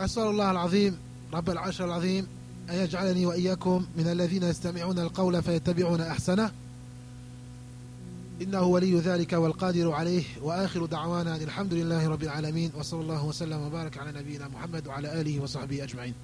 أسأل 0.00 0.22
الله 0.22 0.50
العظيم 0.50 0.96
رب 1.32 1.50
العرش 1.50 1.82
العظيم 1.82 2.26
أن 2.70 2.74
يجعلني 2.74 3.26
وإياكم 3.26 3.86
من 3.96 4.08
الذين 4.08 4.42
يستمعون 4.42 4.98
القول 4.98 5.42
فيتبعون 5.42 6.00
أحسنه 6.00 6.50
إنه 8.42 8.62
ولي 8.62 8.98
ذلك 8.98 9.32
والقادر 9.32 9.92
عليه 9.92 10.24
وآخر 10.42 10.86
دعوانا 10.86 11.36
الحمد 11.36 11.74
لله 11.74 12.08
رب 12.08 12.22
العالمين 12.22 12.70
وصلى 12.78 13.00
الله 13.00 13.24
وسلم 13.24 13.60
وبارك 13.60 13.98
على 13.98 14.20
نبينا 14.20 14.48
محمد 14.48 14.86
وعلى 14.86 15.20
آله 15.20 15.40
وصحبه 15.40 15.84
أجمعين 15.84 16.14